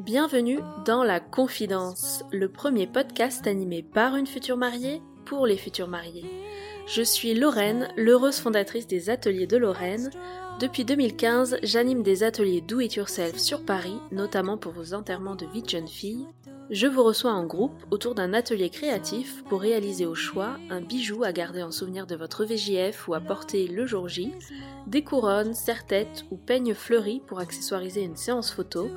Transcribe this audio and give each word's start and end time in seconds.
Bienvenue 0.00 0.58
dans 0.84 1.04
La 1.04 1.20
Confidence, 1.20 2.24
le 2.32 2.48
premier 2.48 2.88
podcast 2.88 3.46
animé 3.46 3.84
par 3.84 4.16
une 4.16 4.26
future 4.26 4.56
mariée 4.56 5.00
pour 5.26 5.46
les 5.46 5.56
futurs 5.56 5.86
mariés. 5.86 6.28
Je 6.88 7.02
suis 7.02 7.34
Lorraine, 7.34 7.86
l'heureuse 7.96 8.40
fondatrice 8.40 8.88
des 8.88 9.10
ateliers 9.10 9.46
de 9.46 9.58
Lorraine. 9.58 10.10
Depuis 10.58 10.84
2015, 10.84 11.58
j'anime 11.62 12.02
des 12.02 12.24
ateliers 12.24 12.62
Do 12.62 12.80
It 12.80 12.96
Yourself 12.96 13.38
sur 13.38 13.64
Paris, 13.64 14.00
notamment 14.10 14.58
pour 14.58 14.72
vos 14.72 14.94
enterrements 14.94 15.36
de 15.36 15.46
vie 15.46 15.62
de 15.62 15.68
jeune 15.68 15.86
fille. 15.86 16.26
Je 16.70 16.86
vous 16.86 17.02
reçois 17.02 17.32
en 17.32 17.46
groupe 17.46 17.82
autour 17.90 18.14
d'un 18.14 18.34
atelier 18.34 18.68
créatif 18.68 19.42
pour 19.44 19.62
réaliser 19.62 20.04
au 20.04 20.14
choix 20.14 20.58
un 20.68 20.82
bijou 20.82 21.24
à 21.24 21.32
garder 21.32 21.62
en 21.62 21.70
souvenir 21.70 22.06
de 22.06 22.14
votre 22.14 22.44
VJF 22.44 23.08
ou 23.08 23.14
à 23.14 23.20
porter 23.20 23.66
le 23.66 23.86
jour 23.86 24.06
J, 24.06 24.32
des 24.86 25.02
couronnes, 25.02 25.54
serre-têtes 25.54 26.26
ou 26.30 26.36
peignes 26.36 26.74
fleuris 26.74 27.22
pour 27.26 27.38
accessoiriser 27.38 28.02
une 28.02 28.16
séance 28.16 28.52
photo, 28.52 28.90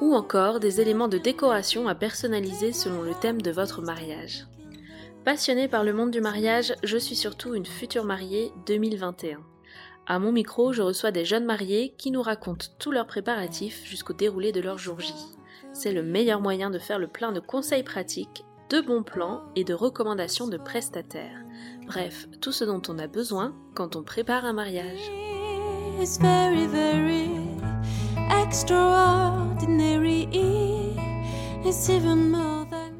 ou 0.00 0.14
encore 0.14 0.60
des 0.60 0.80
éléments 0.80 1.08
de 1.08 1.18
décoration 1.18 1.88
à 1.88 1.94
personnaliser 1.94 2.72
selon 2.72 3.02
le 3.02 3.12
thème 3.12 3.42
de 3.42 3.50
votre 3.50 3.82
mariage. 3.82 4.46
Passionnée 5.26 5.68
par 5.68 5.84
le 5.84 5.92
monde 5.92 6.10
du 6.10 6.22
mariage, 6.22 6.74
je 6.82 6.96
suis 6.96 7.16
surtout 7.16 7.54
une 7.54 7.66
future 7.66 8.06
mariée 8.06 8.50
2021. 8.64 9.40
À 10.06 10.18
mon 10.18 10.32
micro, 10.32 10.72
je 10.72 10.80
reçois 10.80 11.10
des 11.10 11.26
jeunes 11.26 11.44
mariés 11.44 11.94
qui 11.98 12.10
nous 12.10 12.22
racontent 12.22 12.68
tous 12.78 12.92
leurs 12.92 13.06
préparatifs 13.06 13.82
jusqu'au 13.84 14.14
déroulé 14.14 14.52
de 14.52 14.62
leur 14.62 14.78
jour 14.78 14.98
J. 14.98 15.12
C'est 15.82 15.92
le 15.92 16.02
meilleur 16.02 16.42
moyen 16.42 16.68
de 16.68 16.78
faire 16.78 16.98
le 16.98 17.06
plein 17.06 17.32
de 17.32 17.40
conseils 17.40 17.82
pratiques, 17.82 18.44
de 18.68 18.82
bons 18.82 19.02
plans 19.02 19.40
et 19.56 19.64
de 19.64 19.72
recommandations 19.72 20.46
de 20.46 20.58
prestataires. 20.58 21.42
Bref, 21.86 22.28
tout 22.42 22.52
ce 22.52 22.64
dont 22.64 22.82
on 22.88 22.98
a 22.98 23.06
besoin 23.06 23.54
quand 23.74 23.96
on 23.96 24.02
prépare 24.02 24.44
un 24.44 24.52
mariage. 24.52 25.10
It's 25.98 26.20
very, 26.20 26.66
very. 26.66 27.30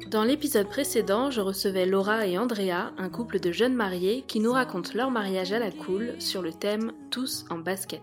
Dans 0.09 0.23
l'épisode 0.23 0.67
précédent, 0.67 1.29
je 1.29 1.41
recevais 1.41 1.85
Laura 1.85 2.25
et 2.25 2.39
Andrea, 2.39 2.93
un 2.97 3.09
couple 3.09 3.39
de 3.39 3.51
jeunes 3.51 3.75
mariés 3.75 4.23
qui 4.27 4.39
nous 4.39 4.53
racontent 4.53 4.93
leur 4.95 5.11
mariage 5.11 5.53
à 5.53 5.59
la 5.59 5.69
cool 5.69 6.15
sur 6.17 6.41
le 6.41 6.51
thème 6.51 6.93
Tous 7.11 7.45
en 7.51 7.59
basket. 7.59 8.01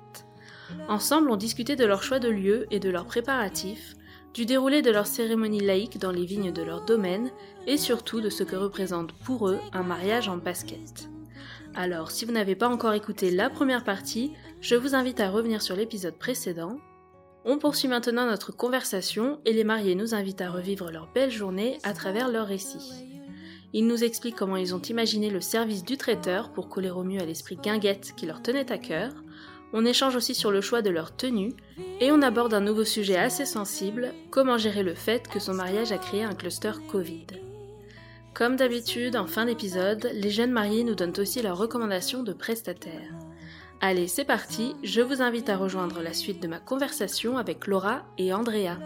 Ensemble, 0.88 1.30
on 1.32 1.36
discutait 1.36 1.74
de 1.74 1.84
leur 1.84 2.04
choix 2.04 2.20
de 2.20 2.28
lieu 2.28 2.68
et 2.70 2.78
de 2.78 2.90
leurs 2.90 3.06
préparatifs, 3.06 3.96
du 4.34 4.46
déroulé 4.46 4.82
de 4.82 4.90
leur 4.90 5.06
cérémonie 5.06 5.60
laïque 5.60 5.98
dans 5.98 6.12
les 6.12 6.24
vignes 6.24 6.52
de 6.52 6.62
leur 6.62 6.84
domaine 6.84 7.30
et 7.66 7.76
surtout 7.76 8.20
de 8.20 8.30
ce 8.30 8.44
que 8.44 8.56
représente 8.56 9.12
pour 9.12 9.48
eux 9.48 9.58
un 9.72 9.82
mariage 9.82 10.28
en 10.28 10.36
basket. 10.36 11.08
Alors, 11.74 12.10
si 12.10 12.24
vous 12.24 12.32
n'avez 12.32 12.54
pas 12.54 12.68
encore 12.68 12.94
écouté 12.94 13.30
la 13.30 13.50
première 13.50 13.84
partie, 13.84 14.32
je 14.60 14.74
vous 14.74 14.94
invite 14.94 15.20
à 15.20 15.30
revenir 15.30 15.62
sur 15.62 15.76
l'épisode 15.76 16.16
précédent. 16.16 16.78
On 17.44 17.58
poursuit 17.58 17.88
maintenant 17.88 18.26
notre 18.26 18.52
conversation 18.52 19.38
et 19.44 19.52
les 19.52 19.64
mariés 19.64 19.94
nous 19.94 20.14
invitent 20.14 20.40
à 20.40 20.50
revivre 20.50 20.90
leur 20.90 21.08
belle 21.12 21.30
journée 21.30 21.78
à 21.84 21.92
travers 21.92 22.28
leurs 22.28 22.48
récits. 22.48 23.06
Ils 23.72 23.86
nous 23.86 24.02
expliquent 24.02 24.36
comment 24.36 24.56
ils 24.56 24.74
ont 24.74 24.80
imaginé 24.80 25.30
le 25.30 25.40
service 25.40 25.84
du 25.84 25.96
traiteur 25.96 26.52
pour 26.52 26.68
coller 26.68 26.90
au 26.90 27.04
mieux 27.04 27.20
à 27.20 27.26
l'esprit 27.26 27.56
guinguette 27.56 28.14
qui 28.16 28.26
leur 28.26 28.42
tenait 28.42 28.72
à 28.72 28.78
cœur. 28.78 29.12
On 29.72 29.84
échange 29.84 30.16
aussi 30.16 30.34
sur 30.34 30.50
le 30.50 30.60
choix 30.60 30.82
de 30.82 30.90
leur 30.90 31.14
tenue 31.14 31.52
et 32.00 32.10
on 32.10 32.22
aborde 32.22 32.54
un 32.54 32.60
nouveau 32.60 32.84
sujet 32.84 33.16
assez 33.16 33.44
sensible, 33.44 34.12
comment 34.30 34.56
gérer 34.56 34.82
le 34.82 34.94
fait 34.94 35.28
que 35.28 35.40
son 35.40 35.54
mariage 35.54 35.92
a 35.92 35.98
créé 35.98 36.24
un 36.24 36.34
cluster 36.34 36.72
Covid. 36.90 37.26
Comme 38.34 38.56
d'habitude, 38.56 39.16
en 39.16 39.26
fin 39.26 39.46
d'épisode, 39.46 40.10
les 40.14 40.30
jeunes 40.30 40.52
mariés 40.52 40.84
nous 40.84 40.94
donnent 40.94 41.18
aussi 41.18 41.42
leurs 41.42 41.58
recommandations 41.58 42.22
de 42.22 42.32
prestataires. 42.32 43.12
Allez, 43.80 44.08
c'est 44.08 44.24
parti, 44.24 44.74
je 44.82 45.00
vous 45.00 45.22
invite 45.22 45.48
à 45.48 45.56
rejoindre 45.56 46.02
la 46.02 46.12
suite 46.12 46.42
de 46.42 46.48
ma 46.48 46.58
conversation 46.58 47.36
avec 47.36 47.66
Laura 47.66 48.02
et 48.16 48.32
Andrea. 48.32 48.76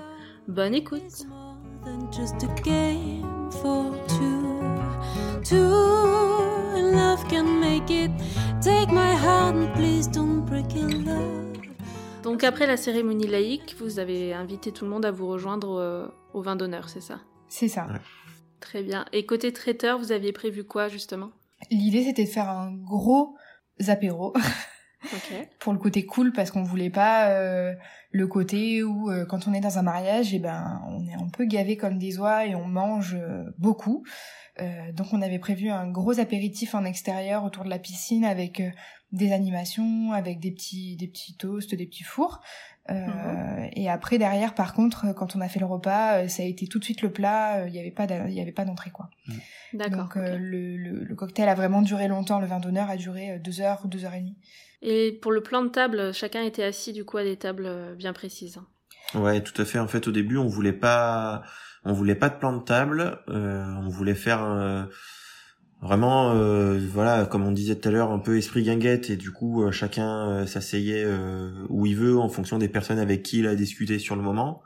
Bonne 0.49 0.75
écoute 0.75 1.27
and 6.75 6.93
love 6.93 7.27
can 7.29 7.61
make 7.61 7.91
it. 7.91 8.11
Take 8.61 8.91
my 8.93 9.15
hand, 9.15 9.73
please 9.75 10.09
don't 10.09 10.45
break 10.45 10.75
in 10.75 11.05
love. 11.05 11.43
Donc 12.23 12.45
après 12.45 12.67
la 12.67 12.77
cérémonie 12.77 13.27
laïque, 13.27 13.75
vous 13.79 13.99
avez 13.99 14.33
invité 14.33 14.73
tout 14.73 14.85
le 14.85 14.91
monde 14.91 15.05
à 15.05 15.11
vous 15.11 15.27
rejoindre 15.27 15.79
euh, 15.79 16.07
au 16.35 16.43
vin 16.43 16.57
d'honneur, 16.57 16.89
c'est 16.89 17.01
ça? 17.01 17.21
C'est 17.49 17.69
ça. 17.69 17.87
Ouais. 17.87 18.01
Très 18.61 18.83
bien. 18.83 19.05
Et 19.13 19.27
côté 19.27 19.53
traiteur, 19.53 19.99
vous 19.99 20.13
aviez 20.13 20.33
prévu 20.33 20.65
quoi 20.65 20.89
justement? 20.89 21.31
L'idée, 21.71 22.05
c'était 22.05 22.25
de 22.25 22.29
faire 22.29 22.49
un 22.49 22.73
gros 22.73 23.35
apéro 23.89 24.33
pour 25.59 25.73
le 25.73 25.79
côté 25.79 26.07
cool 26.07 26.33
parce 26.33 26.51
qu'on 26.51 26.63
voulait 26.63 26.91
pas 26.91 27.31
euh, 27.31 27.75
le 28.11 28.27
côté 28.27 28.83
où 28.83 29.11
euh, 29.11 29.25
quand 29.25 29.49
on 29.49 29.55
est 29.55 29.61
dans 29.61 29.79
un 29.79 29.83
mariage, 29.83 30.35
et 30.35 30.39
ben 30.39 30.81
on 30.89 31.07
est 31.07 31.15
un 31.15 31.29
peu 31.29 31.45
gavé 31.45 31.77
comme 31.77 31.99
des 31.99 32.19
oies 32.19 32.47
et 32.47 32.55
on 32.55 32.67
mange 32.67 33.17
euh, 33.19 33.45
beaucoup. 33.59 34.05
Euh, 34.61 34.93
donc 34.93 35.07
on 35.13 35.23
avait 35.23 35.39
prévu 35.39 35.71
un 35.71 35.91
gros 35.91 36.21
apéritif 36.21 36.75
en 36.75 36.85
extérieur 36.85 37.45
autour 37.45 37.65
de 37.65 37.71
la 37.71 37.79
piscine 37.79 38.25
avec 38.25 38.61
euh, 38.61 38.69
des 39.11 39.33
animations, 39.33 40.13
avec 40.13 40.41
des 40.41 40.51
petits 40.51 40.97
des 40.97 41.07
petits 41.09 41.37
toasts, 41.37 41.75
des 41.75 41.87
petits 41.87 42.03
fours. 42.03 42.41
Euh, 42.91 42.95
Mhm. 42.95 43.71
Et 43.75 43.89
après 43.89 44.19
derrière, 44.19 44.55
par 44.55 44.75
contre, 44.75 45.15
quand 45.15 45.37
on 45.37 45.41
a 45.41 45.49
fait 45.49 45.61
le 45.61 45.67
repas, 45.67 46.29
ça 46.29 46.43
a 46.43 46.47
été 46.47 46.67
tout 46.67 46.79
de 46.79 46.85
suite 46.85 47.01
le 47.01 47.11
plat. 47.11 47.67
Il 47.67 47.75
y 47.75 47.79
avait 47.79 47.91
pas 47.93 48.07
il 48.29 48.35
y 48.35 48.41
avait 48.41 48.53
pas 48.53 48.65
d'entrée 48.65 48.91
quoi. 48.91 49.09
D'accord. 49.73 49.99
Donc 50.03 50.17
euh, 50.17 50.37
le, 50.37 50.77
le, 50.77 51.05
le 51.05 51.15
cocktail 51.15 51.49
a 51.49 51.55
vraiment 51.55 51.81
duré 51.81 52.09
longtemps. 52.09 52.41
Le 52.41 52.47
vin 52.47 52.61
d'honneur 52.61 52.91
a 52.91 52.97
duré 52.97 53.39
deux 53.39 53.61
heures 53.61 53.81
ou 53.85 53.89
deux 53.89 54.05
heures 54.05 54.15
et 54.15 54.21
demie. 54.21 54.37
Et 54.83 55.13
pour 55.23 55.31
le 55.33 55.43
plan 55.43 55.63
de 55.63 55.69
table, 55.69 56.13
chacun 56.13 56.43
était 56.43 56.65
assis 56.65 56.93
du 56.93 57.05
coup 57.05 57.17
à 57.19 57.25
des 57.25 57.37
tables 57.37 57.95
bien 57.97 58.13
précises. 58.13 58.59
Ouais, 59.15 59.41
tout 59.43 59.61
à 59.61 59.65
fait. 59.65 59.79
En 59.79 59.89
fait, 59.89 60.09
au 60.09 60.13
début, 60.13 60.37
on 60.39 60.49
voulait 60.49 60.73
pas, 60.73 61.43
on 61.85 61.93
voulait 61.93 62.15
pas 62.15 62.29
de 62.29 62.37
plan 62.37 62.57
de 62.57 62.63
table. 62.63 63.19
euh, 63.29 63.65
on 63.81 63.89
voulait 63.89 64.15
faire 64.15 64.43
euh, 64.45 64.85
vraiment, 65.81 66.33
euh, 66.33 66.79
voilà, 66.91 67.27
comme 67.27 67.45
on 67.45 67.53
disait 67.53 67.77
tout 67.77 67.89
à 67.89 67.93
l'heure, 67.93 68.13
un 68.13 68.19
peu 68.19 68.37
esprit 68.37 68.63
guinguette 68.63 69.11
et 69.11 69.17
du 69.17 69.31
coup, 69.33 69.71
chacun 69.73 70.47
s'asseyait 70.47 71.07
où 71.69 71.87
il 71.87 71.97
veut 71.97 72.19
en 72.19 72.29
fonction 72.29 72.59
des 72.59 72.69
personnes 72.69 72.99
avec 72.99 73.23
qui 73.23 73.41
il 73.41 73.47
a 73.47 73.55
discuté 73.55 73.99
sur 73.99 74.17
le 74.17 74.23
moment. 74.23 74.63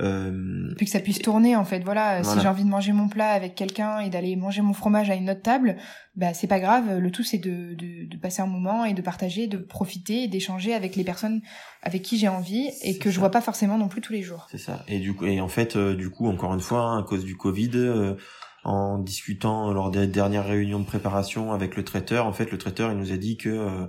Euh, 0.00 0.72
Puis 0.76 0.86
que 0.86 0.92
ça 0.92 1.00
puisse 1.00 1.18
tourner 1.18 1.56
en 1.56 1.64
fait. 1.64 1.80
Voilà, 1.80 2.20
Voilà. 2.20 2.36
si 2.38 2.42
j'ai 2.42 2.48
envie 2.48 2.62
de 2.62 2.68
manger 2.68 2.92
mon 2.92 3.08
plat 3.08 3.30
avec 3.30 3.54
quelqu'un 3.54 4.00
et 4.00 4.10
d'aller 4.10 4.36
manger 4.36 4.60
mon 4.62 4.72
fromage 4.74 5.10
à 5.10 5.14
une 5.14 5.30
autre 5.30 5.42
table, 5.42 5.76
bah 6.14 6.34
c'est 6.34 6.46
pas 6.46 6.60
grave. 6.60 6.98
Le 6.98 7.10
tout 7.10 7.24
c'est 7.24 7.38
de, 7.38 7.74
de, 7.74 8.06
de 8.08 8.16
passer 8.18 8.42
un 8.42 8.46
moment 8.46 8.84
et 8.84 8.92
de 8.94 9.02
partager, 9.02 9.46
de 9.46 9.56
profiter, 9.56 10.24
et 10.24 10.28
d'échanger 10.28 10.74
avec 10.74 10.94
les 10.94 11.04
personnes 11.04 11.40
avec 11.82 12.02
qui 12.02 12.18
j'ai 12.18 12.28
envie 12.28 12.68
et 12.82 12.98
que 12.98 13.08
je 13.10 13.14
ça. 13.14 13.20
vois 13.20 13.30
pas 13.30 13.40
forcément 13.40 13.78
non 13.78 13.88
plus 13.88 14.00
tous 14.00 14.12
les 14.12 14.22
jours. 14.22 14.46
C'est 14.50 14.58
ça. 14.58 14.84
Et 14.88 14.98
du 15.00 15.14
coup, 15.14 15.24
et 15.26 15.40
en 15.40 15.48
fait, 15.48 15.74
euh, 15.76 15.96
du 15.96 16.10
coup, 16.10 16.28
encore 16.28 16.54
une 16.54 16.60
fois, 16.60 16.80
hein, 16.82 17.00
à 17.00 17.02
cause 17.02 17.24
du 17.24 17.36
Covid, 17.36 17.70
euh, 17.74 18.14
en 18.64 18.98
discutant 18.98 19.72
lors 19.72 19.90
des 19.90 20.06
dernières 20.06 20.46
réunions 20.46 20.80
de 20.80 20.84
préparation 20.86 21.52
avec 21.52 21.76
le 21.76 21.82
traiteur, 21.84 22.26
en 22.26 22.32
fait, 22.32 22.50
le 22.52 22.58
traiteur, 22.58 22.92
il 22.92 22.98
nous 22.98 23.10
a 23.12 23.16
dit 23.16 23.36
que 23.36 23.48
euh, 23.48 23.86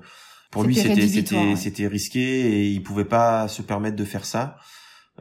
pour 0.50 0.64
lui, 0.64 0.74
C'était 0.76 1.08
c'était 1.08 1.36
ouais. 1.36 1.56
c'était 1.56 1.88
risqué 1.88 2.22
et 2.22 2.68
il 2.70 2.82
pouvait 2.82 3.06
pas 3.06 3.48
se 3.48 3.62
permettre 3.62 3.96
de 3.98 4.06
faire 4.06 4.26
ça. 4.26 4.56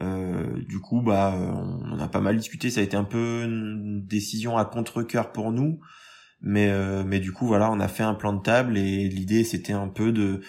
Euh, 0.01 0.63
du 0.69 0.79
coup, 0.81 1.01
bah, 1.03 1.35
euh, 1.35 1.53
on 1.93 1.99
a 1.99 2.09
pas 2.09 2.21
mal 2.21 2.37
discuté. 2.37 2.71
Ça 2.71 2.81
a 2.81 2.85
été 2.85 2.97
un 2.97 3.05
peu 3.05 3.43
une 3.45 4.05
décision 4.07 4.57
à 4.57 4.65
contre-cœur 4.65 5.33
pour 5.33 5.51
nous, 5.53 5.81
mais 6.41 6.69
euh, 6.69 7.03
mais 7.05 7.19
du 7.21 7.33
coup, 7.33 7.47
voilà, 7.47 7.71
on 7.73 7.81
a 7.81 7.89
fait 7.89 8.05
un 8.05 8.15
plan 8.15 8.33
de 8.33 8.41
table 8.43 8.79
et 8.79 9.09
l'idée, 9.09 9.45
c'était 9.45 9.73
un 9.73 9.89
peu 9.89 10.13
de 10.13 10.41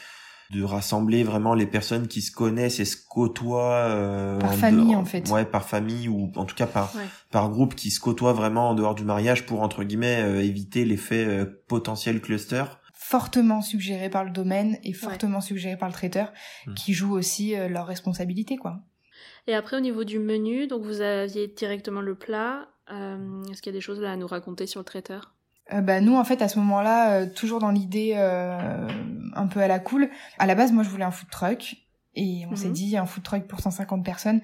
de 0.52 0.64
rassembler 0.64 1.24
vraiment 1.24 1.54
les 1.54 1.68
personnes 1.68 2.08
qui 2.08 2.24
se 2.24 2.32
connaissent 2.32 2.80
et 2.80 2.86
se 2.86 2.98
côtoient 3.08 3.86
euh, 3.88 4.40
Par 4.40 4.50
en 4.50 4.54
famille, 4.54 4.94
dehors- 4.94 5.02
en 5.02 5.06
fait. 5.06 5.30
ouais 5.30 5.46
par 5.46 5.64
famille 5.64 6.08
ou 6.10 6.32
en 6.36 6.46
tout 6.46 6.56
cas 6.56 6.66
par 6.66 6.96
Ouais. 6.96 7.04
par 7.30 7.52
groupe 7.52 7.76
qui 7.76 7.92
se 7.92 8.00
côtoient 8.00 8.34
vraiment 8.34 8.70
en 8.72 8.74
dehors 8.74 8.96
du 8.96 9.04
mariage 9.04 9.46
pour 9.46 9.62
entre 9.62 9.84
guillemets 9.84 10.24
euh, 10.24 10.42
éviter 10.44 10.86
l'effet 10.86 11.24
euh, 11.24 11.46
potentiel 11.68 12.20
cluster 12.20 12.64
Fortement 12.96 13.62
suggéré 13.62 14.10
par 14.10 14.24
le 14.24 14.32
domaine 14.32 14.78
et 14.84 14.94
fortement 14.94 15.40
suggéré 15.40 15.78
par 15.78 15.88
le 15.88 15.94
traiteur, 15.94 16.34
Mm. 16.68 16.74
qui 16.74 16.94
jouent 16.94 17.14
aussi 17.14 17.56
euh, 17.56 17.70
leur 17.70 17.86
responsabilité 17.86 18.58
quoi. 18.58 18.80
Et 19.50 19.56
après 19.56 19.78
au 19.78 19.80
niveau 19.80 20.04
du 20.04 20.20
menu, 20.20 20.68
donc 20.68 20.84
vous 20.84 21.02
aviez 21.02 21.48
directement 21.48 22.02
le 22.02 22.14
plat. 22.14 22.68
Euh, 22.92 23.44
Est-ce 23.52 23.64
qu'il 23.64 23.72
y 23.74 23.76
a 23.76 23.78
des 23.78 23.82
choses 23.82 24.00
là 24.00 24.12
à 24.12 24.16
nous 24.16 24.28
raconter 24.28 24.68
sur 24.68 24.80
le 24.80 24.86
traiteur? 24.86 25.34
Euh, 25.74 25.82
bah 25.82 26.02
nous 26.02 26.16
en 26.16 26.24
fait 26.24 26.42
à 26.44 26.48
ce 26.48 26.60
moment-là 26.60 27.14
euh, 27.14 27.26
toujours 27.36 27.60
dans 27.60 27.72
l'idée 27.72 28.14
euh, 28.16 28.88
un 29.36 29.48
peu 29.48 29.60
à 29.60 29.68
la 29.68 29.80
cool 29.80 30.10
à 30.38 30.46
la 30.46 30.54
base 30.56 30.72
moi 30.72 30.84
je 30.84 30.90
voulais 30.90 31.04
un 31.04 31.12
food 31.12 31.30
truck 31.30 31.78
et 32.16 32.44
on 32.48 32.52
Mhm. 32.52 32.56
s'est 32.58 32.70
dit 32.70 32.96
un 32.98 33.06
food 33.08 33.24
truck 33.24 33.48
pour 33.48 33.60
150 33.60 34.04
personnes 34.06 34.42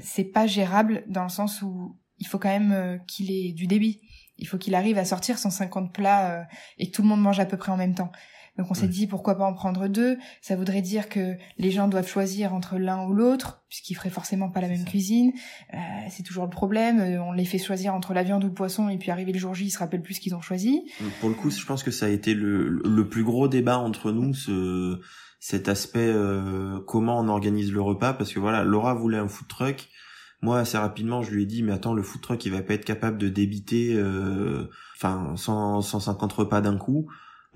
c'est 0.00 0.24
pas 0.24 0.46
gérable 0.46 1.02
dans 1.08 1.24
le 1.24 1.28
sens 1.28 1.62
où 1.62 1.96
il 2.18 2.26
faut 2.28 2.38
quand 2.38 2.48
même 2.60 3.00
qu'il 3.08 3.32
ait 3.32 3.52
du 3.52 3.66
débit 3.66 4.00
il 4.38 4.46
faut 4.46 4.58
qu'il 4.58 4.76
arrive 4.76 4.98
à 4.98 5.04
sortir 5.04 5.38
150 5.38 5.92
plats 5.92 6.46
et 6.78 6.88
que 6.88 6.94
tout 6.94 7.02
le 7.02 7.08
monde 7.08 7.20
mange 7.22 7.40
à 7.40 7.46
peu 7.46 7.56
près 7.56 7.72
en 7.72 7.76
même 7.76 7.94
temps 7.96 8.12
Donc 8.58 8.70
on 8.70 8.74
s'est 8.74 8.88
dit 8.88 9.06
pourquoi 9.06 9.36
pas 9.36 9.44
en 9.44 9.52
prendre 9.52 9.88
deux? 9.88 10.16
Ça 10.40 10.56
voudrait 10.56 10.82
dire 10.82 11.08
que 11.08 11.36
les 11.58 11.70
gens 11.70 11.88
doivent 11.88 12.08
choisir 12.08 12.54
entre 12.54 12.78
l'un 12.78 13.06
ou 13.06 13.12
l'autre, 13.12 13.62
puisqu'ils 13.68 13.94
feraient 13.94 14.10
forcément 14.10 14.48
pas 14.48 14.60
la 14.60 14.68
même 14.68 14.84
cuisine. 14.84 15.32
Euh, 15.74 15.76
c'est 16.10 16.22
toujours 16.22 16.44
le 16.44 16.50
problème. 16.50 17.00
Euh, 17.00 17.22
on 17.22 17.32
les 17.32 17.44
fait 17.44 17.58
choisir 17.58 17.94
entre 17.94 18.14
la 18.14 18.22
viande 18.22 18.44
ou 18.44 18.48
le 18.48 18.54
poisson, 18.54 18.88
et 18.88 18.98
puis 18.98 19.10
arrivé 19.10 19.32
le 19.32 19.38
jour 19.38 19.54
J, 19.54 19.66
ils 19.66 19.70
se 19.70 19.78
rappellent 19.78 20.02
plus 20.02 20.14
ce 20.14 20.20
qu'ils 20.20 20.34
ont 20.34 20.40
choisi. 20.40 20.90
Pour 21.20 21.28
le 21.28 21.34
coup, 21.34 21.50
je 21.50 21.64
pense 21.64 21.82
que 21.82 21.90
ça 21.90 22.06
a 22.06 22.08
été 22.08 22.34
le, 22.34 22.68
le 22.68 23.08
plus 23.08 23.24
gros 23.24 23.48
débat 23.48 23.78
entre 23.78 24.10
nous, 24.12 24.32
ce, 24.34 25.00
cet 25.38 25.68
aspect 25.68 26.10
euh, 26.12 26.80
comment 26.86 27.20
on 27.20 27.28
organise 27.28 27.72
le 27.72 27.80
repas, 27.80 28.12
parce 28.12 28.32
que 28.32 28.40
voilà, 28.40 28.64
Laura 28.64 28.94
voulait 28.94 29.18
un 29.18 29.28
food 29.28 29.48
truck. 29.48 29.88
Moi, 30.42 30.58
assez 30.58 30.76
rapidement, 30.76 31.22
je 31.22 31.30
lui 31.30 31.44
ai 31.44 31.46
dit, 31.46 31.62
mais 31.62 31.72
attends, 31.72 31.94
le 31.94 32.02
food 32.02 32.20
truck, 32.20 32.44
il 32.44 32.52
va 32.52 32.62
pas 32.62 32.74
être 32.74 32.84
capable 32.84 33.18
de 33.18 33.28
débiter, 33.28 33.94
euh, 33.94 34.68
enfin, 34.96 35.34
150 35.36 36.32
repas 36.32 36.60
d'un 36.60 36.76
coup. 36.76 37.06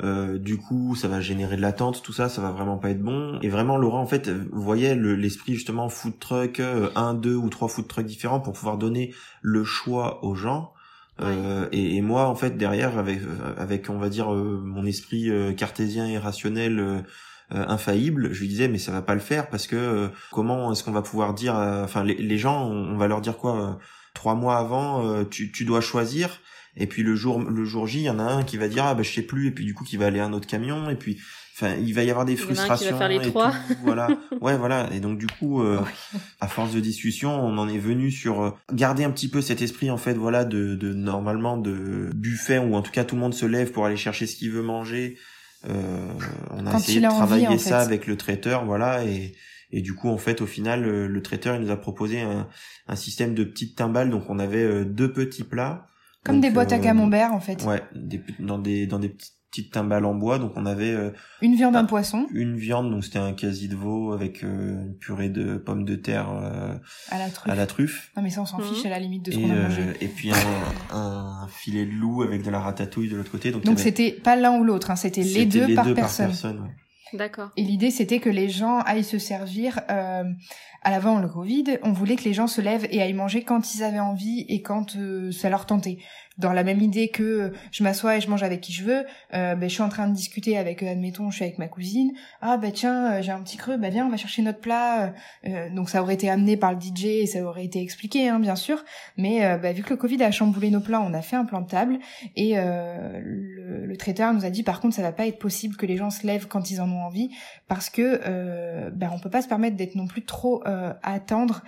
Euh, 0.03 0.39
du 0.39 0.57
coup, 0.57 0.97
ça 0.97 1.09
va 1.09 1.21
générer 1.21 1.57
de 1.57 1.61
l'attente, 1.61 2.03
tout 2.03 2.13
ça, 2.13 2.29
ça 2.29 2.41
va 2.41 2.51
vraiment 2.51 2.79
pas 2.79 2.91
être 2.91 3.03
bon. 3.03 3.39
Et 3.43 3.49
vraiment, 3.49 3.77
Laura, 3.77 3.99
en 3.99 4.07
fait, 4.07 4.31
voyait 4.51 4.95
l'esprit 4.95 5.55
justement 5.55 5.89
food 5.89 6.19
truck, 6.19 6.61
euh, 6.61 6.89
un, 6.97 7.15
deux 7.15 7.35
ou 7.35 7.51
trois 7.51 7.69
food 7.69 7.87
trucks 7.87 8.07
différents 8.07 8.41
pour 8.41 8.55
pouvoir 8.55 8.79
donner 8.79 9.15
le 9.43 9.65
choix 9.65 10.25
aux 10.25 10.35
gens. 10.35 10.73
Euh, 11.21 11.69
et, 11.71 11.97
et, 11.97 12.01
moi, 12.01 12.29
en 12.29 12.35
fait, 12.35 12.57
derrière, 12.57 12.97
avec, 12.99 13.21
avec 13.59 13.91
on 13.91 13.99
va 13.99 14.09
dire 14.09 14.31
mon 14.31 14.87
esprit 14.87 15.31
cartésien 15.57 16.07
et 16.07 16.17
rationnel 16.17 17.05
infaillible, 17.51 18.33
je 18.33 18.41
lui 18.41 18.49
disais 18.49 18.69
mais 18.69 18.79
ça 18.79 18.93
va 18.93 19.03
pas 19.03 19.15
le 19.15 19.21
faire 19.21 19.51
parce 19.51 19.67
que 19.67 20.09
comment 20.31 20.73
est-ce 20.73 20.85
qu'on 20.85 20.93
va 20.93 21.03
pouvoir 21.03 21.35
dire, 21.35 21.55
enfin 21.57 22.05
les, 22.05 22.15
les, 22.15 22.39
gens, 22.39 22.71
on, 22.71 22.97
va 22.97 23.09
leur 23.09 23.21
dire 23.21 23.37
quoi 23.37 23.79
trois 24.15 24.35
mois 24.35 24.57
avant, 24.57 25.25
tu, 25.25 25.53
tu 25.53 25.65
dois 25.65 25.81
choisir 25.81 26.39
et 26.81 26.87
puis 26.87 27.03
le 27.03 27.15
jour 27.15 27.39
le 27.39 27.65
jour 27.67 27.87
J 27.87 27.99
il 28.01 28.05
y 28.05 28.11
en 28.11 28.19
a 28.19 28.25
un 28.25 28.43
qui 28.43 28.57
va 28.57 28.67
dire 28.67 28.85
ah 28.87 28.95
bah 28.95 29.03
je 29.03 29.13
sais 29.13 29.23
plus. 29.23 29.49
Et 29.49 29.51
puis 29.51 29.67
du 29.67 29.75
coup 29.75 29.85
qui 29.85 29.99
va 29.99 30.07
aller 30.07 30.19
à 30.19 30.25
un 30.25 30.33
autre 30.33 30.47
camion. 30.47 30.89
Et 30.89 30.97
puis 30.97 31.19
enfin 31.55 31.75
il 31.77 31.93
va 31.93 32.03
y 32.03 32.11
avoir 32.11 32.25
des 32.25 32.37
frustrations 32.37 32.97
faire 32.97 33.09
les 33.09 33.21
trois. 33.21 33.53
voilà. 33.85 34.09
Ouais 34.41 34.57
voilà. 34.57 34.89
Et 34.95 35.01
donc 35.01 35.19
du 35.19 35.27
coup 35.27 35.63
euh, 35.63 35.79
à 36.41 36.49
force 36.49 36.73
de 36.73 36.81
discussion 36.81 37.31
on 37.31 37.59
en 37.59 37.69
est 37.69 37.79
venu 37.79 38.11
sur 38.11 38.43
euh, 38.43 38.51
garder 38.73 39.05
un 39.05 39.11
petit 39.11 39.29
peu 39.29 39.43
cet 39.43 39.61
esprit 39.61 39.91
en 39.91 39.99
fait 39.99 40.15
voilà 40.15 40.47
de, 40.47 40.75
de 40.75 40.95
normalement 40.95 41.59
de 41.59 42.11
buffet 42.15 42.59
où 42.59 42.75
en 42.75 42.81
tout 42.81 42.93
cas 42.93 43.05
tout 43.05 43.15
le 43.15 43.21
monde 43.21 43.35
se 43.35 43.45
lève 43.45 43.71
pour 43.73 43.85
aller 43.85 43.99
chercher 43.99 44.27
ce 44.27 44.35
qu'il 44.37 44.51
veut 44.51 44.63
manger. 44.63 45.19
Euh, 45.69 46.09
on 46.53 46.67
a 46.67 46.75
essayé 46.75 47.01
de 47.03 47.07
travailler 47.07 47.59
ça 47.59 47.81
avec 47.81 48.07
le 48.07 48.17
traiteur 48.17 48.65
voilà. 48.65 49.05
Et 49.05 49.35
et 49.73 49.83
du 49.83 49.95
coup, 49.95 50.09
en 50.09 50.19
fait, 50.19 50.41
au 50.41 50.47
final, 50.47 50.83
le, 50.83 51.23
traiteur, 51.23 51.55
il 51.55 51.63
nous 51.63 51.71
a 51.71 51.77
proposé 51.77 52.21
un, 52.21 52.49
un 52.89 52.97
système 52.97 53.37
de 53.37 53.45
petites 53.45 53.77
timbales. 53.77 54.11
Donc, 54.11 54.29
on 54.29 54.41
avait 54.41 54.85
deux 54.85 55.13
petits 55.13 55.45
plats 55.45 55.87
comme 56.25 56.41
des 56.41 56.51
boîtes 56.51 56.73
à 56.73 56.77
euh, 56.77 56.81
camembert 56.81 57.33
en 57.33 57.41
fait. 57.41 57.65
Ouais, 57.65 57.83
des, 57.95 58.23
dans 58.39 58.59
des 58.59 58.87
dans 58.87 58.99
des 58.99 59.09
petites 59.09 59.73
timbales 59.73 60.05
en 60.05 60.15
bois. 60.15 60.39
Donc 60.39 60.53
on 60.57 60.67
avait 60.67 60.91
euh, 60.91 61.11
une 61.41 61.55
viande, 61.55 61.77
un 61.77 61.85
poisson. 61.85 62.27
Une 62.33 62.57
viande, 62.57 62.91
donc 62.91 63.05
c'était 63.05 63.19
un 63.19 63.33
quasi 63.33 63.69
de 63.69 63.77
veau 63.77 64.13
avec 64.13 64.45
euh, 64.45 64.83
une 64.83 64.97
purée 64.97 65.29
de 65.31 65.57
pommes 65.57 65.85
de 65.85 65.97
terre 65.97 66.29
à 67.11 67.19
la 67.19 67.31
truffe. 67.31 67.53
À 67.53 67.55
la 67.55 67.67
truffe. 67.67 68.11
Non 68.17 68.23
mais 68.23 68.31
ça 68.31 68.43
on 68.43 68.47
s'en 68.47 68.59
mhm. 68.59 68.65
fiche 68.65 68.85
à 68.87 68.91
la 68.91 68.99
limite 68.99 69.25
de 69.27 69.33
ce 69.33 69.39
qu'on 69.39 69.51
a 69.51 69.55
mangé. 69.55 69.83
Et 70.01 70.09
puis 70.09 70.31
un, 70.31 70.97
un, 70.97 71.49
filet 71.49 71.87
de 71.87 71.93
loup 71.93 72.23
avec 72.23 72.43
de 72.43 72.51
la 72.51 72.61
ratatouille 72.61 73.09
de 73.09 73.17
l'autre 73.17 73.31
côté. 73.31 73.51
Donc 73.51 73.65
donc 73.65 73.79
c'était 73.79 74.13
pas 74.13 74.37
l'un 74.37 74.59
ou 74.59 74.65
l'autre, 74.65 74.91
hein, 74.91 74.97
c'était 74.97 75.23
les 75.23 75.47
deux, 75.47 75.67
les 75.67 75.75
par, 75.75 75.87
deux 75.87 75.95
personne. 75.95 76.27
par 76.27 76.33
personne. 76.33 76.61
Ouais. 76.61 76.71
D'accord. 77.13 77.51
Et 77.57 77.63
l'idée, 77.63 77.91
c'était 77.91 78.19
que 78.21 78.31
les 78.31 78.49
gens 78.49 78.79
aillent 78.81 79.05
se 79.05 79.19
servir. 79.19 79.81
Euh, 79.91 80.25
à 80.83 80.91
l'avant 80.91 81.19
le 81.19 81.29
Covid, 81.29 81.79
on 81.83 81.93
voulait 81.93 82.17
que 82.17 82.25
les 82.25 82.33
gens 82.33 82.47
se 82.47 82.63
lèvent 82.63 82.87
et 82.91 83.03
aillent 83.03 83.13
manger 83.13 83.43
quand 83.43 83.75
ils 83.75 83.83
avaient 83.83 84.01
envie 84.01 84.47
et 84.49 84.63
quand 84.63 84.97
ça 85.31 85.51
leur 85.51 85.67
tentait 85.67 85.99
dans 86.41 86.53
la 86.53 86.65
même 86.65 86.81
idée 86.81 87.09
que 87.09 87.53
je 87.71 87.85
m'assois 87.85 88.17
et 88.17 88.21
je 88.21 88.29
mange 88.29 88.43
avec 88.43 88.61
qui 88.61 88.73
je 88.73 88.83
veux, 88.83 89.05
euh, 89.35 89.55
ben, 89.55 89.69
je 89.69 89.75
suis 89.75 89.83
en 89.83 89.89
train 89.89 90.09
de 90.09 90.15
discuter 90.15 90.57
avec, 90.57 90.83
euh, 90.83 90.91
admettons, 90.91 91.31
je 91.31 91.37
suis 91.37 91.45
avec 91.45 91.59
ma 91.59 91.69
cousine, 91.69 92.13
ah 92.41 92.57
ben 92.57 92.73
tiens, 92.73 93.13
euh, 93.13 93.23
j'ai 93.23 93.31
un 93.31 93.43
petit 93.43 93.57
creux, 93.57 93.77
ben 93.77 93.93
viens, 93.93 94.07
on 94.07 94.11
va 94.11 94.17
chercher 94.17 94.43
notre 94.43 94.61
plat. 94.61 95.13
donc 95.75 95.91
ça 95.91 96.03
aurait 96.03 96.15
été 96.15 96.31
amené 96.31 96.57
par 96.57 96.73
le 96.73 96.81
DJ 96.81 97.05
et 97.05 97.27
ça 97.27 97.43
aurait 97.43 97.65
été 97.65 97.81
expliqué, 97.81 98.29
hein, 98.29 98.41
bien 98.41 98.57
sûr, 98.57 98.85
mais 99.17 99.59
ben, 99.59 99.75
vu 99.75 99.83
que 99.83 99.91
le 99.91 99.97
Covid 99.97 100.23
a 100.23 100.31
chamboulé 100.31 100.71
nos 100.71 100.81
plats, 100.81 101.01
on 101.01 101.13
a 101.13 101.23
fait 101.23 101.37
un 101.37 101.45
plan 101.45 101.61
de 101.61 101.69
table 101.69 101.99
et 102.37 102.55
le, 102.57 103.97
traiteur 103.99 104.33
nous 104.33 104.47
a 104.47 104.51
dit 104.51 104.63
par 104.63 104.81
contre 104.81 104.95
ça 104.95 105.03
va 105.03 105.13
pas 105.13 105.27
être 105.27 105.39
possible 105.39 105.77
que 105.77 105.85
les 105.85 105.99
gens 105.99 106.09
se 106.09 106.27
lèvent 106.27 106.49
quand 106.49 106.71
ils 106.71 106.81
en 106.81 106.91
ont 106.91 107.03
envie 107.03 107.31
parce 107.69 107.91
que 107.91 108.89
ben 108.91 109.11
on 109.13 109.19
peut 109.19 109.29
pas 109.29 109.43
se 109.43 109.49
permettre 109.49 109.77
d'être 109.77 109.95
non 109.95 110.07
plus 110.07 110.25
trop 110.25 110.63
à 110.65 110.97
attendre 111.03 111.63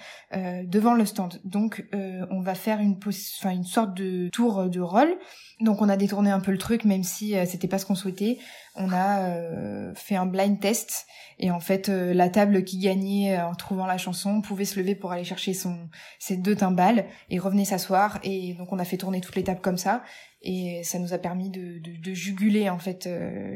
devant 0.64 0.94
le 0.94 1.04
stand. 1.04 1.40
Donc 1.44 1.84
on 1.92 2.40
va 2.40 2.54
faire 2.54 2.80
une, 2.80 2.96
une 3.44 3.64
sorte 3.64 3.94
de 3.94 4.28
tour 4.30 4.61
de 4.68 4.80
rôle. 4.80 5.16
Donc 5.60 5.80
on 5.80 5.88
a 5.88 5.96
détourné 5.96 6.30
un 6.30 6.40
peu 6.40 6.50
le 6.50 6.58
truc, 6.58 6.84
même 6.84 7.04
si 7.04 7.36
euh, 7.36 7.44
c'était 7.46 7.68
pas 7.68 7.78
ce 7.78 7.86
qu'on 7.86 7.94
souhaitait. 7.94 8.38
On 8.74 8.90
a 8.92 9.28
euh, 9.28 9.94
fait 9.94 10.16
un 10.16 10.26
blind 10.26 10.58
test 10.58 11.06
et 11.38 11.50
en 11.50 11.60
fait 11.60 11.88
euh, 11.88 12.12
la 12.12 12.28
table 12.28 12.64
qui 12.64 12.78
gagnait 12.78 13.40
en 13.40 13.54
trouvant 13.54 13.86
la 13.86 13.98
chanson 13.98 14.40
pouvait 14.40 14.64
se 14.64 14.78
lever 14.78 14.94
pour 14.94 15.12
aller 15.12 15.24
chercher 15.24 15.54
son 15.54 15.88
ses 16.18 16.36
deux 16.36 16.56
timbales 16.56 17.06
et 17.30 17.38
revenait 17.38 17.64
s'asseoir. 17.64 18.18
Et 18.24 18.54
donc 18.54 18.72
on 18.72 18.78
a 18.78 18.84
fait 18.84 18.96
tourner 18.96 19.20
toutes 19.20 19.36
les 19.36 19.44
tables 19.44 19.60
comme 19.60 19.78
ça 19.78 20.02
et 20.42 20.82
ça 20.82 20.98
nous 20.98 21.12
a 21.12 21.18
permis 21.18 21.50
de, 21.50 21.78
de 21.78 22.14
juguler 22.14 22.68
en 22.68 22.78
fait 22.78 23.08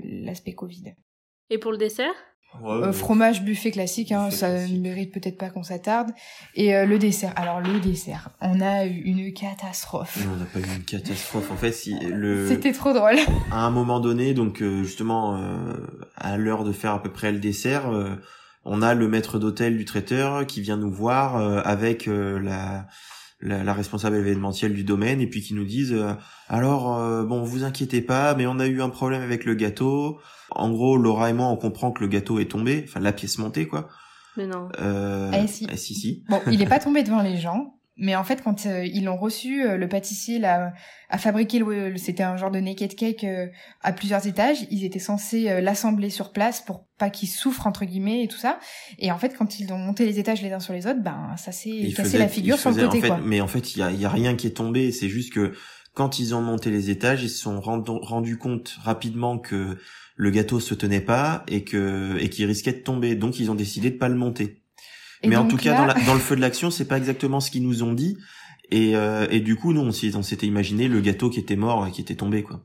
l'aspect 0.05 0.55
Covid. 0.55 0.95
Et 1.51 1.59
pour 1.59 1.73
le 1.73 1.79
dessert? 1.79 2.15
Euh, 2.65 2.93
fromage 2.93 3.43
buffet 3.43 3.71
classique, 3.71 4.13
hein, 4.13 4.31
ça 4.31 4.67
ne 4.67 4.79
mérite 4.79 5.13
peut-être 5.13 5.39
pas 5.39 5.51
qu'on 5.51 5.63
s'attarde. 5.63 6.11
Et 6.55 6.75
euh, 6.75 6.87
le 6.87 6.99
dessert. 6.99 7.33
Alors 7.37 7.61
le 7.61 7.81
dessert, 7.81 8.31
on 8.41 8.61
a 8.61 8.87
eu 8.87 9.01
une 9.03 9.33
catastrophe. 9.33 10.25
Non, 10.25 10.33
on 10.35 10.37
n'a 10.37 10.45
pas 10.47 10.61
eu 10.61 10.77
une 10.77 10.85
catastrophe. 10.85 11.51
En 11.51 11.57
fait, 11.57 11.73
si 11.73 11.99
le. 12.01 12.49
C'était 12.51 12.73
trop 12.73 12.93
drôle. 12.93 13.17
À 13.51 13.65
un 13.65 13.71
moment 13.71 14.01
donné, 14.01 14.35
donc 14.35 14.63
euh, 14.63 14.83
justement 14.83 15.39
à 16.17 16.37
l'heure 16.37 16.65
de 16.65 16.73
faire 16.73 16.93
à 16.93 17.03
peu 17.03 17.11
près 17.11 17.33
le 17.33 17.39
dessert, 17.39 17.91
on 18.65 18.83
a 18.83 18.95
le 18.95 19.09
maître 19.09 19.39
d'hôtel 19.39 19.77
du 19.77 19.85
traiteur 19.85 20.47
qui 20.47 20.61
vient 20.61 20.77
nous 20.77 20.91
voir 20.91 21.37
avec 21.67 22.07
la, 22.07 22.87
la, 23.41 23.63
la, 23.65 23.73
responsable 23.75 24.17
événementielle 24.17 24.75
du 24.75 24.85
domaine 24.85 25.21
et 25.21 25.27
puis 25.27 25.43
qui 25.43 25.55
nous 25.55 25.65
disent 25.65 25.95
alors 26.49 27.27
bon 27.27 27.43
vous 27.43 27.65
inquiétez 27.65 28.01
pas 28.01 28.35
mais 28.35 28.47
on 28.47 28.59
a 28.59 28.67
eu 28.67 28.81
un 28.81 28.89
problème 28.89 29.21
avec 29.21 29.45
le 29.45 29.55
gâteau 29.55 30.19
en 30.51 30.71
gros, 30.71 30.97
Laura 30.97 31.31
et 31.31 31.33
moi, 31.33 31.47
on 31.47 31.57
comprend 31.57 31.93
que 31.93 32.01
le 32.01 32.09
gâteau 32.09 32.39
est 32.39 32.51
tombé, 32.51 32.85
enfin 32.87 33.01
la 33.01 33.13
pièce 33.13 33.39
montée, 33.39 33.67
quoi. 33.67 33.89
Mais 34.37 34.47
non. 34.47 34.69
Euh... 34.81 35.31
Eh, 35.33 35.47
si. 35.47 35.67
Eh, 35.71 35.77
si, 35.77 35.95
si. 35.95 36.25
Bon, 36.29 36.41
il 36.51 36.63
est 36.63 36.69
pas 36.69 36.79
tombé 36.79 37.03
devant 37.03 37.23
les 37.23 37.37
gens, 37.37 37.79
mais 37.99 38.15
en 38.15 38.25
fait, 38.25 38.43
quand 38.43 38.67
euh, 38.67 38.85
ils 38.85 39.05
l'ont 39.05 39.17
reçu, 39.17 39.65
euh, 39.65 39.79
le 39.79 39.89
pâtissier 39.89 40.39
l'a 40.39 40.75
a 41.09 41.19
fabriqué, 41.19 41.61
le, 41.61 41.97
c'était 41.97 42.25
un 42.25 42.37
genre 42.37 42.51
de 42.51 42.59
naked 42.59 42.95
cake 42.95 43.25
euh, 43.25 43.47
à 43.83 43.93
plusieurs 43.93 44.27
étages. 44.27 44.67
Ils 44.71 44.85
étaient 44.85 44.99
censés 44.99 45.61
l'assembler 45.63 46.11
sur 46.11 46.33
place 46.33 46.61
pour 46.61 46.85
pas 46.99 47.11
qu'il 47.11 47.29
souffre 47.29 47.67
entre 47.67 47.85
guillemets 47.85 48.25
et 48.25 48.29
tout 48.29 48.39
ça. 48.39 48.59
Et 48.99 49.11
en 49.11 49.19
fait, 49.19 49.35
quand 49.37 49.61
ils 49.61 49.73
ont 49.73 49.79
monté 49.79 50.05
les 50.05 50.19
étages 50.19 50.43
les 50.43 50.53
uns 50.53 50.61
sur 50.61 50.75
les 50.75 50.87
autres, 50.87 51.03
ben 51.03 51.35
ça 51.39 51.53
s'est 51.53 51.93
cassé 51.97 52.19
la 52.19 52.29
figure 52.29 52.59
sur 52.59 52.71
le 52.71 52.87
côté. 52.87 53.01
quoi. 53.01 53.19
Mais 53.23 53.41
en 53.41 53.47
fait, 53.47 53.75
il 53.75 53.79
y 53.79 53.83
a, 53.83 53.91
y 53.91 54.05
a 54.05 54.11
rien 54.11 54.35
qui 54.35 54.47
est 54.47 54.57
tombé. 54.57 54.93
C'est 54.93 55.09
juste 55.09 55.33
que 55.33 55.55
quand 55.95 56.19
ils 56.19 56.35
ont 56.35 56.43
monté 56.43 56.71
les 56.71 56.91
étages, 56.91 57.23
ils 57.23 57.31
se 57.31 57.39
sont 57.39 57.61
rendus 57.61 58.37
compte 58.37 58.77
rapidement 58.83 59.39
que 59.39 59.79
le 60.17 60.31
gâteau 60.31 60.61
se 60.61 60.75
tenait 60.75 61.01
pas 61.01 61.45
et 61.49 61.65
que 61.65 62.19
et 62.19 62.29
qu'il 62.29 62.47
risquait 62.47 62.73
de 62.73 62.79
tomber. 62.79 63.15
Donc 63.15 63.39
ils 63.39 63.51
ont 63.51 63.55
décidé 63.55 63.91
de 63.91 63.97
pas 63.97 64.09
le 64.09 64.17
monter. 64.17 64.61
Mais 65.25 65.37
en 65.37 65.47
tout 65.47 65.57
cas, 65.57 65.87
dans, 65.87 66.05
dans, 66.05 66.15
le 66.15 66.21
feu 66.21 66.37
de 66.37 66.41
l'action, 66.41 66.71
c'est 66.71 66.87
pas 66.87 66.99
exactement 66.99 67.41
ce 67.41 67.51
qu'ils 67.51 67.63
nous 67.63 67.83
ont 67.83 67.93
dit. 67.93 68.17
Et, 68.71 68.97
euh, 68.97 69.27
et 69.31 69.41
du 69.41 69.57
coup, 69.57 69.73
nous, 69.73 69.81
on 69.81 70.23
s'était 70.23 70.47
imaginé 70.47 70.89
le 70.89 71.01
gâteau 71.01 71.31
qui 71.31 71.41
était 71.41 71.57
mort 71.57 71.87
et 71.87 71.91
qui 71.91 72.01
était 72.01 72.17
tombé, 72.17 72.43
quoi. 72.43 72.63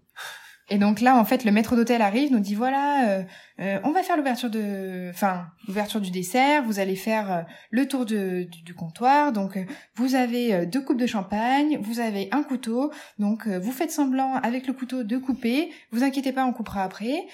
Et 0.72 0.77
donc 0.77 1.01
là, 1.01 1.17
en 1.17 1.25
fait, 1.25 1.43
le 1.43 1.51
maître 1.51 1.75
d'hôtel 1.75 2.01
arrive, 2.01 2.31
nous 2.31 2.39
dit 2.39 2.55
voilà, 2.55 3.10
euh, 3.10 3.24
euh, 3.60 3.79
on 3.84 3.91
va 3.91 4.03
faire 4.03 4.15
l'ouverture 4.15 4.50
de, 4.50 5.10
enfin, 5.10 5.48
l'ouverture 5.67 6.00
du 6.00 6.12
dessert. 6.12 6.63
Vous 6.63 6.79
allez 6.79 6.96
faire 6.96 7.31
euh, 7.31 7.41
le 7.72 7.89
tour 7.89 8.05
de, 8.05 8.48
du, 8.63 8.74
comptoir. 8.74 9.34
Donc, 9.34 9.60
vous 9.96 10.15
avez 10.15 10.65
deux 10.65 10.81
coupes 10.81 11.00
de 11.00 11.08
champagne, 11.08 11.77
vous 11.81 12.00
avez 12.00 12.29
un 12.31 12.41
couteau. 12.41 12.89
Donc, 13.20 13.50
vous 13.50 13.72
faites 13.74 13.91
semblant 13.91 14.36
avec 14.36 14.65
le 14.65 14.72
couteau 14.72 15.03
de 15.03 15.17
couper. 15.17 15.72
Vous 15.91 16.03
inquiétez 16.03 16.31
pas, 16.31 16.46
on 16.46 16.53
coupera 16.53 16.84
après 16.84 17.25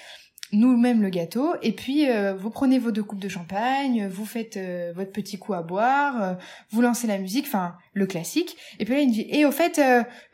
nous-mêmes 0.52 1.02
le 1.02 1.10
gâteau 1.10 1.54
et 1.62 1.72
puis 1.72 2.08
euh, 2.08 2.34
vous 2.34 2.50
prenez 2.50 2.78
vos 2.78 2.90
deux 2.90 3.02
coupes 3.02 3.20
de 3.20 3.28
champagne, 3.28 4.08
vous 4.08 4.24
faites 4.24 4.56
euh, 4.56 4.92
votre 4.94 5.12
petit 5.12 5.38
coup 5.38 5.54
à 5.54 5.62
boire, 5.62 6.22
euh, 6.22 6.34
vous 6.70 6.80
lancez 6.80 7.06
la 7.06 7.18
musique, 7.18 7.46
enfin 7.46 7.76
le 7.92 8.06
classique. 8.06 8.56
Et 8.78 8.84
puis 8.84 8.94
là 8.94 9.00
il 9.00 9.08
me 9.08 9.12
dit 9.12 9.26
et 9.28 9.44
au 9.44 9.50
fait 9.50 9.80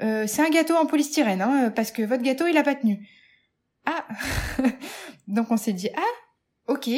c'est 0.00 0.40
un 0.40 0.50
gâteau 0.50 0.74
en 0.74 0.86
polystyrène 0.86 1.42
hein, 1.42 1.72
parce 1.74 1.90
que 1.90 2.02
votre 2.02 2.22
gâteau 2.22 2.46
il 2.46 2.56
a 2.56 2.62
pas 2.62 2.74
tenu. 2.74 3.08
Ah 3.86 4.06
donc 5.28 5.50
on 5.50 5.56
s'est 5.56 5.72
dit 5.72 5.90
ah 5.96 6.72
ok 6.72 6.88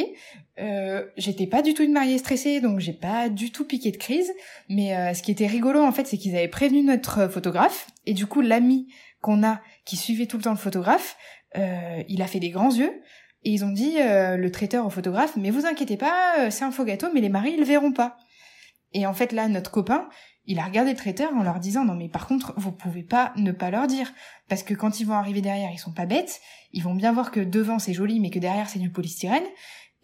j'étais 1.17 1.47
pas 1.47 1.61
du 1.61 1.73
tout 1.73 1.83
une 1.83 1.91
mariée 1.91 2.17
stressée 2.17 2.61
donc 2.61 2.79
j'ai 2.79 2.93
pas 2.93 3.27
du 3.29 3.51
tout 3.51 3.65
piqué 3.65 3.91
de 3.91 3.97
crise 3.97 4.31
mais 4.69 5.13
ce 5.13 5.21
qui 5.21 5.31
était 5.31 5.47
rigolo 5.47 5.81
en 5.81 5.91
fait 5.91 6.07
c'est 6.07 6.17
qu'ils 6.17 6.35
avaient 6.35 6.47
prévenu 6.47 6.83
notre 6.83 7.27
photographe 7.27 7.87
et 8.05 8.13
du 8.13 8.25
coup 8.25 8.39
l'ami 8.39 8.87
qu'on 9.21 9.43
a 9.43 9.59
qui 9.85 9.97
suivait 9.97 10.25
tout 10.25 10.37
le 10.37 10.43
temps 10.43 10.51
le 10.51 10.57
photographe 10.57 11.17
euh, 11.17 11.36
il 11.55 12.21
a 12.21 12.27
fait 12.27 12.39
des 12.39 12.49
grands 12.49 12.73
yeux. 12.73 13.01
Et 13.43 13.51
ils 13.51 13.63
ont 13.63 13.71
dit, 13.71 13.95
euh, 13.99 14.35
le 14.35 14.51
traiteur 14.51 14.85
au 14.85 14.89
photographe, 14.89 15.35
mais 15.37 15.51
vous 15.51 15.65
inquiétez 15.65 15.97
pas, 15.97 16.39
euh, 16.39 16.49
c'est 16.49 16.65
un 16.65 16.71
faux 16.71 16.83
gâteau, 16.83 17.07
mais 17.13 17.21
les 17.21 17.29
maris, 17.29 17.51
ils 17.53 17.59
le 17.59 17.65
verront 17.65 17.93
pas. 17.93 18.17
Et 18.93 19.05
en 19.05 19.13
fait, 19.13 19.31
là, 19.31 19.47
notre 19.47 19.71
copain, 19.71 20.09
il 20.45 20.59
a 20.59 20.65
regardé 20.65 20.91
le 20.91 20.97
traiteur 20.97 21.33
en 21.33 21.43
leur 21.43 21.59
disant 21.59 21.83
non 21.83 21.93
mais 21.93 22.07
par 22.07 22.25
contre 22.25 22.53
vous 22.55 22.71
pouvez 22.71 23.03
pas 23.03 23.33
ne 23.35 23.51
pas 23.51 23.69
leur 23.69 23.85
dire. 23.85 24.13
Parce 24.47 24.63
que 24.63 24.73
quand 24.73 25.01
ils 25.01 25.05
vont 25.05 25.13
arriver 25.13 25.41
derrière 25.41 25.71
ils 25.73 25.77
sont 25.77 25.91
pas 25.91 26.05
bêtes. 26.05 26.39
Ils 26.71 26.83
vont 26.83 26.95
bien 26.95 27.11
voir 27.11 27.31
que 27.31 27.41
devant 27.41 27.79
c'est 27.79 27.93
joli 27.93 28.21
mais 28.21 28.29
que 28.29 28.39
derrière 28.39 28.69
c'est 28.69 28.79
du 28.79 28.89
polystyrène. 28.89 29.43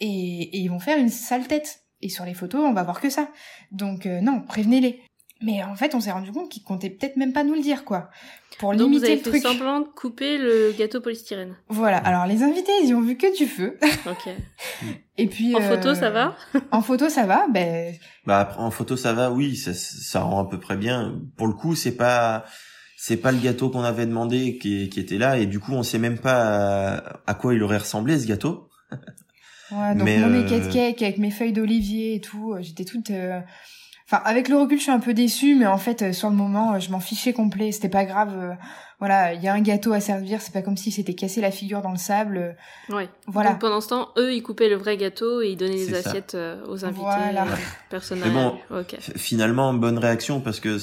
Et, 0.01 0.07
et 0.07 0.57
ils 0.57 0.67
vont 0.67 0.79
faire 0.79 0.97
une 0.97 1.07
sale 1.07 1.47
tête. 1.47 1.85
Et 2.01 2.09
sur 2.09 2.25
les 2.25 2.33
photos 2.33 2.61
on 2.65 2.73
va 2.73 2.83
voir 2.83 2.99
que 2.99 3.09
ça. 3.09 3.29
Donc 3.71 4.05
euh, 4.05 4.19
non 4.19 4.41
prévenez-les 4.41 5.01
mais 5.43 5.63
en 5.63 5.75
fait 5.75 5.93
on 5.95 5.99
s'est 5.99 6.11
rendu 6.11 6.31
compte 6.31 6.49
qu'ils 6.49 6.63
comptaient 6.63 6.89
peut-être 6.89 7.17
même 7.17 7.33
pas 7.33 7.43
nous 7.43 7.53
le 7.53 7.61
dire 7.61 7.83
quoi 7.85 8.09
pour 8.59 8.71
Donc 8.71 8.81
vous 8.81 8.87
limiter 8.87 9.05
avez 9.05 9.15
le 9.15 9.21
fait 9.21 9.29
truc 9.29 9.41
semblant 9.43 9.79
de 9.81 9.85
couper 9.87 10.37
le 10.37 10.73
gâteau 10.77 11.01
polystyrène. 11.01 11.55
voilà 11.69 11.97
alors 11.97 12.25
les 12.25 12.43
invités 12.43 12.71
ils 12.83 12.89
y 12.89 12.93
ont 12.93 13.01
vu 13.01 13.17
que 13.17 13.35
du 13.37 13.45
feu 13.47 13.77
Ok. 14.09 14.33
et 15.17 15.27
puis 15.27 15.55
En 15.55 15.61
euh, 15.61 15.69
photo, 15.69 15.93
ça 15.95 16.09
va 16.09 16.35
en 16.71 16.81
photo 16.81 17.09
ça 17.09 17.25
va 17.25 17.47
ben 17.51 17.93
Bah 18.25 18.39
après, 18.39 18.59
en 18.61 18.71
photo 18.71 18.95
ça 18.95 19.13
va, 19.13 19.31
oui, 19.31 19.55
ça, 19.55 19.73
ça 19.73 20.21
rend 20.21 20.39
à 20.45 20.49
peu 20.49 20.59
près 20.59 20.77
bien. 20.77 21.19
Pour 21.37 21.47
le 21.47 21.53
coup, 21.53 21.75
c'est 21.75 21.95
pas 21.95 22.45
c'est 22.97 23.17
pas 23.17 23.31
le 23.33 23.39
gâteau 23.39 23.69
qu'on 23.69 23.83
avait 23.83 24.05
demandé 24.05 24.57
qui, 24.57 24.87
qui 24.89 24.99
était 24.99 25.17
là 25.17 25.37
et 25.37 25.45
du 25.45 25.59
coup 25.59 25.73
on 25.73 25.83
sait 25.83 25.99
même 25.99 26.17
pas 26.17 26.95
à, 26.95 27.19
à 27.27 27.33
quoi 27.33 27.53
il 27.53 27.61
aurait 27.63 27.77
ressemblé 27.79 28.17
ce 28.17 28.25
gâteau. 28.27 28.69
Ouais, 29.71 29.95
donc 29.95 30.03
Mais, 30.03 30.19
mon 30.19 30.33
euh, 30.33 30.69
cake 30.71 31.01
avec 31.01 31.17
mes 31.17 31.31
feuilles 31.31 31.53
d'olivier 31.53 32.15
et 32.15 32.21
tout, 32.21 32.53
euh, 32.53 32.61
j'étais 32.61 32.85
toute... 32.85 33.09
euh, 33.09 33.39
Enfin, 34.13 34.21
avec 34.25 34.47
le 34.47 34.57
recul, 34.57 34.77
je 34.77 34.83
suis 34.83 34.91
un 34.91 34.99
peu 34.99 35.15
déçue, 35.15 35.55
mais 35.55 35.65
en 35.65 35.79
fait, 35.79 36.03
euh, 36.03 36.13
sur 36.13 36.29
le 36.29 36.35
moment, 36.35 36.75
euh, 36.75 36.79
je 36.79 36.91
m'en 36.91 36.99
fichais 36.99 37.33
complet. 37.33 37.71
C'était 37.71 37.89
pas 37.89 38.05
grave. 38.05 38.33
euh, 38.37 38.53
Voilà, 38.99 39.33
il 39.33 39.41
y 39.41 39.47
a 39.47 39.53
un 39.53 39.61
gâteau 39.61 39.91
à 39.91 39.99
servir. 39.99 40.39
C'est 40.39 40.53
pas 40.53 40.61
comme 40.61 40.77
si 40.77 40.91
c'était 40.91 41.15
cassé 41.15 41.41
la 41.41 41.49
figure 41.49 41.81
dans 41.81 41.89
le 41.91 41.97
sable. 41.97 42.55
Ouais. 42.89 43.09
Voilà. 43.25 43.51
Donc 43.51 43.59
pendant 43.61 43.81
ce 43.81 43.89
temps, 43.89 44.09
eux, 44.19 44.31
ils 44.33 44.43
coupaient 44.43 44.69
le 44.69 44.75
vrai 44.75 44.97
gâteau 44.97 45.41
et 45.41 45.49
ils 45.49 45.57
donnaient 45.57 45.77
les 45.77 46.01
ça. 46.01 46.09
assiettes 46.09 46.37
aux 46.67 46.85
invités. 46.85 47.01
Voilà. 47.03 47.47
Personne 47.89 48.19
Mais 48.23 48.29
bon, 48.29 48.55
Finalement, 49.15 49.73
bonne 49.73 49.97
réaction 49.97 50.41
parce 50.41 50.59
que 50.59 50.77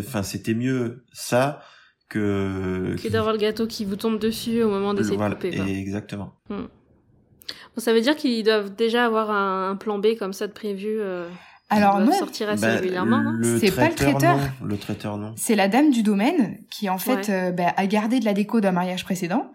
enfin 0.00 0.24
c'était 0.24 0.54
mieux 0.54 1.04
ça 1.12 1.60
que 2.08 2.96
Que 3.02 3.08
d'avoir 3.08 3.32
le 3.34 3.38
gâteau 3.38 3.66
qui 3.68 3.84
vous 3.84 3.96
tombe 3.96 4.18
dessus 4.18 4.62
au 4.62 4.68
moment 4.68 4.94
d'essayer 4.94 5.16
Voilà, 5.16 5.36
de 5.36 5.40
couper. 5.40 5.56
quoi. 5.56 5.66
et 5.68 5.78
exactement. 5.78 6.32
Bon, 6.48 6.68
ça 7.78 7.92
veut 7.92 8.00
dire 8.00 8.16
qu'ils 8.16 8.42
doivent 8.44 8.74
déjà 8.74 9.04
avoir 9.06 9.30
un, 9.30 9.70
un 9.70 9.76
plan 9.76 9.98
B 9.98 10.16
comme 10.18 10.32
ça 10.32 10.46
de 10.48 10.52
prévu. 10.52 10.96
Euh, 11.00 11.28
Alors 11.70 11.98
non, 11.98 12.12
sortir 12.12 12.48
assez 12.50 12.62
Bah, 12.62 12.74
régulièrement, 12.74 13.22
C'est 13.58 13.74
pas 13.74 13.88
le 13.88 13.94
traiteur, 13.94 14.36
non. 14.36 14.66
Le 14.66 14.76
traiteur 14.78 15.16
non. 15.16 15.32
c'est 15.36 15.56
la 15.56 15.68
dame 15.68 15.90
du 15.90 16.02
domaine 16.02 16.58
qui, 16.70 16.88
en 16.88 16.98
fait, 16.98 17.28
Ouais. 17.28 17.30
euh, 17.30 17.50
bah, 17.52 17.72
a 17.76 17.86
gardé 17.86 18.20
de 18.20 18.24
la 18.24 18.34
déco 18.34 18.60
d'un 18.60 18.72
mariage 18.72 19.04
précédent. 19.04 19.50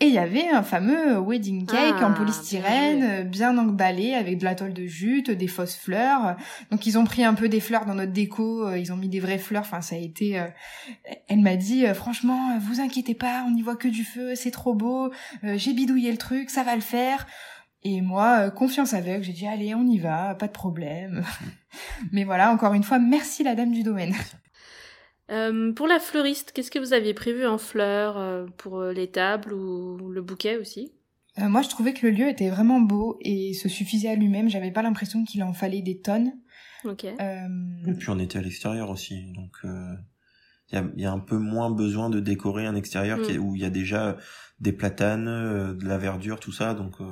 Et 0.00 0.06
il 0.06 0.14
y 0.14 0.18
avait 0.18 0.48
un 0.48 0.64
fameux 0.64 1.18
wedding 1.20 1.64
cake 1.66 1.94
Ah, 2.00 2.06
en 2.06 2.08
bien 2.08 2.10
polystyrène, 2.12 3.00
joué. 3.02 3.10
euh, 3.20 3.22
bien 3.22 3.56
emballé, 3.56 4.14
avec 4.14 4.38
de 4.38 4.44
la 4.44 4.56
tôle 4.56 4.72
de 4.72 4.84
jute, 4.86 5.30
des 5.30 5.46
fausses 5.46 5.76
fleurs. 5.76 6.34
Donc 6.72 6.86
ils 6.86 6.98
ont 6.98 7.04
pris 7.04 7.22
un 7.22 7.34
peu 7.34 7.48
des 7.48 7.60
fleurs 7.60 7.84
dans 7.84 7.94
notre 7.94 8.10
déco, 8.10 8.66
euh, 8.66 8.78
ils 8.78 8.92
ont 8.92 8.96
mis 8.96 9.08
des 9.08 9.20
vraies 9.20 9.38
fleurs. 9.38 9.62
Enfin, 9.62 9.80
ça 9.80 9.94
a 9.94 9.98
été. 9.98 10.40
euh, 10.40 10.46
Elle 11.28 11.40
m'a 11.40 11.54
dit, 11.54 11.86
euh, 11.86 11.94
franchement, 11.94 12.50
euh, 12.50 12.58
vous 12.58 12.80
inquiétez 12.80 13.14
pas, 13.14 13.44
on 13.46 13.52
n'y 13.52 13.62
voit 13.62 13.76
que 13.76 13.86
du 13.86 14.02
feu, 14.02 14.34
c'est 14.34 14.50
trop 14.50 14.74
beau. 14.74 15.12
euh, 15.44 15.54
J'ai 15.56 15.72
bidouillé 15.72 16.10
le 16.10 16.18
truc, 16.18 16.50
ça 16.50 16.64
va 16.64 16.74
le 16.74 16.80
faire. 16.80 17.26
Et 17.84 18.00
moi, 18.00 18.46
euh, 18.46 18.50
confiance 18.50 18.94
aveugle, 18.94 19.24
j'ai 19.24 19.32
dit 19.32 19.46
allez, 19.46 19.74
on 19.74 19.86
y 19.86 19.98
va, 19.98 20.34
pas 20.36 20.46
de 20.46 20.52
problème. 20.52 21.24
Mais 22.12 22.24
voilà, 22.24 22.52
encore 22.52 22.74
une 22.74 22.82
fois, 22.84 22.98
merci 22.98 23.42
la 23.42 23.54
dame 23.54 23.72
du 23.72 23.82
domaine. 23.82 24.14
Euh, 25.30 25.72
pour 25.72 25.86
la 25.86 25.98
fleuriste, 25.98 26.52
qu'est-ce 26.52 26.70
que 26.70 26.78
vous 26.78 26.92
aviez 26.92 27.14
prévu 27.14 27.46
en 27.46 27.58
fleurs 27.58 28.18
euh, 28.18 28.46
pour 28.58 28.82
les 28.84 29.10
tables 29.10 29.52
ou 29.54 30.10
le 30.10 30.20
bouquet 30.22 30.56
aussi? 30.58 30.92
Euh, 31.38 31.48
moi, 31.48 31.62
je 31.62 31.68
trouvais 31.70 31.94
que 31.94 32.06
le 32.06 32.12
lieu 32.12 32.28
était 32.28 32.50
vraiment 32.50 32.80
beau 32.80 33.16
et 33.22 33.54
se 33.54 33.68
suffisait 33.68 34.10
à 34.10 34.14
lui-même. 34.14 34.48
J'avais 34.50 34.70
pas 34.70 34.82
l'impression 34.82 35.24
qu'il 35.24 35.42
en 35.42 35.52
fallait 35.54 35.80
des 35.80 36.00
tonnes. 36.00 36.32
Ok. 36.84 37.04
Euh, 37.04 37.48
Et 37.86 37.92
puis 37.94 38.10
on 38.10 38.18
était 38.18 38.38
à 38.38 38.42
l'extérieur 38.42 38.90
aussi, 38.90 39.32
donc 39.32 39.52
euh, 39.64 39.94
il 40.70 40.74
y, 40.74 40.78
a, 40.78 40.84
y 40.96 41.04
a 41.06 41.12
un 41.12 41.20
peu 41.20 41.38
moins 41.38 41.70
besoin 41.70 42.10
de 42.10 42.18
décorer 42.20 42.66
un 42.66 42.74
extérieur 42.74 43.18
Mm. 43.18 43.22
qui 43.22 43.32
est- 43.32 43.38
où 43.38 43.54
il 43.54 43.62
y 43.62 43.64
a 43.64 43.70
déjà 43.70 44.16
des 44.58 44.72
platanes, 44.72 45.28
euh, 45.28 45.74
de 45.74 45.86
la 45.86 45.96
verdure, 45.96 46.40
tout 46.40 46.50
ça, 46.52 46.74
donc 46.74 47.00
euh, 47.00 47.04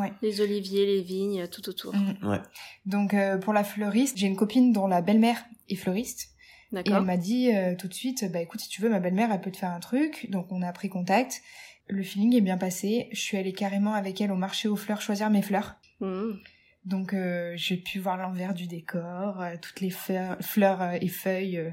ouais. 0.00 0.12
Les 0.22 0.40
oliviers, 0.40 0.86
les 0.86 1.02
vignes, 1.02 1.46
tout 1.48 1.68
autour. 1.68 1.94
Mm. 1.94 2.28
ouais. 2.28 2.40
Donc 2.84 3.14
euh, 3.14 3.38
pour 3.38 3.52
la 3.52 3.64
fleuriste, 3.64 4.16
j'ai 4.16 4.26
une 4.26 4.36
copine 4.36 4.72
dont 4.72 4.86
la 4.86 5.02
belle-mère 5.02 5.44
est 5.68 5.76
fleuriste 5.76 6.36
et 6.72 6.90
elle 6.90 7.02
m'a 7.02 7.16
dit 7.16 7.54
euh, 7.54 7.74
tout 7.76 7.88
de 7.88 7.94
suite, 7.94 8.30
bah 8.30 8.40
écoute, 8.40 8.60
si 8.60 8.68
tu 8.68 8.82
veux, 8.82 8.88
ma 8.88 9.00
belle-mère, 9.00 9.30
elle 9.32 9.40
peut 9.40 9.52
te 9.52 9.56
faire 9.56 9.70
un 9.70 9.80
truc. 9.80 10.28
Donc 10.30 10.50
on 10.50 10.62
a 10.62 10.72
pris 10.72 10.88
contact. 10.88 11.42
Le 11.88 12.02
feeling 12.02 12.34
est 12.34 12.40
bien 12.40 12.58
passé. 12.58 13.08
Je 13.12 13.20
suis 13.20 13.36
allée 13.36 13.52
carrément 13.52 13.94
avec 13.94 14.20
elle 14.20 14.32
au 14.32 14.36
marché 14.36 14.68
aux 14.68 14.76
fleurs 14.76 15.00
choisir 15.00 15.30
mes 15.30 15.42
fleurs. 15.42 15.76
Mhm. 16.00 16.38
Donc 16.84 17.14
euh, 17.14 17.52
j'ai 17.56 17.76
pu 17.76 17.98
voir 17.98 18.16
l'envers 18.16 18.54
du 18.54 18.66
décor, 18.66 19.40
euh, 19.40 19.56
toutes 19.60 19.80
les 19.80 19.90
fleurs, 19.90 20.36
fleurs 20.40 20.80
euh, 20.80 20.98
et 21.00 21.08
feuilles, 21.08 21.58
euh, 21.58 21.70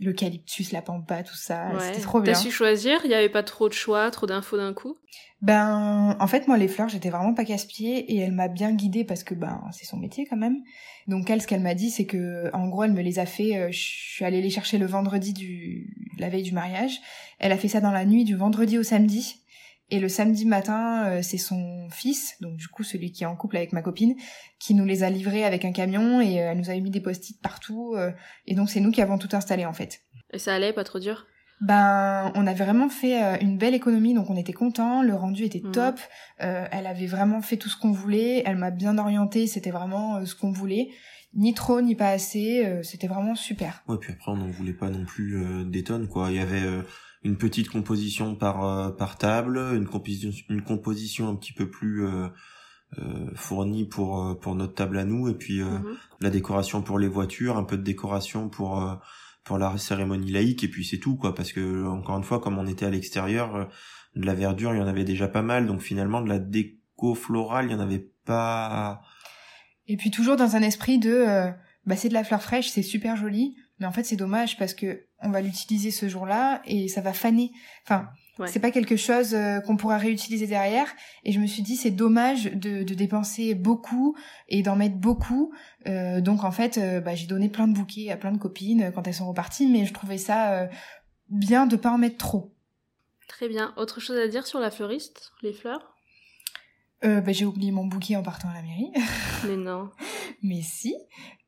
l'eucalyptus, 0.00 0.72
la 0.72 0.82
pampa, 0.82 1.22
tout 1.22 1.36
ça. 1.36 1.68
Ouais. 1.68 1.80
C'était 1.80 2.00
trop 2.00 2.20
bien. 2.20 2.32
T'as 2.32 2.38
su 2.40 2.50
choisir 2.50 3.00
Il 3.04 3.08
n'y 3.08 3.14
avait 3.14 3.28
pas 3.28 3.42
trop 3.42 3.68
de 3.68 3.74
choix, 3.74 4.10
trop 4.10 4.26
d'infos 4.26 4.56
d'un 4.56 4.74
coup? 4.74 4.96
Ben, 5.42 6.16
en 6.18 6.26
fait, 6.26 6.48
moi, 6.48 6.56
les 6.56 6.68
fleurs, 6.68 6.88
j'étais 6.88 7.10
vraiment 7.10 7.34
pas 7.34 7.44
casse-pied 7.44 8.12
et 8.12 8.18
elle 8.18 8.32
m'a 8.32 8.48
bien 8.48 8.72
guidée 8.72 9.04
parce 9.04 9.22
que, 9.22 9.34
ben, 9.34 9.62
c'est 9.72 9.84
son 9.84 9.98
métier 9.98 10.26
quand 10.28 10.36
même. 10.36 10.62
Donc, 11.08 11.28
elle, 11.30 11.42
ce 11.42 11.46
qu'elle 11.46 11.60
m'a 11.60 11.74
dit, 11.74 11.90
c'est 11.90 12.06
que, 12.06 12.50
en 12.54 12.68
gros, 12.68 12.84
elle 12.84 12.92
me 12.92 13.02
les 13.02 13.18
a 13.18 13.26
fait, 13.26 13.56
euh, 13.56 13.68
je 13.70 13.78
suis 13.78 14.24
allée 14.24 14.40
les 14.40 14.50
chercher 14.50 14.78
le 14.78 14.86
vendredi 14.86 15.32
du, 15.32 15.94
la 16.18 16.28
veille 16.30 16.42
du 16.42 16.52
mariage. 16.52 17.00
Elle 17.38 17.52
a 17.52 17.58
fait 17.58 17.68
ça 17.68 17.80
dans 17.80 17.92
la 17.92 18.04
nuit 18.04 18.24
du 18.24 18.34
vendredi 18.34 18.78
au 18.78 18.82
samedi. 18.82 19.36
Et 19.90 20.00
le 20.00 20.08
samedi 20.08 20.46
matin, 20.46 21.04
euh, 21.06 21.22
c'est 21.22 21.38
son 21.38 21.88
fils, 21.90 22.34
donc 22.40 22.56
du 22.56 22.66
coup 22.68 22.82
celui 22.82 23.12
qui 23.12 23.22
est 23.22 23.26
en 23.26 23.36
couple 23.36 23.56
avec 23.56 23.72
ma 23.72 23.82
copine, 23.82 24.16
qui 24.58 24.74
nous 24.74 24.84
les 24.84 25.04
a 25.04 25.10
livrés 25.10 25.44
avec 25.44 25.64
un 25.64 25.70
camion 25.72 26.20
et 26.20 26.42
euh, 26.42 26.50
elle 26.52 26.58
nous 26.58 26.70
a 26.70 26.74
mis 26.74 26.90
des 26.90 27.00
post-it 27.00 27.40
partout. 27.40 27.94
euh, 27.96 28.10
et 28.46 28.54
donc 28.56 28.68
c'est 28.68 28.80
nous 28.80 28.90
qui 28.90 29.00
avons 29.00 29.16
tout 29.18 29.28
installé 29.32 29.64
en 29.64 29.72
fait. 29.72 30.00
Et 30.32 30.38
ça 30.40 30.54
allait, 30.54 30.72
pas 30.72 30.82
trop 30.84 30.98
dur? 30.98 31.26
Ben, 31.60 32.32
on 32.34 32.46
avait 32.46 32.64
vraiment 32.64 32.88
fait 32.90 33.40
une 33.40 33.56
belle 33.56 33.72
économie, 33.74 34.12
donc 34.12 34.28
on 34.28 34.36
était 34.36 34.52
content. 34.52 35.02
Le 35.02 35.14
rendu 35.14 35.44
était 35.44 35.62
Mhm. 35.64 35.72
top. 35.72 35.98
Euh, 36.42 36.66
elle 36.70 36.86
avait 36.86 37.06
vraiment 37.06 37.40
fait 37.40 37.56
tout 37.56 37.70
ce 37.70 37.76
qu'on 37.78 37.92
voulait. 37.92 38.42
Elle 38.44 38.56
m'a 38.56 38.70
bien 38.70 38.98
orienté. 38.98 39.46
C'était 39.46 39.70
vraiment 39.70 40.22
ce 40.26 40.34
qu'on 40.34 40.50
voulait. 40.52 40.90
Ni 41.32 41.54
trop, 41.54 41.80
ni 41.80 41.94
pas 41.94 42.10
assez. 42.10 42.62
euh, 42.66 42.82
c'était 42.82 43.06
vraiment 43.06 43.34
super. 43.34 43.82
Ouais, 43.88 43.96
puis 43.98 44.12
après 44.12 44.32
on 44.32 44.36
n'en 44.36 44.50
voulait 44.50 44.74
pas 44.74 44.90
non 44.90 45.06
plus 45.06 45.36
euh, 45.38 45.64
des 45.64 45.82
tonnes 45.82 46.08
quoi. 46.08 46.30
Il 46.30 46.36
y 46.36 46.40
avait 46.40 46.60
euh, 46.62 46.82
une 47.26 47.36
petite 47.36 47.68
composition 47.68 48.34
par 48.34 48.64
euh, 48.64 48.90
par 48.90 49.18
table, 49.18 49.58
une 49.74 49.86
composition 49.86 50.30
une 50.48 50.62
composition 50.62 51.28
un 51.28 51.36
petit 51.36 51.52
peu 51.52 51.68
plus 51.68 52.06
euh, 52.06 52.28
euh, 52.98 53.30
fournie 53.34 53.84
pour 53.84 54.38
pour 54.40 54.54
notre 54.54 54.74
table 54.74 54.98
à 54.98 55.04
nous 55.04 55.28
et 55.28 55.34
puis 55.34 55.60
euh, 55.60 55.64
Mhm. 55.66 55.96
la 56.20 56.30
décoration 56.30 56.82
pour 56.82 56.98
les 56.98 57.08
voitures, 57.08 57.56
un 57.56 57.64
peu 57.64 57.76
de 57.76 57.82
décoration 57.82 58.48
pour 58.48 58.82
euh, 58.82 58.94
pour 59.44 59.58
la 59.58 59.76
cérémonie 59.78 60.30
laïque 60.32 60.64
et 60.64 60.68
puis 60.68 60.84
c'est 60.84 60.98
tout 60.98 61.16
quoi 61.16 61.34
parce 61.34 61.52
que 61.52 61.86
encore 61.86 62.16
une 62.16 62.24
fois 62.24 62.40
comme 62.40 62.58
on 62.58 62.66
était 62.66 62.86
à 62.86 62.90
l'extérieur 62.90 63.68
de 64.14 64.26
la 64.26 64.34
verdure, 64.34 64.72
il 64.74 64.78
y 64.78 64.82
en 64.82 64.86
avait 64.88 65.04
déjà 65.04 65.28
pas 65.28 65.42
mal 65.42 65.66
donc 65.66 65.80
finalement 65.80 66.20
de 66.20 66.28
la 66.28 66.38
déco 66.38 67.14
florale, 67.14 67.66
il 67.66 67.72
y 67.72 67.74
en 67.74 67.80
avait 67.80 68.08
pas 68.24 69.02
Et 69.86 69.96
puis 69.96 70.10
toujours 70.10 70.36
dans 70.36 70.56
un 70.56 70.62
esprit 70.62 70.98
de, 70.98 71.10
euh, 71.10 71.50
bah 71.86 71.96
c'est 71.96 72.08
de 72.08 72.14
la 72.14 72.24
fleur 72.24 72.42
fraîche, 72.42 72.68
c'est 72.70 72.82
super 72.82 73.16
joli, 73.16 73.56
mais 73.78 73.86
en 73.86 73.92
fait 73.92 74.04
c'est 74.04 74.16
dommage 74.16 74.56
parce 74.58 74.74
que 74.74 75.04
on 75.22 75.30
va 75.30 75.40
l'utiliser 75.40 75.90
ce 75.90 76.08
jour-là 76.08 76.62
et 76.66 76.88
ça 76.88 77.00
va 77.00 77.12
faner. 77.12 77.50
Enfin, 77.84 78.08
Ouais. 78.38 78.48
c'est 78.48 78.60
pas 78.60 78.70
quelque 78.70 78.96
chose 78.96 79.32
euh, 79.34 79.60
qu'on 79.60 79.78
pourra 79.78 79.96
réutiliser 79.96 80.46
derrière. 80.46 80.86
Et 81.24 81.32
je 81.32 81.40
me 81.40 81.46
suis 81.46 81.62
dit 81.62 81.74
c'est 81.74 81.90
dommage 81.90 82.44
de, 82.52 82.82
de 82.82 82.94
dépenser 82.94 83.54
beaucoup 83.54 84.14
et 84.50 84.60
d'en 84.62 84.76
mettre 84.76 84.96
beaucoup. 84.96 85.54
Euh, 85.86 86.20
donc 86.20 86.44
en 86.44 86.50
fait, 86.50 86.76
euh, 86.76 87.00
bah, 87.00 87.14
j'ai 87.14 87.26
donné 87.26 87.48
plein 87.48 87.66
de 87.66 87.72
bouquets 87.72 88.10
à 88.10 88.18
plein 88.18 88.32
de 88.32 88.36
copines 88.36 88.92
quand 88.94 89.06
elles 89.08 89.14
sont 89.14 89.26
reparties, 89.26 89.66
mais 89.66 89.86
je 89.86 89.94
trouvais 89.94 90.18
ça 90.18 90.68
bien 91.30 91.66
de 91.66 91.76
pas 91.76 91.90
en 91.90 91.96
mettre 91.96 92.18
trop. 92.18 92.52
Très 93.26 93.48
bien. 93.48 93.72
Autre 93.78 94.00
chose 94.00 94.18
à 94.18 94.28
dire 94.28 94.46
sur 94.46 94.60
la 94.60 94.70
fleuriste 94.70 95.32
Les 95.42 95.54
fleurs? 95.54 95.94
Bah, 97.02 97.32
j'ai 97.32 97.46
oublié 97.46 97.72
mon 97.72 97.86
bouquet 97.86 98.16
en 98.16 98.22
partant 98.22 98.48
à 98.50 98.54
la 98.54 98.60
mairie. 98.62 98.90
Mais 99.46 99.56
non. 99.56 99.90
Mais 100.42 100.60
si, 100.62 100.94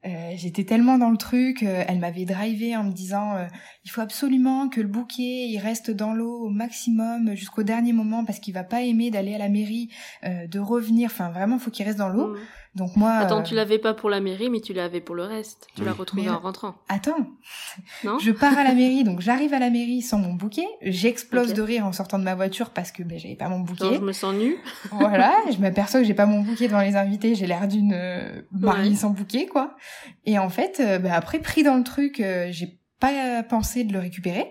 euh, 0.07 0.33
j'étais 0.37 0.65
tellement 0.65 0.97
dans 0.97 1.11
le 1.11 1.17
truc, 1.17 1.63
euh, 1.63 1.85
elle 1.89 1.99
m'avait 1.99 2.25
drivé 2.25 2.77
en 2.77 2.85
me 2.85 2.93
disant 2.93 3.35
euh, 3.35 3.47
il 3.85 3.91
faut 3.91 4.01
absolument 4.01 4.69
que 4.69 4.81
le 4.81 4.87
bouquet 4.87 5.49
il 5.49 5.59
reste 5.59 5.91
dans 5.91 6.15
l'eau 6.15 6.47
au 6.47 6.51
maximum 6.51 7.35
jusqu'au 7.35 7.65
dernier 7.65 7.93
moment 7.93 8.25
parce 8.25 8.39
qu'il 8.39 8.55
va 8.55 8.63
pas 8.63 8.83
aimer 8.83 9.11
d'aller 9.11 9.35
à 9.35 9.39
la 9.39 9.49
mairie, 9.49 9.91
euh, 10.25 10.47
de 10.47 10.61
revenir, 10.61 11.11
enfin 11.11 11.31
vraiment 11.31 11.59
faut 11.59 11.71
qu'il 11.71 11.85
reste 11.85 11.99
dans 11.99 12.09
l'eau. 12.09 12.29
Mhm. 12.29 12.39
Donc 12.79 12.97
moi 12.97 13.11
Attends, 13.13 13.41
euh, 13.41 13.43
tu 13.43 13.55
l'avais 13.55 13.79
pas 13.79 13.93
pour 13.93 14.09
la 14.09 14.21
mairie, 14.21 14.49
mais 14.49 14.61
tu 14.61 14.73
l'avais 14.73 15.01
pour 15.01 15.15
le 15.15 15.25
reste. 15.25 15.67
Tu 15.75 15.83
Oui. 15.83 15.87
l'as 15.87 15.93
retrouvé 15.93 16.31
en 16.31 16.39
rentrant. 16.39 16.77
Attends, 16.89 17.27
Non 18.05 18.19
je 18.19 18.31
pars 18.31 18.57
à 18.57 18.65
la 18.65 18.73
mairie, 18.75 19.05
donc 19.05 19.21
j'arrive 19.21 19.53
à 19.53 19.59
la 19.59 19.69
mairie 19.71 20.01
sans 20.01 20.19
mon 20.19 20.33
bouquet, 20.35 20.67
j'explose 20.83 21.53
de 21.53 21.61
rire 21.63 21.85
en 21.85 21.93
sortant 21.93 22.19
de 22.19 22.25
ma 22.25 22.35
voiture 22.35 22.71
parce 22.71 22.93
que 22.93 23.03
ben, 23.03 23.19
j'avais 23.19 23.37
pas 23.37 23.49
mon 23.49 23.61
bouquet. 23.61 23.97
Je 23.97 24.01
me 24.01 24.13
sens 24.13 24.35
nue. 24.35 24.57
voilà, 24.93 25.35
je 25.53 25.59
m'aperçois 25.59 26.01
que 26.01 26.07
j'ai 26.07 26.15
pas 26.15 26.27
mon 26.27 26.41
bouquet 26.41 26.69
devant 26.69 26.81
les 26.81 26.97
invités, 26.97 27.35
j'ai 27.35 27.47
l'air 27.47 27.69
d'une 27.69 27.93
euh, 27.95 28.43
mariée 28.53 28.91
Ouais. 28.91 28.97
sans 28.97 29.11
bouquet, 29.11 29.47
quoi. 29.47 29.77
Et 30.25 30.39
en 30.39 30.49
fait, 30.49 30.81
euh, 30.81 30.99
bah, 30.99 31.11
après, 31.15 31.39
pris 31.41 31.63
dans 31.63 31.77
le 31.77 31.85
truc, 31.85 32.21
euh, 32.21 32.49
j'ai 32.51 32.79
pas 33.01 33.43
pensé 33.43 33.85
de 33.85 33.93
le 33.93 33.99
récupérer. 34.01 34.47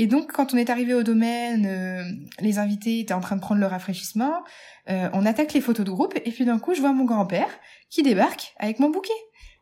Et 0.00 0.06
donc, 0.06 0.32
quand 0.32 0.54
on 0.54 0.56
est 0.56 0.70
arrivé 0.70 0.94
au 0.94 1.02
domaine, 1.02 1.66
euh, 1.66 2.02
les 2.40 2.58
invités 2.58 3.00
étaient 3.00 3.12
en 3.12 3.20
train 3.20 3.36
de 3.36 3.42
prendre 3.42 3.60
le 3.60 3.66
rafraîchissement, 3.66 4.32
euh, 4.88 5.10
on 5.12 5.26
attaque 5.26 5.52
les 5.52 5.60
photos 5.60 5.84
de 5.84 5.90
groupe, 5.90 6.14
et 6.24 6.30
puis 6.30 6.46
d'un 6.46 6.58
coup, 6.58 6.72
je 6.72 6.80
vois 6.80 6.94
mon 6.94 7.04
grand-père 7.04 7.50
qui 7.90 8.02
débarque 8.02 8.54
avec 8.56 8.78
mon 8.78 8.88
bouquet. 8.88 9.12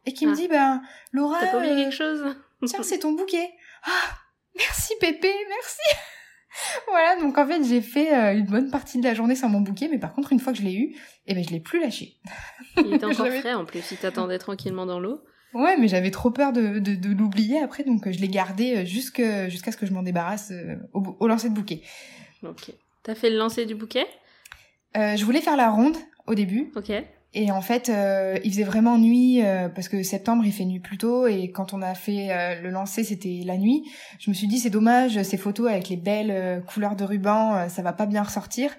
Et 0.06 0.12
qui 0.12 0.26
me 0.26 0.32
Ah. 0.34 0.36
dit, 0.36 0.46
ben, 0.46 0.82
Laura... 1.10 1.40
T'as 1.40 1.48
pas 1.48 1.56
oublié 1.56 1.72
euh, 1.72 1.76
quelque 1.82 1.92
chose? 1.92 2.36
tiens, 2.64 2.82
c'est 2.84 3.00
ton 3.00 3.14
bouquet. 3.14 3.50
Ah, 3.82 4.14
merci 4.56 4.92
Pépé, 5.00 5.32
merci. 5.48 5.98
voilà, 6.88 7.20
donc 7.20 7.36
en 7.36 7.44
fait, 7.44 7.64
j'ai 7.64 7.80
fait 7.80 8.14
euh, 8.14 8.38
une 8.38 8.46
bonne 8.46 8.70
partie 8.70 8.98
de 9.00 9.04
la 9.04 9.14
journée 9.14 9.34
sans 9.34 9.48
mon 9.48 9.60
bouquet, 9.60 9.88
mais 9.90 9.98
par 9.98 10.14
contre, 10.14 10.32
une 10.32 10.38
fois 10.38 10.52
que 10.52 10.60
je 10.60 10.64
l'ai 10.64 10.74
eu, 10.74 10.94
eh 11.26 11.34
ben, 11.34 11.42
je 11.42 11.50
l'ai 11.50 11.58
plus 11.58 11.80
lâché. 11.80 12.14
Il 12.76 12.94
était 12.94 13.06
encore 13.06 13.26
frais 13.26 13.54
en 13.54 13.64
plus, 13.64 13.90
il 13.90 13.96
t'attendait 13.96 14.38
tranquillement 14.38 14.86
dans 14.86 15.00
l'eau. 15.00 15.20
Ouais, 15.54 15.76
mais 15.78 15.88
j'avais 15.88 16.10
trop 16.10 16.30
peur 16.30 16.52
de, 16.52 16.78
de, 16.78 16.94
de 16.94 17.08
l'oublier 17.08 17.58
après, 17.60 17.84
donc 17.84 18.06
euh, 18.06 18.12
je 18.12 18.18
l'ai 18.20 18.28
gardé 18.28 18.76
euh, 18.76 18.84
jusqu'à 18.84 19.72
ce 19.72 19.76
que 19.76 19.86
je 19.86 19.92
m'en 19.92 20.02
débarrasse 20.02 20.52
au, 20.92 21.16
au 21.18 21.26
lancer 21.26 21.48
de 21.48 21.54
bouquet. 21.54 21.82
Ok. 22.42 22.72
T'as 23.02 23.14
fait 23.14 23.30
le 23.30 23.38
lancer 23.38 23.64
du 23.66 23.74
bouquet? 23.74 24.06
Euh, 24.96 25.16
Je 25.16 25.24
voulais 25.24 25.40
faire 25.40 25.56
la 25.56 25.70
ronde 25.70 25.96
au 26.26 26.34
début. 26.34 26.70
Ok. 26.76 26.92
Et 27.34 27.50
en 27.52 27.60
fait, 27.60 27.90
euh, 27.90 28.38
il 28.42 28.50
faisait 28.52 28.64
vraiment 28.64 28.96
nuit 28.96 29.44
euh, 29.44 29.68
parce 29.68 29.88
que 29.88 30.02
septembre 30.02 30.44
il 30.46 30.52
fait 30.52 30.64
nuit 30.64 30.80
plus 30.80 30.96
tôt 30.96 31.26
et 31.26 31.50
quand 31.50 31.74
on 31.74 31.82
a 31.82 31.94
fait 31.94 32.28
euh, 32.30 32.60
le 32.62 32.70
lancer 32.70 33.04
c'était 33.04 33.42
la 33.44 33.58
nuit. 33.58 33.84
Je 34.18 34.30
me 34.30 34.34
suis 34.34 34.46
dit 34.46 34.58
c'est 34.58 34.70
dommage 34.70 35.22
ces 35.22 35.36
photos 35.36 35.70
avec 35.70 35.90
les 35.90 35.96
belles 35.96 36.62
couleurs 36.66 36.96
de 36.96 37.04
ruban 37.04 37.68
ça 37.68 37.82
va 37.82 37.92
pas 37.92 38.06
bien 38.06 38.22
ressortir. 38.22 38.74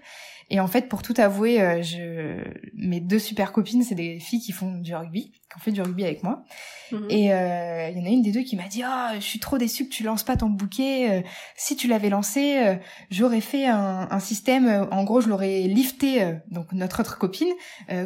Et 0.52 0.60
en 0.60 0.68
fait, 0.68 0.90
pour 0.90 1.04
tout 1.04 1.14
avouer, 1.18 1.62
euh, 1.62 1.82
je... 1.84 2.44
mes 2.74 3.00
deux 3.00 3.20
super 3.20 3.52
copines, 3.52 3.84
c'est 3.84 3.96
des 3.96 4.20
filles 4.20 4.40
qui 4.40 4.52
font 4.52 4.80
du 4.80 4.96
rugby, 4.96 5.32
qui 5.32 5.58
ont 5.58 5.60
fait 5.60 5.72
du 5.72 5.82
rugby 5.82 6.04
avec 6.04 6.24
moi. 6.24 6.44
Mhm. 6.92 7.06
Et 7.10 7.32
euh, 7.32 7.90
il 7.90 7.98
y 7.98 8.02
en 8.02 8.06
a 8.06 8.10
une 8.10 8.24
des 8.24 8.32
deux 8.32 8.42
qui 8.42 8.56
m'a 8.56 8.68
dit 8.68 8.82
oh, 8.84 9.16
je 9.16 9.20
suis 9.20 9.40
trop 9.40 9.60
déçue 9.60 9.88
que 9.88 9.94
tu 9.94 10.02
lances 10.02 10.24
pas 10.24 10.38
ton 10.38 10.50
bouquet. 10.50 11.12
Euh, 11.12 11.22
si 11.56 11.76
tu 11.76 11.88
l'avais 11.88 12.10
lancé, 12.10 12.80
j'aurais 13.12 13.42
fait 13.42 13.68
un, 13.68 14.08
un, 14.10 14.20
système. 14.20 14.88
En 14.92 15.04
gros, 15.04 15.22
je 15.22 15.30
l'aurais 15.30 15.62
lifté, 15.62 16.36
donc 16.50 16.72
notre 16.72 17.02
autre 17.02 17.18
copine, 17.18 17.54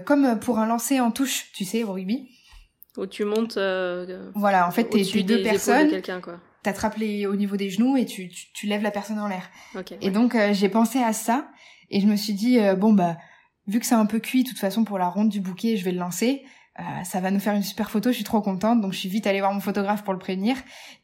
comme 0.05 0.39
pour 0.39 0.59
un 0.59 0.65
lancer 0.65 0.99
en 0.99 1.11
touche, 1.11 1.51
tu 1.53 1.63
sais, 1.63 1.83
au 1.83 1.93
rugby. 1.93 2.29
Où 2.97 3.07
tu 3.07 3.23
montes. 3.23 3.57
voilà, 4.35 4.67
en 4.67 4.71
fait, 4.71 4.85
t'es 4.85 5.23
deux 5.23 5.43
personnes. 5.43 5.91
T'attrapes 6.61 6.95
les 6.95 7.25
au 7.25 7.35
niveau 7.35 7.57
des 7.57 7.69
genoux 7.69 7.97
et 7.97 8.05
tu, 8.05 8.29
tu, 8.29 8.45
tu 8.53 8.67
lèves 8.67 8.83
la 8.83 8.91
personne 8.91 9.19
en 9.19 9.27
l'air. 9.27 9.49
Okay, 9.75 9.97
et 9.99 10.11
donc 10.11 10.37
j'ai 10.53 10.69
pensé 10.69 10.99
à 10.99 11.11
ça 11.11 11.49
et 11.93 12.01
je 12.01 12.07
me 12.07 12.15
suis 12.15 12.33
dit, 12.33 12.59
euh, 12.59 12.75
bon, 12.75 12.91
bah, 12.91 13.17
vu 13.67 13.79
que 13.79 13.85
c'est 13.85 13.93
un 13.93 14.07
peu 14.07 14.19
cuit, 14.19 14.43
de 14.43 14.49
toute 14.49 14.57
façon, 14.57 14.83
pour 14.83 14.97
la 14.97 15.07
ronde 15.07 15.29
du 15.29 15.39
bouquet, 15.39 15.77
je 15.77 15.85
vais 15.85 15.91
le 15.91 15.99
lancer. 15.99 16.43
Euh, 16.79 17.03
ça 17.03 17.19
va 17.19 17.29
nous 17.29 17.39
faire 17.39 17.53
une 17.53 17.61
super 17.61 17.91
photo, 17.91 18.09
je 18.09 18.15
suis 18.15 18.23
trop 18.23 18.41
contente, 18.41 18.81
donc 18.81 18.93
je 18.93 18.97
suis 18.97 19.09
vite 19.09 19.27
allée 19.27 19.41
voir 19.41 19.53
mon 19.53 19.59
photographe 19.59 20.03
pour 20.03 20.11
le 20.11 20.17
prévenir. 20.17 20.55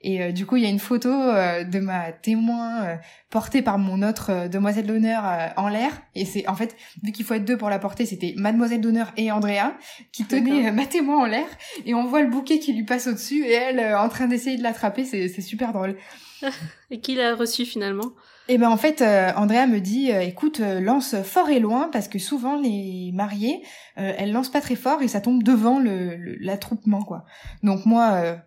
Et 0.02 0.20
euh, 0.20 0.32
du 0.32 0.48
coup, 0.48 0.56
il 0.56 0.64
y 0.64 0.66
a 0.66 0.70
une 0.70 0.80
photo 0.80 1.10
de 1.10 1.80
ma 1.80 2.12
témoin 2.12 2.98
portée 3.30 3.62
par 3.62 3.78
mon 3.78 4.02
autre 4.02 4.48
demoiselle 4.48 4.88
d'honneur 4.88 5.24
en 5.58 5.68
l'air. 5.70 5.92
Et 6.16 6.26
c'est 6.26 6.48
en 6.48 6.56
fait, 6.56 6.76
vu 7.04 7.12
qu'il 7.12 7.24
faut 7.24 7.36
être 7.36 7.46
deux 7.46 7.56
pour 7.56 7.70
la 7.70 7.78
porter, 7.78 8.08
c'était 8.08 8.34
mademoiselle 8.36 8.82
d'honneur 8.82 9.12
et 9.16 9.32
Andrea 9.32 9.78
qui 10.12 10.26
tenaient 10.26 10.72
ma 10.72 10.88
témoin 10.88 11.22
en 11.22 11.26
l'air. 11.28 11.46
Et 11.86 11.94
on 11.94 12.08
voit 12.08 12.24
le 12.24 12.32
bouquet 12.32 12.58
qui 12.58 12.74
lui 12.74 12.84
passe 12.84 13.06
au-dessus 13.06 13.46
et 13.46 13.54
elle 13.54 13.96
en 13.96 14.10
train 14.10 14.26
d'essayer 14.26 14.58
de 14.58 14.64
l'attraper, 14.64 15.06
c'est 15.06 15.30
super 15.40 15.72
drôle. 15.72 15.98
et 16.90 17.00
qui 17.00 17.14
l'a 17.14 17.36
reçu 17.36 17.68
finalement? 17.68 18.12
Et 18.50 18.54
eh 18.54 18.58
ben 18.58 18.70
en 18.70 18.78
fait, 18.78 19.04
euh, 19.04 19.32
Andrea 19.36 19.68
me 19.68 19.80
dit, 19.80 20.12
euh, 20.12 20.22
écoute, 20.22 20.60
euh, 20.60 20.80
lance 20.80 21.16
fort 21.24 21.52
et 21.52 21.60
loin 21.60 21.88
parce 21.94 22.08
que 22.08 22.18
souvent 22.18 22.60
les 22.60 23.12
mariés, 23.14 23.62
elles 23.96 24.32
lancent 24.32 24.50
pas 24.50 24.60
très 24.60 24.76
fort 24.76 25.04
et 25.04 25.08
ça 25.08 25.22
tombe 25.22 25.44
devant 25.44 25.78
le 25.78 26.16
l'attroupement 26.40 27.04
quoi. 27.04 27.26
Donc 27.62 27.86
moi, 27.86 28.38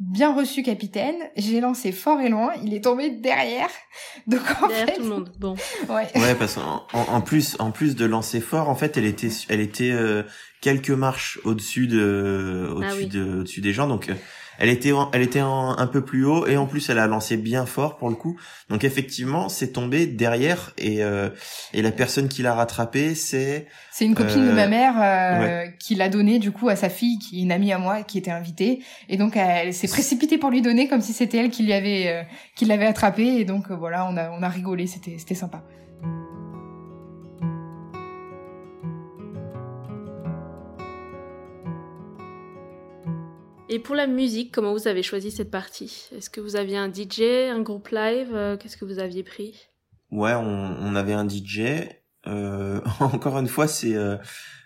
bien 0.00 0.34
reçu 0.34 0.64
capitaine, 0.64 1.14
j'ai 1.36 1.60
lancé 1.60 1.92
fort 1.92 2.20
et 2.20 2.28
loin, 2.28 2.50
il 2.64 2.74
est 2.74 2.82
tombé 2.82 3.10
derrière. 3.10 3.68
Donc 4.26 4.40
en 4.60 4.66
derrière 4.66 4.86
fait, 4.86 4.96
tout 4.96 5.02
le 5.02 5.08
monde. 5.08 5.32
Bon. 5.38 5.54
Ouais. 5.88 6.08
Ouais, 6.16 6.34
parce 6.34 6.54
qu'en 6.54 6.84
en, 6.92 7.20
plus, 7.20 7.54
en 7.60 7.70
plus 7.70 7.94
de 7.94 8.04
lancer 8.04 8.40
fort, 8.40 8.68
en 8.68 8.74
fait, 8.74 8.96
elle 8.96 9.04
était, 9.04 9.30
elle 9.48 9.60
était 9.60 9.94
quelques 10.60 10.90
marches 10.90 11.38
au-dessus 11.44 11.86
de, 11.86 12.66
Ah 12.68 12.74
au-dessus 12.74 12.96
oui. 12.96 13.06
de, 13.06 13.40
au-dessus 13.40 13.60
des 13.60 13.72
gens, 13.72 13.86
donc. 13.86 14.10
Elle 14.58 14.68
était, 14.68 14.92
en- 14.92 15.10
elle 15.12 15.22
était 15.22 15.40
en- 15.40 15.76
un 15.76 15.86
peu 15.86 16.04
plus 16.04 16.24
haut 16.24 16.46
et 16.46 16.56
en 16.56 16.66
plus 16.66 16.88
elle 16.90 16.98
a 16.98 17.06
lancé 17.06 17.36
bien 17.36 17.66
fort 17.66 17.96
pour 17.96 18.08
le 18.10 18.14
coup. 18.14 18.38
Donc 18.68 18.84
effectivement, 18.84 19.48
c'est 19.48 19.72
tombé 19.72 20.06
derrière 20.06 20.72
et 20.78 21.02
euh, 21.02 21.30
et 21.72 21.82
la 21.82 21.90
personne 21.92 22.28
qui 22.28 22.42
l'a 22.42 22.54
rattrapé, 22.54 23.14
c'est 23.14 23.66
c'est 23.90 24.04
une 24.04 24.14
copine 24.14 24.44
de 24.46 24.50
Euh, 24.50 24.54
ma 24.54 24.68
mère 24.68 24.94
euh, 25.00 25.66
qui 25.78 25.94
l'a 25.94 26.08
donné 26.08 26.38
du 26.38 26.52
coup 26.52 26.68
à 26.68 26.76
sa 26.76 26.88
fille, 26.88 27.18
qui 27.18 27.40
est 27.40 27.42
une 27.42 27.52
amie 27.52 27.72
à 27.72 27.78
moi, 27.78 28.02
qui 28.02 28.18
était 28.18 28.30
invitée. 28.30 28.80
Et 29.08 29.16
donc 29.16 29.36
elle 29.36 29.72
s'est 29.74 29.88
précipitée 29.88 30.38
pour 30.38 30.50
lui 30.50 30.62
donner 30.62 30.88
comme 30.88 31.00
si 31.00 31.12
c'était 31.12 31.38
elle 31.38 31.50
qui 31.50 31.62
lui 31.64 31.72
avait, 31.72 32.08
euh, 32.08 32.22
qui 32.54 32.64
l'avait 32.64 32.86
attrapé. 32.86 33.24
Et 33.40 33.44
donc 33.44 33.70
euh, 33.70 33.74
voilà, 33.74 34.06
on 34.06 34.16
a, 34.16 34.30
on 34.30 34.42
a 34.42 34.48
rigolé, 34.48 34.86
c'était, 34.86 35.16
c'était 35.18 35.34
sympa. 35.34 35.62
Et 43.74 43.78
pour 43.78 43.94
la 43.94 44.06
musique, 44.06 44.52
comment 44.52 44.72
vous 44.74 44.86
avez 44.86 45.02
choisi 45.02 45.30
cette 45.30 45.50
partie? 45.50 46.10
Est-ce 46.14 46.28
que 46.28 46.42
vous 46.42 46.56
aviez 46.56 46.76
un 46.76 46.92
DJ, 46.92 47.22
un 47.50 47.62
groupe 47.62 47.88
live? 47.88 48.28
Euh, 48.34 48.58
Qu'est-ce 48.58 48.76
que 48.76 48.84
vous 48.84 48.98
aviez 48.98 49.22
pris? 49.22 49.54
Ouais, 50.10 50.34
on, 50.34 50.76
on 50.78 50.94
avait 50.94 51.14
un 51.14 51.26
DJ. 51.26 51.88
Euh, 52.26 52.80
encore 53.00 53.38
une 53.38 53.48
fois, 53.48 53.66
c'est 53.66 53.94
euh, 53.96 54.16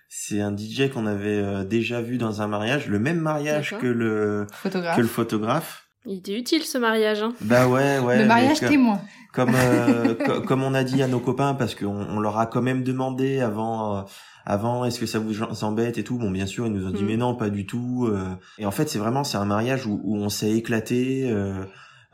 c'est 0.08 0.40
un 0.40 0.56
DJ 0.56 0.90
qu'on 0.92 1.06
avait 1.06 1.38
euh, 1.40 1.62
déjà 1.64 2.00
vu 2.02 2.18
dans 2.18 2.42
un 2.42 2.48
mariage, 2.48 2.88
le 2.88 2.98
même 2.98 3.20
mariage 3.20 3.76
que 3.80 3.86
le 3.86 4.46
Photographe. 4.52 4.96
que 4.96 5.00
le 5.02 5.06
photographe. 5.06 5.82
Il 6.04 6.18
était 6.18 6.36
utile 6.36 6.62
ce 6.64 6.78
mariage, 6.78 7.22
hein 7.22 7.32
Bah 7.42 7.68
ouais, 7.68 7.98
ouais. 8.00 8.18
le 8.18 8.24
mariage 8.26 8.58
témoin. 8.60 9.00
comme 9.32 9.52
euh, 9.54 10.14
co- 10.26 10.40
comme 10.40 10.62
on 10.64 10.74
a 10.74 10.82
dit 10.82 11.00
à 11.02 11.06
nos 11.08 11.20
copains 11.20 11.54
parce 11.54 11.76
qu'on 11.76 11.86
on 12.08 12.18
leur 12.18 12.38
a 12.38 12.46
quand 12.46 12.62
même 12.62 12.82
demandé 12.82 13.40
avant 13.40 13.98
euh, 13.98 14.02
avant 14.46 14.84
est-ce 14.84 14.98
que 15.00 15.06
ça 15.06 15.18
vous 15.18 15.42
embête 15.64 15.98
et 15.98 16.04
tout? 16.04 16.16
Bon 16.18 16.30
bien 16.30 16.46
sûr 16.46 16.66
ils 16.66 16.72
nous 16.72 16.86
ont 16.86 16.90
dit 16.90 17.02
Mm. 17.02 17.06
mais 17.06 17.16
non 17.16 17.34
pas 17.34 17.50
du 17.50 17.66
tout 17.66 18.06
euh. 18.10 18.24
et 18.58 18.64
en 18.66 18.70
fait 18.70 18.88
c'est 18.88 18.98
vraiment 18.98 19.24
c'est 19.24 19.36
un 19.38 19.44
mariage 19.44 19.86
où, 19.86 20.00
où 20.04 20.16
on 20.16 20.28
s'est 20.28 20.52
éclaté 20.52 21.28
euh, 21.28 21.64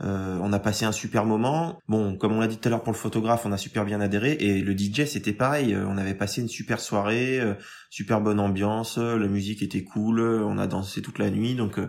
euh, 0.03 0.37
on 0.43 0.53
a 0.53 0.59
passé 0.59 0.85
un 0.85 0.91
super 0.91 1.25
moment. 1.27 1.79
Bon, 1.87 2.17
comme 2.17 2.33
on 2.33 2.41
l'a 2.41 2.49
dit 2.49 2.57
tout 2.57 2.67
à 2.67 2.71
l'heure 2.71 2.83
pour 2.83 2.93
le 2.93 2.99
photographe, 2.99 3.43
on 3.47 3.53
a 3.53 3.57
super 3.57 3.85
bien 3.85 4.01
adhéré 4.01 4.33
et 4.41 4.61
le 4.61 4.73
DJ 4.77 5.05
c'était 5.05 5.33
pareil. 5.33 5.75
Euh, 5.75 5.85
On 5.87 5.97
avait 5.97 6.15
passé 6.15 6.41
une 6.41 6.49
super 6.49 6.81
soirée, 6.81 7.39
euh, 7.39 7.55
super 7.89 8.21
bonne 8.21 8.41
ambiance, 8.41 8.99
euh, 8.99 9.17
la 9.17 9.29
musique 9.29 9.63
était 9.63 9.85
cool, 9.85 10.19
euh, 10.19 10.41
on 10.45 10.59
a 10.59 10.67
dansé 10.67 11.03
toute 11.03 11.21
la 11.21 11.31
nuit, 11.31 11.55
donc 11.55 11.79
euh, 11.79 11.87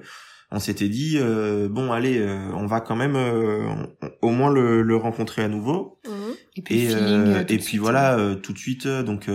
on 0.51 0.59
s'était 0.59 0.89
dit 0.89 1.17
euh, 1.19 1.67
bon 1.69 1.91
allez, 1.91 2.19
euh, 2.19 2.37
on 2.53 2.67
va 2.67 2.81
quand 2.81 2.95
même 2.95 3.15
euh, 3.15 3.65
au 4.21 4.29
moins 4.29 4.51
le, 4.51 4.83
le 4.83 4.95
rencontrer 4.95 5.41
à 5.43 5.47
nouveau. 5.47 5.97
Mhm. 6.05 6.11
Et 6.57 6.61
puis 6.61 6.81
Et, 6.83 6.87
feeling. 6.89 7.45
puis 7.45 7.61
suite. 7.63 7.79
voilà, 7.81 8.15
euh, 8.19 8.35
tout 8.35 8.53
de 8.53 8.59
suite. 8.59 8.85
euh, 8.85 9.01
Donc 9.01 9.27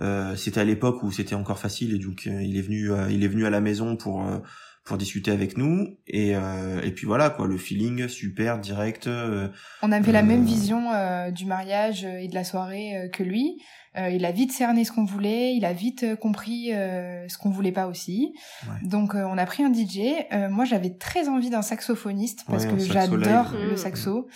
euh, 0.00 0.34
c'était 0.36 0.60
à 0.60 0.64
l'époque 0.64 1.02
où 1.02 1.10
c'était 1.12 1.34
encore 1.34 1.58
facile 1.58 1.94
et 1.94 1.98
donc 1.98 2.26
euh, 2.26 2.42
il 2.42 2.56
est 2.56 2.62
venu, 2.62 2.90
euh, 2.90 3.10
il 3.10 3.22
est 3.24 3.28
venu 3.28 3.44
à 3.46 3.50
la 3.50 3.60
maison 3.60 3.96
pour 3.96 4.26
euh, 4.26 4.38
pour 4.84 4.96
discuter 4.96 5.30
avec 5.30 5.58
nous 5.58 5.98
et 6.06 6.34
euh, 6.34 6.80
et 6.82 6.90
puis 6.90 7.06
voilà 7.06 7.28
quoi, 7.30 7.46
le 7.46 7.58
feeling 7.58 8.08
super 8.08 8.58
direct. 8.58 9.06
euh, 9.06 9.48
On 9.82 9.92
avait 9.92 10.10
la 10.12 10.20
Euh, 10.20 10.22
même 10.22 10.44
vision 10.44 10.90
euh, 10.92 11.30
du 11.30 11.44
mariage 11.44 12.04
et 12.04 12.28
de 12.28 12.34
la 12.34 12.44
soirée 12.44 12.96
euh, 12.96 13.08
que 13.08 13.22
lui. 13.22 13.60
Euh, 13.98 14.08
il 14.08 14.24
a 14.24 14.30
vite 14.30 14.52
cerné 14.52 14.84
ce 14.84 14.92
qu'on 14.92 15.04
voulait, 15.04 15.54
il 15.56 15.64
a 15.64 15.72
vite 15.72 16.06
compris 16.20 16.72
euh, 16.72 17.26
ce 17.28 17.36
qu'on 17.38 17.50
voulait 17.50 17.72
pas 17.72 17.88
aussi. 17.88 18.32
Ouais. 18.68 18.88
Donc 18.88 19.14
euh, 19.16 19.24
on 19.24 19.36
a 19.36 19.44
pris 19.46 19.64
un 19.64 19.72
DJ. 19.72 19.98
Euh, 20.32 20.48
moi 20.48 20.64
j'avais 20.64 20.90
très 20.96 21.28
envie 21.28 21.50
d'un 21.50 21.62
saxophoniste 21.62 22.44
parce 22.48 22.64
Ouais, 22.64 22.70
que 22.72 22.78
j'adore 22.78 23.52
le 23.52 23.72
Mm. 23.72 23.76
saxo. 23.76 24.28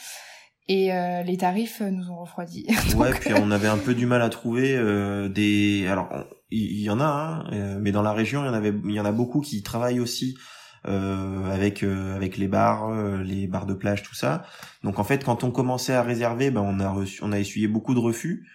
Et 0.66 0.92
euh, 0.92 1.22
les 1.22 1.36
tarifs 1.36 1.82
euh, 1.82 1.90
nous 1.90 2.10
ont 2.10 2.20
refroidis. 2.20 2.66
Ouais, 2.96 3.12
puis 3.12 3.34
on 3.34 3.50
avait 3.50 3.68
un 3.68 3.76
peu 3.76 3.94
du 3.94 4.06
mal 4.06 4.22
à 4.22 4.30
trouver 4.30 4.74
euh, 4.76 5.28
des. 5.28 5.86
Alors, 5.86 6.08
il 6.50 6.80
y, 6.80 6.88
en 6.88 7.00
a, 7.00 7.04
hein, 7.04 7.44
euh, 7.52 7.78
mais 7.80 7.90
dans 7.92 8.02
la 8.02 8.12
région, 8.12 8.44
il 8.44 8.46
y 8.46 8.48
en 8.48 8.54
avait, 8.54 8.72
il 8.84 8.92
y 8.92 9.00
en 9.00 9.04
a 9.04 9.12
beaucoup 9.12 9.40
qui 9.40 9.62
travaillent 9.62 10.00
aussi 10.00 10.36
euh, 10.86 11.50
avec 11.50 11.82
avec 11.82 12.36
les 12.36 12.48
bars, 12.48 12.90
les 13.22 13.46
bars 13.46 13.66
de 13.66 13.74
plage, 13.74 14.02
tout 14.02 14.14
ça. 14.14 14.44
Donc 14.84 14.98
en 14.98 15.04
fait, 15.04 15.24
quand 15.24 15.44
on 15.44 15.50
commençait 15.50 15.94
à 15.94 16.02
réserver, 16.02 16.50
ben 16.50 16.62
on 16.62 16.80
a 16.80 16.90
reçu, 16.90 17.20
on 17.22 17.32
a 17.32 17.38
essuyé 17.38 17.68
beaucoup 17.68 17.94
de 17.94 18.00
refus. 18.00 18.46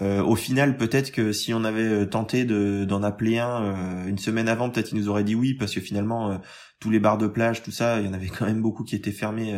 Au 0.00 0.36
final, 0.36 0.78
peut-être 0.78 1.12
que 1.12 1.32
si 1.32 1.52
on 1.52 1.64
avait 1.64 2.06
tenté 2.08 2.44
de 2.44 2.86
d'en 2.86 3.02
appeler 3.02 3.38
un 3.38 4.06
une 4.06 4.18
semaine 4.18 4.48
avant, 4.48 4.70
peut-être 4.70 4.92
ils 4.92 4.98
nous 4.98 5.08
auraient 5.08 5.24
dit 5.24 5.34
oui, 5.34 5.54
parce 5.54 5.74
que 5.74 5.80
finalement 5.80 6.40
tous 6.80 6.90
les 6.90 6.98
bars 6.98 7.18
de 7.18 7.26
plage, 7.26 7.62
tout 7.62 7.72
ça, 7.72 8.00
il 8.00 8.06
y 8.06 8.08
en 8.08 8.14
avait 8.14 8.28
quand 8.28 8.46
même 8.46 8.62
beaucoup 8.62 8.84
qui 8.84 8.96
étaient 8.96 9.12
fermés 9.12 9.54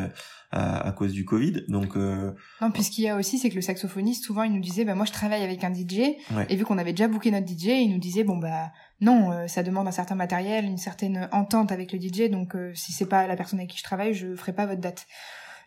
à, 0.55 0.87
à 0.87 0.93
cause 0.93 1.13
du 1.13 1.25
Covid. 1.25 1.63
Donc 1.69 1.97
euh, 1.97 2.33
Non, 2.61 2.71
puis 2.71 2.83
ce 2.83 2.91
qu'il 2.91 3.05
y 3.05 3.09
a 3.09 3.17
aussi, 3.17 3.39
c'est 3.39 3.51
que 3.51 3.55
le 3.57 3.61
saxophoniste, 3.63 4.25
souvent, 4.25 4.43
il 4.45 4.53
nous 4.53 4.61
disait, 4.61 4.85
bah, 4.85 4.95
moi, 4.95 5.05
je 5.05 5.13
travaille 5.13 5.43
avec 5.43 5.65
un 5.65 5.73
DJ. 5.75 6.17
Ouais. 6.35 6.47
Et 6.49 6.57
vu 6.57 6.65
qu'on 6.65 6.79
avait 6.79 6.93
déjà 6.93 7.09
booké 7.09 7.31
notre 7.31 7.47
DJ, 7.49 7.67
il 7.83 7.91
nous 7.93 7.99
disait, 7.99 8.25
bon, 8.25 8.37
bah, 8.39 8.71
non, 9.01 9.33
euh, 9.33 9.47
ça 9.49 9.63
demande 9.63 9.89
un 9.89 9.93
certain 9.93 10.15
matériel, 10.15 10.65
une 10.65 10.79
certaine 10.79 11.29
entente 11.33 11.73
avec 11.73 11.93
le 11.93 11.99
DJ. 12.01 12.31
Donc, 12.31 12.55
euh, 12.55 12.73
si 12.75 12.93
c'est 12.93 13.09
pas 13.09 13.27
la 13.27 13.37
personne 13.37 13.59
avec 13.59 13.71
qui 13.71 13.79
je 13.79 13.83
travaille, 13.85 14.15
je 14.15 14.35
ferai 14.37 14.53
pas 14.53 14.67
votre 14.67 14.81
date. 14.81 15.07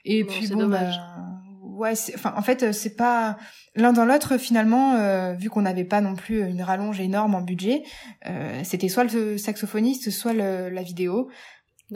Et 0.05 0.23
Bon, 0.23 0.31
puis, 0.31 0.47
bon, 0.47 0.59
dommage. 0.59 0.95
bah, 0.95 1.25
ouais, 1.63 1.93
enfin, 2.15 2.33
en 2.37 2.41
fait, 2.41 2.63
euh, 2.63 2.71
c'est 2.71 2.95
pas 2.95 3.37
l'un 3.75 3.91
dans 3.91 4.05
l'autre, 4.05 4.37
finalement, 4.37 4.93
euh, 4.93 5.33
vu 5.33 5.49
qu'on 5.49 5.63
n'avait 5.63 5.83
pas 5.83 5.99
non 6.01 6.15
plus 6.15 6.39
une 6.47 6.61
rallonge 6.61 6.99
énorme 7.01 7.35
en 7.35 7.41
budget, 7.41 7.83
euh, 8.25 8.61
c'était 8.63 8.87
soit 8.87 9.03
le 9.03 9.37
saxophoniste, 9.37 10.09
soit 10.11 10.33
le- 10.33 10.69
la 10.69 10.81
vidéo. 10.81 11.29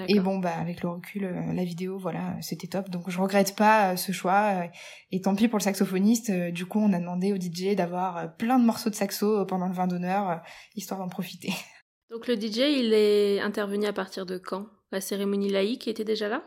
Et 0.08 0.20
bon, 0.20 0.40
bah, 0.40 0.54
avec 0.58 0.84
le 0.84 0.90
recul, 0.90 1.26
euh, 1.26 1.54
la 1.54 1.64
vidéo, 1.66 1.98
voilà, 1.98 2.36
c'était 2.42 2.68
top. 2.68 2.90
Donc, 2.90 3.10
je 3.10 3.20
regrette 3.20 3.56
pas 3.56 3.92
euh, 3.92 3.96
ce 3.98 4.12
choix. 4.12 4.64
euh, 4.64 4.68
et 5.12 5.22
tant 5.22 5.36
pis 5.36 5.50
pour 5.50 5.60
le 5.60 5.64
saxophoniste. 5.64 6.32
du 6.32 6.66
coup, 6.66 6.80
on 6.80 6.94
a 6.94 7.00
demandé 7.00 7.34
au 7.34 7.36
DJ 7.36 7.76
d'avoir 7.76 8.36
plein 8.38 8.58
de 8.58 8.66
morceaux 8.66 8.90
de 8.90 8.96
saxo 8.96 9.46
pendant 9.46 9.68
le 9.68 9.74
vin 9.74 9.88
d'honneur, 9.88 10.42
histoire 10.76 11.00
d'en 11.00 11.10
profiter. 11.10 11.54
Donc 12.10 12.28
le 12.28 12.36
DJ, 12.36 12.60
il 12.80 12.94
est 12.94 13.40
intervenu 13.42 13.86
à 13.86 13.94
partir 13.94 14.26
de 14.26 14.38
quand? 14.38 14.68
La 14.92 15.02
cérémonie 15.02 15.50
laïque 15.50 15.88
était 15.88 16.04
déjà 16.04 16.28
là? 16.28 16.44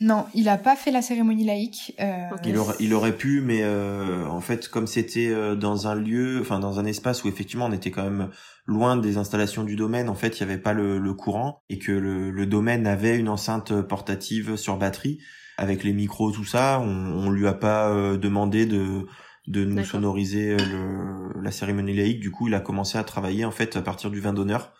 Non, 0.00 0.26
il 0.34 0.48
a 0.48 0.56
pas 0.58 0.76
fait 0.76 0.90
la 0.90 1.02
cérémonie 1.02 1.44
laïque. 1.44 1.94
Euh. 2.00 2.28
Il 2.44 2.56
aurait, 2.56 2.76
il 2.80 2.94
aurait 2.94 3.16
pu, 3.16 3.40
mais 3.40 3.62
euh, 3.62 4.26
en 4.26 4.40
fait, 4.40 4.68
comme 4.68 4.86
c'était 4.86 5.28
euh, 5.28 5.56
dans 5.56 5.88
un 5.88 5.94
lieu, 5.94 6.38
enfin 6.40 6.58
dans 6.58 6.78
un 6.78 6.84
espace 6.84 7.24
où 7.24 7.28
effectivement 7.28 7.66
on 7.66 7.72
était 7.72 7.90
quand 7.90 8.04
même 8.04 8.30
loin 8.66 8.96
des 8.96 9.16
installations 9.16 9.64
du 9.64 9.76
domaine, 9.76 10.08
en 10.08 10.14
fait, 10.14 10.38
il 10.38 10.40
y 10.40 10.42
avait 10.44 10.58
pas 10.58 10.72
le, 10.72 10.98
le 10.98 11.14
courant 11.14 11.62
et 11.68 11.78
que 11.78 11.92
le, 11.92 12.30
le 12.30 12.46
domaine 12.46 12.86
avait 12.86 13.16
une 13.16 13.28
enceinte 13.28 13.82
portative 13.82 14.56
sur 14.56 14.76
batterie 14.76 15.18
avec 15.56 15.82
les 15.82 15.92
micros, 15.92 16.30
tout 16.30 16.44
ça. 16.44 16.80
On, 16.80 17.26
on 17.26 17.30
lui 17.30 17.46
a 17.46 17.54
pas 17.54 17.90
euh, 17.90 18.16
demandé 18.16 18.66
de 18.66 19.06
de 19.48 19.64
nous 19.64 19.82
sonoriser 19.82 20.50
euh, 20.50 20.56
le, 20.58 21.42
la 21.42 21.50
cérémonie 21.50 21.96
laïque. 21.96 22.20
Du 22.20 22.30
coup, 22.30 22.48
il 22.48 22.54
a 22.54 22.60
commencé 22.60 22.98
à 22.98 23.04
travailler 23.04 23.44
en 23.44 23.50
fait 23.50 23.76
à 23.76 23.82
partir 23.82 24.10
du 24.10 24.20
vin 24.20 24.32
d'honneur. 24.34 24.74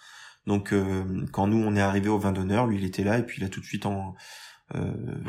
Donc, 0.46 0.72
euh, 0.72 1.04
quand 1.32 1.46
nous 1.46 1.58
on 1.58 1.74
est 1.74 1.80
arrivé 1.80 2.08
au 2.08 2.18
vin 2.18 2.32
d'honneur, 2.32 2.66
lui 2.66 2.76
il 2.78 2.84
était 2.84 3.04
là 3.04 3.18
et 3.18 3.22
puis 3.22 3.40
il 3.40 3.44
a 3.44 3.48
tout 3.48 3.60
de 3.60 3.64
suite 3.64 3.86
en 3.86 4.14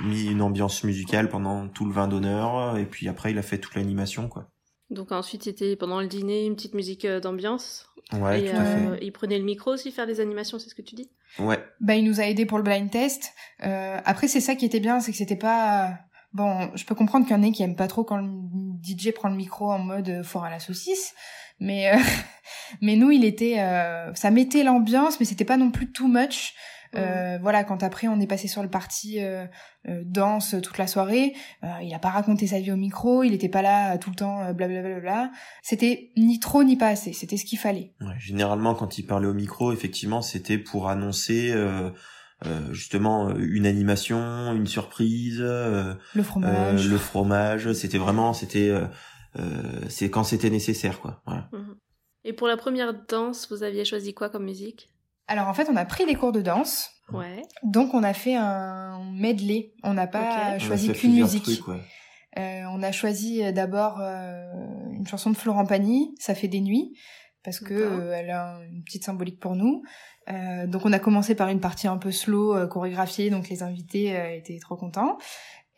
mis 0.04 0.26
une 0.26 0.42
ambiance 0.42 0.84
musicale 0.84 1.30
pendant 1.30 1.68
tout 1.68 1.86
le 1.86 1.92
vin 1.92 2.08
d'honneur 2.08 2.78
et 2.78 2.86
puis 2.86 3.08
après 3.08 3.32
il 3.32 3.38
a 3.38 3.42
fait 3.42 3.58
toute 3.58 3.76
l'animation 3.76 4.28
quoi. 4.28 4.50
Donc 4.90 5.12
ensuite, 5.12 5.44
c'était 5.44 5.76
pendant 5.76 6.02
le 6.02 6.08
dîner 6.08 6.46
une 6.46 6.56
petite 6.56 6.74
musique 6.74 7.06
euh, 7.06 7.20
d'ambiance. 7.20 7.88
Ouais, 8.12 8.42
et 8.42 8.50
tout 8.50 8.56
à 8.56 8.62
euh, 8.62 8.96
fait. 8.96 9.06
il 9.06 9.12
prenait 9.12 9.38
le 9.38 9.46
micro 9.46 9.72
aussi, 9.72 9.92
faire 9.92 10.08
des 10.08 10.20
animations, 10.20 10.58
c'est 10.58 10.70
ce 10.70 10.74
que 10.74 10.82
tu 10.82 10.96
dis? 10.96 11.12
Ouais, 11.38 11.64
Bah, 11.80 11.96
il 11.96 12.04
nous 12.04 12.20
a 12.20 12.24
aidé 12.24 12.48
pour 12.48 12.58
le 12.58 12.64
blind 12.64 12.90
test. 12.90 13.34
Euh, 13.64 14.00
après, 14.04 14.28
c'est 14.28 14.42
ça 14.42 14.56
qui 14.56 14.66
était 14.66 14.80
bien, 14.80 15.00
c'est 15.00 15.12
que 15.12 15.18
c'était 15.18 15.36
pas. 15.36 16.00
Bon, 16.34 16.72
je 16.76 16.86
peux 16.86 16.96
comprendre 16.96 17.26
qu'il 17.28 17.36
y 17.36 17.40
en 17.40 17.44
ait 17.44 17.52
qui 17.52 17.62
aiment 17.62 17.76
pas 17.76 17.88
trop 17.88 18.04
quand 18.04 18.18
le 18.18 18.28
DJ 18.84 19.12
prend 19.12 19.30
le 19.30 19.36
micro 19.36 19.72
en 19.72 19.80
mode 19.80 20.10
euh, 20.10 20.24
foire 20.24 20.46
à 20.46 20.50
la 20.50 20.60
saucisse, 20.60 21.14
mais 21.60 21.92
euh, 21.94 21.98
mais 22.82 22.96
nous, 22.96 23.12
il 23.12 23.26
était, 23.26 23.60
euh, 23.60 24.14
ça 24.16 24.32
mettait 24.32 24.64
l'ambiance, 24.64 25.20
mais 25.20 25.26
c'était 25.26 25.46
pas 25.46 25.58
non 25.58 25.70
plus 25.70 25.92
too 25.92 26.08
much. 26.08 26.56
Euh, 26.96 27.38
voilà, 27.42 27.64
quand 27.64 27.84
après 27.84 28.08
on 28.08 28.20
est 28.20 28.28
passé 28.28 28.48
sur 28.48 28.64
le 28.64 28.70
parti 28.70 29.22
euh, 29.22 29.46
euh, 29.88 30.02
danse 30.06 30.56
toute 30.64 30.78
la 30.78 30.88
soirée, 30.88 31.34
euh, 31.64 31.68
il 31.84 31.94
a 31.94 32.00
pas 32.00 32.10
raconté 32.10 32.48
sa 32.48 32.60
vie 32.60 32.72
au 32.72 32.76
micro, 32.78 33.24
il 33.24 33.34
était 33.34 33.50
pas 33.50 33.62
là 33.62 33.98
tout 33.98 34.10
le 34.10 34.16
temps 34.16 34.54
blablabla. 34.54 35.32
C'était 35.62 36.12
ni 36.18 36.40
trop 36.40 36.64
ni 36.64 36.78
pas 36.78 36.88
assez, 36.88 37.14
c'était 37.14 37.38
ce 37.38 37.46
qu'il 37.46 37.60
fallait. 37.60 37.94
ouais. 38.02 38.16
Généralement 38.18 38.74
quand 38.74 38.98
il 38.98 39.04
parlait 39.04 39.28
au 39.28 39.34
micro, 39.34 39.72
effectivement 39.72 40.22
c'était 40.22 40.58
pour 40.58 40.90
annoncer 40.90 41.52
euh, 41.52 41.92
euh, 42.46 42.74
justement 42.74 43.36
une 43.36 43.66
animation, 43.66 44.54
une 44.54 44.66
surprise, 44.68 45.40
euh, 45.42 45.94
Le 46.16 46.22
euh, 46.22 46.24
fromage. 46.24 46.88
le 46.88 46.98
fromage. 46.98 47.74
C'était 47.74 47.98
vraiment, 47.98 48.34
c'était, 48.34 48.70
euh, 48.70 48.86
euh, 49.38 49.82
c'est 49.90 50.10
quand 50.10 50.24
c'était 50.24 50.50
nécessaire 50.50 51.02
quoi. 51.02 51.22
Voilà. 51.26 51.50
Mhm. 51.54 51.76
Et 52.26 52.34
pour 52.34 52.48
la 52.48 52.58
première 52.58 52.94
danse, 53.08 53.48
vous 53.52 53.64
aviez 53.64 53.86
choisi 53.86 54.14
quoi 54.14 54.30
comme 54.30 54.46
musique? 54.46 54.90
Alors 55.30 55.48
en 55.48 55.54
fait, 55.54 55.68
on 55.72 55.76
a 55.78 55.86
pris 55.86 56.06
des 56.06 56.16
cours 56.16 56.32
de 56.34 56.42
danse. 56.42 56.90
Ouais. 57.14 57.42
Donc 57.64 57.94
on 57.94 58.04
a 58.04 58.14
fait 58.14 58.36
un 58.36 59.02
medley. 59.14 59.72
On 59.84 59.94
n'a 59.94 60.08
pas 60.08 60.20
Ok. 60.20 60.28
On 60.28 60.56
a 60.56 60.60
choisi 60.60 60.92
qu'une 60.92 61.14
musique. 61.14 61.44
trucs, 61.44 61.68
ouais. 61.68 61.82
Euh, 62.38 62.64
on 62.72 62.84
a 62.84 62.92
choisi 62.92 63.44
euh, 63.44 63.52
d'abord 63.52 64.00
euh, 64.02 64.44
une 64.92 65.08
chanson 65.08 65.32
de 65.32 65.38
Florent 65.38 65.66
Pagny, 65.66 66.14
Ça 66.20 66.36
fait 66.36 66.48
des 66.48 66.62
nuits, 66.62 66.94
parce 67.44 67.60
que 67.60 67.74
euh, 67.74 68.14
elle 68.14 68.30
a 68.30 68.60
une 68.72 68.84
petite 68.84 69.04
symbolique 69.04 69.40
pour 69.40 69.56
nous. 69.56 69.82
Euh, 70.30 70.68
donc 70.68 70.86
on 70.86 70.94
a 70.94 71.00
commencé 71.00 71.34
par 71.34 71.50
une 71.50 71.60
partie 71.60 71.88
un 71.88 71.98
peu 71.98 72.12
slow, 72.12 72.56
euh, 72.56 72.68
chorégraphiée, 72.68 73.32
donc 73.32 73.50
les 73.50 73.64
invités 73.64 74.16
euh, 74.16 74.36
étaient 74.36 74.60
trop 74.60 74.76
contents. 74.76 75.18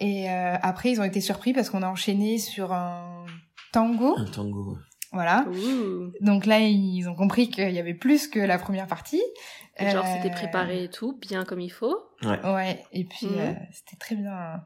Et 0.02 0.30
euh, 0.30 0.58
après 0.62 0.92
ils 0.92 1.00
ont 1.00 1.06
été 1.06 1.22
surpris 1.22 1.54
parce 1.54 1.70
qu'on 1.70 1.84
a 1.84 1.88
enchaîné 1.88 2.38
sur 2.38 2.74
un 2.74 3.26
tango, 3.72 4.16
Un 4.18 4.26
tango. 4.26 4.78
Voilà. 5.12 5.46
Ouh. 5.48 6.12
Donc 6.22 6.46
là 6.46 6.60
ils 6.60 7.08
ont 7.08 7.16
compris 7.16 7.50
qu'il 7.50 7.72
y 7.72 7.80
avait 7.80 7.94
plus 7.94 8.28
que 8.28 8.40
la 8.40 8.58
première 8.58 8.88
partie. 8.88 9.22
Et 9.78 9.90
Genre, 9.90 10.06
Euh, 10.06 10.14
c'était 10.14 10.30
préparé 10.32 10.84
et 10.84 10.90
tout, 10.90 11.18
bien 11.20 11.44
comme 11.46 11.62
il 11.62 11.70
faut. 11.72 11.98
Ouais. 12.24 12.40
Ouais, 12.46 12.84
et 12.92 13.06
puis 13.06 13.28
Mhm. 13.28 13.40
euh, 13.40 13.54
c'était 13.72 13.98
très 13.98 14.16
bien, 14.16 14.62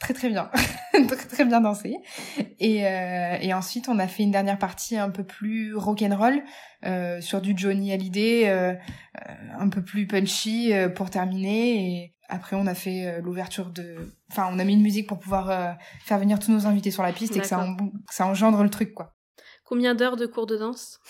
très 0.00 0.14
très 0.14 0.28
bien, 0.28 0.50
très 1.08 1.26
très 1.28 1.44
bien 1.44 1.60
dansé. 1.60 1.96
Et, 2.58 2.86
euh, 2.86 3.36
et 3.40 3.54
ensuite 3.54 3.88
on 3.88 3.98
a 3.98 4.06
fait 4.08 4.22
une 4.24 4.30
dernière 4.32 4.58
partie 4.58 4.96
un 4.98 5.10
peu 5.10 5.24
plus 5.24 5.74
rock'n'roll 5.74 6.42
euh, 6.84 7.20
sur 7.20 7.40
du 7.40 7.54
Johnny 7.56 7.92
Hallyday, 7.92 8.48
euh, 8.48 8.72
euh, 8.74 9.34
un 9.58 9.68
peu 9.68 9.82
plus 9.82 10.06
punchy 10.06 10.72
euh, 10.74 10.88
pour 10.88 11.08
terminer. 11.10 11.74
Et 12.02 12.14
après 12.28 12.56
on 12.56 12.66
a 12.66 12.74
fait 12.74 13.06
euh, 13.06 13.20
l'ouverture 13.22 13.70
de, 13.70 14.12
enfin 14.30 14.48
on 14.52 14.58
a 14.58 14.64
mis 14.64 14.74
une 14.74 14.82
musique 14.82 15.08
pour 15.08 15.18
pouvoir 15.18 15.50
euh, 15.50 15.72
faire 16.04 16.18
venir 16.18 16.38
tous 16.38 16.50
nos 16.52 16.66
invités 16.66 16.90
sur 16.90 17.02
la 17.04 17.12
piste 17.12 17.36
et 17.36 17.40
que 17.40 17.46
ça, 17.46 17.56
D'accord. 17.58 17.76
en- 17.80 17.88
que 17.90 18.14
ça 18.14 18.26
engendre 18.26 18.62
le 18.62 18.70
truc 18.70 18.92
quoi. 18.92 19.14
Combien 19.72 19.94
d'heures 19.94 20.18
de 20.18 20.26
cours 20.26 20.46
de 20.46 20.58
danse 20.58 21.00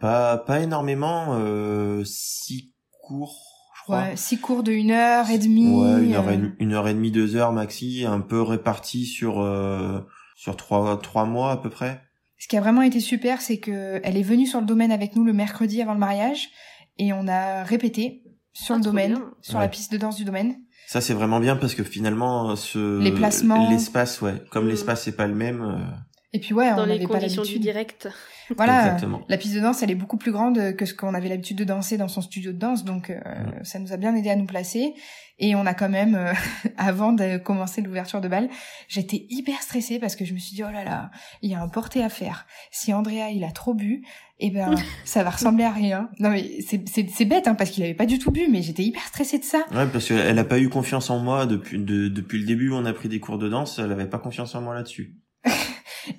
Pas, 0.00 0.38
pas 0.38 0.60
énormément, 0.60 1.34
euh, 1.38 2.02
six 2.02 2.72
cours, 3.02 3.36
je 3.76 3.82
crois. 3.82 3.98
Ouais, 4.04 4.16
six 4.16 4.38
cours 4.40 4.62
de 4.62 4.72
une 4.72 4.90
heure 4.90 5.28
et 5.28 5.36
demie. 5.36 5.68
Ouais, 5.74 6.02
une 6.02 6.14
heure, 6.14 6.30
et, 6.30 6.38
euh, 6.38 6.48
une 6.60 6.72
heure 6.72 6.88
et 6.88 6.94
demie, 6.94 7.10
deux 7.10 7.36
heures 7.36 7.52
maxi, 7.52 8.06
un 8.06 8.20
peu 8.20 8.40
réparti 8.40 9.04
sur 9.04 9.42
euh, 9.42 10.00
sur 10.34 10.56
trois 10.56 10.98
trois 11.02 11.26
mois 11.26 11.52
à 11.52 11.56
peu 11.58 11.68
près. 11.68 12.00
Ce 12.38 12.48
qui 12.48 12.56
a 12.56 12.60
vraiment 12.62 12.80
été 12.80 13.00
super, 13.00 13.42
c'est 13.42 13.58
que 13.58 14.00
elle 14.02 14.16
est 14.16 14.22
venue 14.22 14.46
sur 14.46 14.60
le 14.60 14.66
domaine 14.66 14.90
avec 14.90 15.14
nous 15.14 15.24
le 15.24 15.34
mercredi 15.34 15.82
avant 15.82 15.92
le 15.92 15.98
mariage 16.00 16.48
et 16.96 17.12
on 17.12 17.28
a 17.28 17.64
répété 17.64 18.22
sur 18.54 18.76
Ah, 18.76 18.78
le 18.78 18.84
domaine, 18.84 19.12
bien. 19.16 19.30
sur 19.42 19.56
Ouais. 19.56 19.60
la 19.64 19.68
piste 19.68 19.92
de 19.92 19.98
danse 19.98 20.16
du 20.16 20.24
domaine. 20.24 20.56
Ça 20.86 21.02
c'est 21.02 21.12
vraiment 21.12 21.38
bien 21.38 21.56
parce 21.56 21.74
que 21.74 21.84
finalement 21.84 22.56
ce 22.56 22.98
Les 23.02 23.12
placements. 23.12 23.68
l'espace 23.68 24.22
ouais, 24.22 24.42
comme 24.50 24.64
Mm. 24.64 24.68
l'espace 24.68 25.02
c'est 25.02 25.16
pas 25.16 25.26
le 25.26 25.34
même. 25.34 25.86
Et 26.34 26.40
puis 26.40 26.52
ouais, 26.52 26.68
Dans 26.70 26.82
on 26.82 26.84
les 26.86 26.94
n'avait 26.94 27.06
pas 27.06 27.14
conditions 27.20 27.40
du 27.42 27.48
l'habitude. 27.48 27.62
direct. 27.62 28.08
Voilà, 28.56 28.84
Exactement. 28.84 29.22
la 29.28 29.36
piste 29.38 29.54
de 29.54 29.60
danse, 29.60 29.82
elle 29.82 29.90
est 29.90 29.94
beaucoup 29.94 30.16
plus 30.18 30.30
grande 30.32 30.74
que 30.76 30.84
ce 30.84 30.92
qu'on 30.94 31.14
avait 31.14 31.28
l'habitude 31.30 31.56
de 31.56 31.64
danser 31.64 31.96
dans 31.96 32.08
son 32.08 32.20
studio 32.20 32.52
de 32.52 32.58
danse, 32.58 32.84
donc 32.84 33.08
euh, 33.10 33.18
ça 33.62 33.78
nous 33.78 33.92
a 33.92 33.96
bien 33.96 34.14
aidé 34.14 34.28
à 34.30 34.36
nous 34.36 34.44
placer. 34.46 34.92
Et 35.38 35.54
on 35.54 35.64
a 35.66 35.72
quand 35.72 35.88
même, 35.88 36.14
euh, 36.16 36.32
avant 36.76 37.12
de 37.12 37.38
commencer 37.38 37.80
l'ouverture 37.80 38.20
de 38.20 38.28
bal, 38.28 38.48
j'étais 38.88 39.26
hyper 39.30 39.62
stressée 39.62 39.98
parce 39.98 40.16
que 40.16 40.24
je 40.26 40.34
me 40.34 40.38
suis 40.38 40.54
dit 40.54 40.62
oh 40.64 40.70
là 40.72 40.84
là, 40.84 41.10
il 41.42 41.50
y 41.50 41.54
a 41.54 41.62
un 41.62 41.68
porté 41.68 42.02
à 42.02 42.08
faire. 42.10 42.46
Si 42.70 42.92
Andrea 42.92 43.30
il 43.32 43.44
a 43.44 43.50
trop 43.50 43.72
bu, 43.74 44.02
eh 44.40 44.50
ben 44.50 44.74
ça 45.04 45.22
va 45.22 45.30
ressembler 45.30 45.64
à 45.64 45.72
rien. 45.72 46.10
Non 46.18 46.28
mais 46.30 46.60
c'est 46.66 46.86
c'est 46.88 47.08
c'est 47.08 47.24
bête 47.24 47.48
hein, 47.48 47.54
parce 47.54 47.70
qu'il 47.70 47.84
avait 47.84 47.94
pas 47.94 48.06
du 48.06 48.18
tout 48.18 48.30
bu, 48.32 48.48
mais 48.50 48.60
j'étais 48.62 48.82
hyper 48.82 49.02
stressée 49.06 49.38
de 49.38 49.44
ça. 49.44 49.64
Ouais, 49.72 49.86
parce 49.90 50.08
qu'elle 50.08 50.38
a 50.38 50.44
pas 50.44 50.58
eu 50.58 50.68
confiance 50.68 51.08
en 51.10 51.18
moi 51.20 51.46
depuis 51.46 51.78
de- 51.78 52.08
depuis 52.08 52.38
le 52.38 52.46
début 52.46 52.68
où 52.70 52.74
on 52.74 52.84
a 52.84 52.92
pris 52.92 53.08
des 53.08 53.20
cours 53.20 53.38
de 53.38 53.48
danse, 53.48 53.78
elle 53.78 53.92
avait 53.92 54.08
pas 54.08 54.18
confiance 54.18 54.54
en 54.54 54.60
moi 54.62 54.74
là-dessus. 54.74 55.14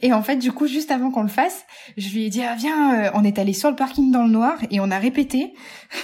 Et 0.01 0.13
en 0.13 0.21
fait, 0.21 0.37
du 0.37 0.51
coup, 0.51 0.67
juste 0.67 0.91
avant 0.91 1.11
qu'on 1.11 1.23
le 1.23 1.27
fasse, 1.29 1.65
je 1.97 2.09
lui 2.09 2.25
ai 2.25 2.29
dit 2.29 2.41
ah 2.43 2.55
viens, 2.55 3.05
euh, 3.05 3.09
on 3.13 3.23
est 3.23 3.37
allé 3.39 3.53
sur 3.53 3.69
le 3.69 3.75
parking 3.75 4.11
dans 4.11 4.23
le 4.23 4.29
noir 4.29 4.57
et 4.71 4.79
on 4.79 4.89
a 4.91 4.97
répété. 4.99 5.53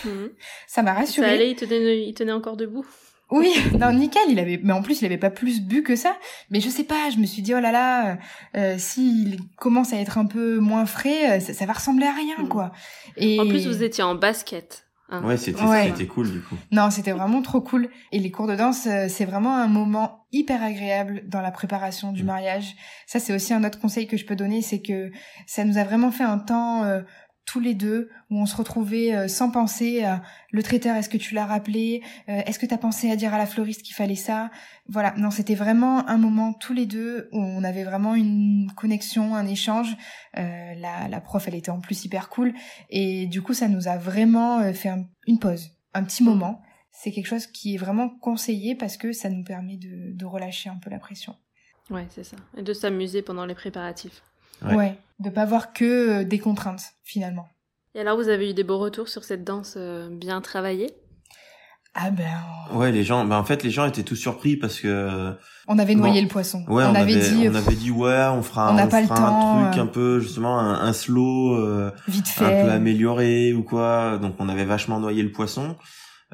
Mhm. 0.06 0.30
Ça 0.68 0.82
m'a 0.84 0.94
Ça 0.94 1.00
rassurée. 1.00 1.30
allait, 1.30 1.52
il 1.52 1.56
tenait, 1.56 2.02
il 2.08 2.14
tenait 2.14 2.32
encore 2.32 2.58
debout. 2.58 2.86
Oui, 3.32 3.52
non, 3.80 3.92
nickel, 3.92 4.22
il 4.30 4.38
avait, 4.40 4.60
mais 4.62 4.72
en 4.74 4.84
plus, 4.84 5.02
il 5.02 5.06
avait 5.06 5.18
pas 5.18 5.32
plus 5.32 5.60
bu 5.60 5.82
que 5.82 5.96
ça. 5.96 6.16
Mais 6.52 6.60
je 6.62 6.70
sais 6.70 6.84
pas, 6.84 7.10
je 7.10 7.18
me 7.18 7.26
suis 7.26 7.42
dit, 7.42 7.56
oh 7.56 7.60
là 7.60 7.72
là, 7.72 8.12
euh, 8.12 8.16
euh, 8.58 8.76
s'il 8.78 9.40
commence 9.58 9.94
à 9.94 9.98
être 9.98 10.20
un 10.20 10.26
peu 10.28 10.60
moins 10.60 10.86
frais, 10.86 11.38
euh, 11.38 11.40
ça, 11.40 11.54
ça 11.54 11.66
va 11.66 11.74
ressembler 11.74 12.06
à 12.06 12.14
rien, 12.14 12.36
Mm. 12.46 12.50
quoi. 12.50 12.72
Et 13.18 13.40
En 13.40 13.48
plus, 13.48 13.66
vous 13.68 13.82
étiez 13.82 14.04
en 14.04 14.14
basket. 14.14 14.85
Hein. 15.10 15.24
Ouais, 15.24 15.38
c'était 15.38 15.62
Ouais. 15.64 15.86
c'était 15.92 16.08
cool 16.08 16.32
du 16.32 16.42
coup. 16.42 16.56
non, 16.72 16.90
c'était 16.90 17.12
vraiment 17.12 17.42
trop 17.42 17.62
cool. 17.62 17.90
Et 18.12 18.20
les 18.20 18.32
cours 18.32 18.48
de 18.48 18.56
danse, 18.56 18.88
euh, 18.88 19.06
c'est 19.10 19.26
vraiment 19.26 19.56
un 19.58 19.68
moment 19.68 20.26
hyper 20.32 20.62
agréable 20.64 21.24
dans 21.28 21.42
la 21.42 21.52
préparation 21.52 22.12
du 22.12 22.24
Mm. 22.24 22.28
mariage. 22.28 22.76
Ça, 23.08 23.20
c'est 23.20 23.34
aussi 23.34 23.54
un 23.54 23.64
autre 23.64 23.80
conseil 23.80 24.08
que 24.08 24.18
je 24.18 24.26
peux 24.26 24.36
donner, 24.36 24.62
c'est 24.62 24.82
que 24.82 25.12
ça 25.48 25.64
nous 25.64 25.78
a 25.78 25.84
vraiment 25.84 26.12
fait 26.12 26.24
un 26.24 26.40
temps 26.40 26.84
euh, 26.84 27.02
tous 27.46 27.60
les 27.60 27.76
deux 27.76 28.10
où 28.30 28.40
on 28.40 28.46
se 28.46 28.56
retrouvait 28.56 29.16
euh, 29.16 29.28
sans 29.28 29.52
penser 29.52 30.04
le 30.52 30.64
traiteur, 30.64 30.96
est-ce 30.96 31.10
que 31.10 31.18
tu 31.18 31.34
l'as 31.36 31.46
rappelé 31.46 32.02
Euh, 32.28 32.42
Est-ce 32.46 32.58
que 32.60 32.66
tu 32.66 32.74
as 32.74 32.78
pensé 32.78 33.12
à 33.12 33.16
dire 33.16 33.34
à 33.34 33.38
la 33.38 33.46
fleuriste 33.46 33.84
qu'il 33.84 33.96
fallait 33.96 34.16
ça? 34.16 34.50
Voilà, 34.88 35.14
non, 35.18 35.30
c'était 35.32 35.56
vraiment 35.56 36.08
un 36.10 36.18
moment 36.18 36.54
tous 36.54 36.74
les 36.74 36.86
deux 36.86 37.30
où 37.32 37.40
on 37.40 37.64
avait 37.64 37.84
vraiment 37.84 38.16
une 38.16 38.72
connexion, 38.76 39.36
un 39.36 39.46
échange. 39.48 39.96
Euh, 40.38 40.74
la, 40.76 41.22
prof, 41.22 41.48
elle 41.48 41.56
était 41.56 41.70
en 41.72 41.80
plus 41.80 42.04
hyper 42.06 42.30
cool. 42.30 42.54
Et 42.90 43.28
du 43.28 43.42
coup, 43.42 43.54
ça 43.54 43.68
nous 43.68 43.88
a 43.88 43.98
vraiment 43.98 44.74
fait 44.74 44.90
un- 44.90 45.06
une 45.28 45.40
pause, 45.40 45.72
un 45.94 46.04
petit 46.04 46.24
moment. 46.24 46.62
C'est 46.92 47.12
quelque 47.12 47.28
chose 47.28 47.46
qui 47.48 47.76
est 47.76 47.78
vraiment 47.78 48.10
conseillé 48.10 48.74
parce 48.76 48.96
que 48.98 49.12
ça 49.12 49.30
nous 49.30 49.44
permet 49.44 49.78
de, 49.78 50.16
de 50.16 50.26
relâcher 50.26 50.70
un 50.70 50.78
peu 50.78 50.90
la 50.90 50.98
pression. 51.00 51.36
Ouais, 51.90 52.08
c'est 52.10 52.24
ça. 52.24 52.38
Et 52.58 52.64
de 52.64 52.74
s'amuser 52.74 53.22
pendant 53.22 53.46
les 53.46 53.54
préparatifs. 53.54 54.24
Ouais. 54.64 54.76
Ouais, 54.76 54.98
de 55.20 55.30
pas 55.30 55.46
voir 55.46 55.74
que 55.74 56.22
euh, 56.22 56.24
des 56.24 56.40
contraintes 56.40 56.84
finalement. 57.04 57.48
Et 57.94 58.02
alors, 58.02 58.18
vous 58.18 58.30
avez 58.30 58.50
eu 58.52 58.54
des 58.54 58.64
beaux 58.64 58.78
retours 58.80 59.08
sur 59.08 59.24
cette 59.24 59.44
danse 59.44 59.76
euh, 59.78 60.10
bien 60.12 60.42
travaillée? 60.42 60.94
Ah 61.98 62.10
ben, 62.12 62.26
Ouais, 62.74 62.92
les 62.92 63.04
gens, 63.06 63.24
bah 63.24 63.40
en 63.40 63.46
fait 63.46 63.64
les 63.64 63.72
gens 63.72 63.86
étaient 63.86 64.04
tous 64.04 64.18
surpris 64.18 64.58
parce 64.58 64.82
que 64.82 65.34
on 65.70 65.80
avait 65.80 65.96
noyé 65.96 66.16
Bon. 66.20 66.24
le 66.24 66.28
poisson. 66.28 66.66
ouais, 66.68 66.84
on, 66.84 66.94
avait, 66.94 67.16
dit 67.16 67.48
on 67.48 67.56
euh, 67.56 67.58
avait 67.58 67.76
dit 67.76 67.90
ouais, 67.90 68.28
on 68.34 68.42
fera, 68.44 68.72
on 68.72 68.74
n'a 68.74 68.86
on 68.86 68.90
pas 68.90 69.00
le 69.00 69.08
fera 69.08 69.16
temps, 69.16 69.60
un 69.60 69.64
truc 69.70 69.80
euh. 69.80 69.84
un 69.84 69.88
peu 69.88 70.20
justement 70.20 70.60
un, 70.60 70.74
un 70.82 70.92
slow. 70.92 71.56
euh, 71.56 71.92
vite 72.10 72.26
un 72.28 72.50
fait. 72.50 72.64
peu 72.64 72.70
amélioré 72.72 73.54
ou 73.54 73.64
quoi. 73.64 74.18
Donc 74.18 74.36
on 74.40 74.50
avait 74.50 74.66
vachement 74.66 75.00
noyé 75.00 75.24
le 75.24 75.32
poisson. 75.32 75.78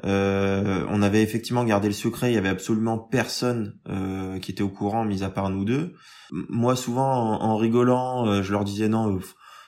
Euh, 0.04 0.84
on 0.88 1.02
avait 1.02 1.22
effectivement 1.22 1.64
gardé 1.64 1.88
le 1.88 1.94
secret. 1.94 2.30
Il 2.32 2.34
y 2.34 2.38
avait 2.38 2.48
absolument 2.48 2.98
personne 2.98 3.78
euh, 3.88 4.38
qui 4.40 4.50
était 4.50 4.62
au 4.62 4.68
courant, 4.68 5.04
mis 5.04 5.22
à 5.22 5.30
part 5.30 5.48
nous 5.50 5.64
deux. 5.64 5.94
Moi, 6.30 6.76
souvent, 6.76 7.12
en, 7.40 7.42
en 7.42 7.56
rigolant, 7.56 8.26
euh, 8.26 8.42
je 8.42 8.52
leur 8.52 8.64
disais 8.64 8.88
non. 8.88 9.18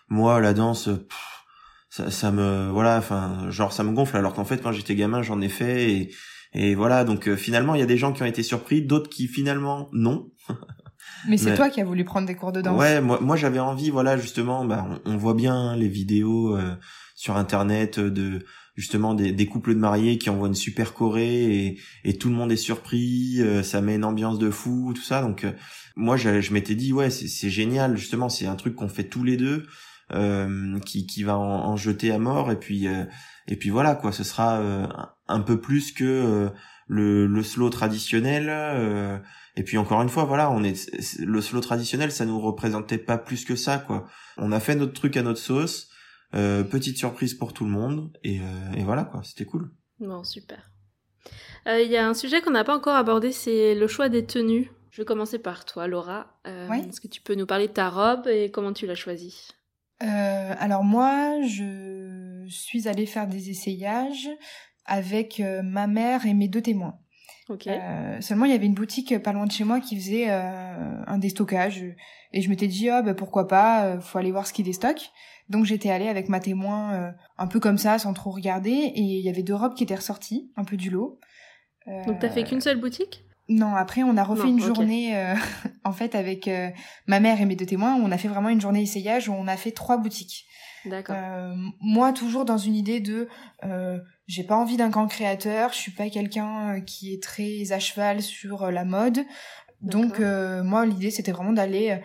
moi, 0.08 0.40
la 0.40 0.54
danse, 0.54 0.84
pff, 0.86 1.44
ça, 1.90 2.10
ça 2.10 2.30
me, 2.32 2.68
voilà, 2.70 2.98
enfin, 2.98 3.50
genre 3.50 3.72
ça 3.72 3.84
me 3.84 3.92
gonfle. 3.92 4.16
Alors 4.16 4.34
qu'en 4.34 4.44
fait, 4.44 4.62
quand 4.62 4.72
j'étais 4.72 4.94
gamin, 4.96 5.22
j'en 5.22 5.40
ai 5.40 5.48
fait 5.48 5.90
et 5.92 6.10
Et 6.56 6.74
voilà, 6.76 7.04
donc 7.04 7.26
euh, 7.28 7.36
finalement, 7.36 7.74
il 7.74 7.80
y 7.80 7.82
a 7.82 7.86
des 7.86 7.96
gens 7.98 8.12
qui 8.12 8.22
ont 8.22 8.26
été 8.26 8.42
surpris, 8.44 8.82
d'autres 8.82 9.10
qui 9.10 9.26
finalement 9.28 9.88
non. 9.92 10.30
Mais 11.28 11.36
c'est 11.36 11.50
Mais- 11.50 11.56
toi 11.56 11.68
qui 11.68 11.80
as 11.80 11.84
voulu 11.84 12.04
prendre 12.04 12.26
des 12.26 12.34
cours 12.34 12.52
de 12.52 12.60
danse. 12.60 12.78
Ouais, 12.78 13.00
moi, 13.00 13.18
moi 13.20 13.36
j'avais 13.36 13.58
envie, 13.58 13.90
voilà, 13.90 14.16
justement, 14.16 14.64
bah, 14.64 14.86
on, 15.04 15.12
on 15.12 15.16
voit 15.16 15.34
bien 15.34 15.76
les 15.76 15.88
vidéos 15.88 16.56
euh, 16.56 16.74
sur 17.14 17.36
internet 17.36 17.98
de 18.00 18.44
justement 18.76 19.14
des, 19.14 19.32
des 19.32 19.46
couples 19.46 19.74
de 19.74 19.78
mariés 19.78 20.18
qui 20.18 20.30
envoient 20.30 20.48
une 20.48 20.54
super 20.54 20.94
choré 20.94 21.66
et, 21.66 21.80
et 22.04 22.16
tout 22.18 22.28
le 22.28 22.34
monde 22.34 22.50
est 22.52 22.56
surpris, 22.56 23.36
euh, 23.40 23.62
ça 23.62 23.80
met 23.80 23.94
une 23.94 24.04
ambiance 24.04 24.38
de 24.38 24.50
fou, 24.50 24.92
tout 24.94 25.02
ça. 25.02 25.22
Donc 25.22 25.44
euh, 25.44 25.52
moi 25.96 26.16
je, 26.16 26.40
je 26.40 26.52
m'étais 26.52 26.74
dit 26.74 26.92
ouais 26.92 27.10
c'est 27.10 27.50
génial, 27.50 27.96
justement 27.96 28.28
c'est 28.28 28.46
un 28.46 28.56
truc 28.56 28.74
qu'on 28.74 28.88
fait 28.88 29.04
tous 29.04 29.22
les 29.24 29.36
deux, 29.36 29.66
euh, 30.12 30.78
qui, 30.80 31.06
qui 31.06 31.22
va 31.22 31.38
en, 31.38 31.66
en 31.70 31.76
jeter 31.76 32.10
à 32.10 32.18
mort 32.18 32.50
et 32.50 32.58
puis 32.58 32.88
euh, 32.88 33.04
et 33.48 33.56
puis 33.56 33.70
voilà 33.70 33.94
quoi, 33.94 34.10
ce 34.12 34.24
sera 34.24 34.58
euh, 34.58 34.86
un- 35.28 35.40
peu 35.40 35.60
plus 35.60 35.92
que 35.92 36.04
euh, 36.04 36.48
le, 36.88 37.26
le 37.26 37.42
slow 37.42 37.70
traditionnel. 37.70 38.48
et 39.56 39.62
puis 39.62 39.78
encore 39.78 40.02
une 40.02 40.08
fois, 40.08 40.24
voilà, 40.24 40.50
on 40.50 40.62
est 40.64 40.90
le 41.20 41.40
slow 41.40 41.60
traditionnel, 41.60 42.10
ça 42.10 42.24
nous 42.26 42.40
représentait 42.40 42.98
pas 42.98 43.18
plus 43.18 43.44
que 43.44 43.56
ça, 43.56 43.78
quoi. 43.78 44.06
On 44.36 44.50
a 44.52 44.60
fait 44.60 44.74
notre 44.74 44.92
truc 44.92 45.16
à 45.16 45.22
notre 45.22 45.38
sauce, 45.38 45.88
euh, 46.34 46.64
petite 46.64 46.96
surprise 46.96 47.34
pour 47.34 47.52
tout 47.52 47.64
le 47.64 47.70
monde, 47.70 48.10
et, 48.22 48.40
euh, 48.40 48.72
et 48.76 48.82
voilà, 48.82 49.04
quoi. 49.04 49.22
C'était 49.22 49.44
cool. 49.44 49.70
Bon, 50.00 50.24
super. 50.24 50.70
Euh, 51.66 51.80
Il 51.80 51.90
y 51.90 51.96
a 51.96 52.06
un 52.06 52.14
sujet 52.14 52.40
qu'on 52.42 52.50
n'a 52.50 52.64
pas 52.64 52.76
encore 52.76 52.96
abordé, 52.96 53.32
c'est 53.32 53.74
le 53.74 53.86
choix 53.86 54.08
des 54.08 54.26
tenues. 54.26 54.70
Je 54.90 55.02
vais 55.02 55.06
commencer 55.06 55.38
par 55.38 55.64
toi, 55.64 55.86
Laura. 55.86 56.38
Euh, 56.46 56.68
Oui. 56.70 56.84
Est-ce 56.88 57.00
que 57.00 57.08
tu 57.08 57.20
peux 57.20 57.34
nous 57.34 57.46
parler 57.46 57.68
de 57.68 57.72
ta 57.72 57.88
robe 57.88 58.26
et 58.28 58.50
comment 58.50 58.72
tu 58.72 58.86
l'as 58.86 58.94
choisie? 58.94 59.48
Euh, 60.02 60.54
alors 60.58 60.84
moi, 60.84 61.40
je 61.46 62.44
suis 62.48 62.88
allée 62.88 63.06
faire 63.06 63.26
des 63.26 63.50
essayages 63.50 64.28
avec 64.84 65.40
ma 65.62 65.86
mère 65.86 66.26
et 66.26 66.34
mes 66.34 66.48
deux 66.48 66.60
témoins. 66.60 66.98
Ok. 67.48 67.66
Euh, 67.66 68.20
seulement, 68.20 68.44
il 68.46 68.52
y 68.52 68.54
avait 68.54 68.66
une 68.66 68.74
boutique 68.74 69.18
pas 69.22 69.32
loin 69.32 69.46
de 69.46 69.52
chez 69.52 69.64
moi 69.64 69.80
qui 69.80 69.96
faisait 69.96 70.30
euh, 70.30 71.02
un 71.06 71.18
déstockage. 71.18 71.84
Et 72.36 72.42
je 72.42 72.50
m'étais 72.50 72.66
dit, 72.66 72.90
ah 72.90 73.00
bah 73.00 73.14
pourquoi 73.14 73.46
pas, 73.46 73.86
euh, 73.86 74.00
faut 74.00 74.18
aller 74.18 74.32
voir 74.32 74.46
ce 74.46 74.52
qui 74.52 74.64
déstocke. 74.64 75.12
Donc 75.48 75.64
j'étais 75.66 75.90
allée 75.90 76.08
avec 76.08 76.28
ma 76.28 76.40
témoin 76.40 76.94
euh, 76.94 77.10
un 77.38 77.46
peu 77.46 77.60
comme 77.60 77.78
ça, 77.78 77.98
sans 77.98 78.12
trop 78.12 78.30
regarder. 78.30 78.70
Et 78.70 79.00
il 79.00 79.20
y 79.20 79.28
avait 79.28 79.44
deux 79.44 79.54
robes 79.54 79.74
qui 79.74 79.84
étaient 79.84 79.94
ressorties, 79.94 80.50
un 80.56 80.64
peu 80.64 80.76
du 80.76 80.90
lot. 80.90 81.20
Euh, 81.86 82.04
Donc 82.06 82.18
t'as 82.18 82.30
fait 82.30 82.44
qu'une 82.44 82.60
seule 82.60 82.80
boutique? 82.80 83.24
Non, 83.48 83.76
après 83.76 84.02
on 84.02 84.16
a 84.16 84.24
refait 84.24 84.48
Non, 84.48 84.56
une 84.56 84.60
journée, 84.60 85.16
euh, 85.16 85.34
en 85.84 85.92
fait 85.92 86.14
avec 86.14 86.50
ma 87.06 87.20
mère 87.20 87.40
et 87.40 87.44
mes 87.44 87.56
deux 87.56 87.66
témoins, 87.66 87.94
on 87.94 88.10
a 88.10 88.18
fait 88.18 88.28
vraiment 88.28 88.48
une 88.48 88.60
journée 88.60 88.82
essayage 88.82 89.28
où 89.28 89.32
on 89.32 89.46
a 89.46 89.56
fait 89.56 89.70
trois 89.70 89.98
boutiques. 89.98 90.46
D'accord. 90.86 91.16
Moi, 91.80 92.12
toujours 92.12 92.44
dans 92.44 92.58
une 92.58 92.74
idée 92.74 93.00
de, 93.00 93.28
j'ai 94.26 94.44
pas 94.44 94.56
envie 94.56 94.76
d'un 94.76 94.90
grand 94.90 95.06
créateur, 95.06 95.72
je 95.72 95.78
suis 95.78 95.92
pas 95.92 96.10
quelqu'un 96.10 96.80
qui 96.82 97.14
est 97.14 97.22
très 97.22 97.72
à 97.72 97.78
cheval 97.78 98.20
sur 98.22 98.70
la 98.70 98.84
mode. 98.84 99.20
Donc, 99.80 100.18
moi, 100.20 100.86
l'idée, 100.86 101.10
c'était 101.10 101.32
vraiment 101.32 101.52
d'aller 101.52 102.00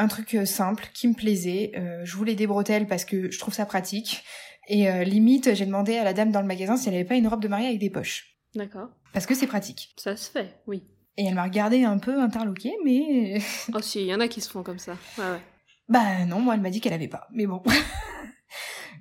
un 0.00 0.08
truc 0.08 0.34
euh, 0.34 0.44
simple, 0.44 0.88
qui 0.94 1.08
me 1.08 1.14
plaisait. 1.14 1.72
Euh, 1.76 2.00
je 2.04 2.16
voulais 2.16 2.34
des 2.34 2.46
bretelles 2.46 2.86
parce 2.86 3.04
que 3.04 3.30
je 3.30 3.38
trouve 3.38 3.54
ça 3.54 3.66
pratique. 3.66 4.24
Et 4.68 4.90
euh, 4.90 5.04
limite, 5.04 5.54
j'ai 5.54 5.66
demandé 5.66 5.96
à 5.96 6.04
la 6.04 6.12
dame 6.12 6.30
dans 6.30 6.40
le 6.40 6.46
magasin 6.46 6.76
si 6.76 6.88
elle 6.88 6.94
avait 6.94 7.04
pas 7.04 7.16
une 7.16 7.28
robe 7.28 7.42
de 7.42 7.48
mariée 7.48 7.68
avec 7.68 7.78
des 7.78 7.90
poches. 7.90 8.36
D'accord. 8.54 8.88
Parce 9.12 9.26
que 9.26 9.34
c'est 9.34 9.46
pratique. 9.46 9.94
Ça 9.96 10.16
se 10.16 10.30
fait, 10.30 10.60
oui. 10.66 10.82
Et 11.16 11.26
elle 11.26 11.34
m'a 11.34 11.44
regardé 11.44 11.84
un 11.84 11.98
peu 11.98 12.20
interloquée, 12.20 12.74
mais... 12.84 13.40
Oh 13.74 13.80
si, 13.80 14.00
il 14.00 14.06
y 14.06 14.14
en 14.14 14.20
a 14.20 14.28
qui 14.28 14.40
se 14.40 14.48
font 14.48 14.62
comme 14.62 14.78
ça. 14.78 14.92
Ouais. 15.18 15.40
Bah 15.88 16.24
non, 16.24 16.40
moi 16.40 16.54
elle 16.54 16.60
m'a 16.60 16.70
dit 16.70 16.80
qu'elle 16.80 16.92
avait 16.92 17.08
pas. 17.08 17.26
Mais 17.32 17.46
bon. 17.46 17.62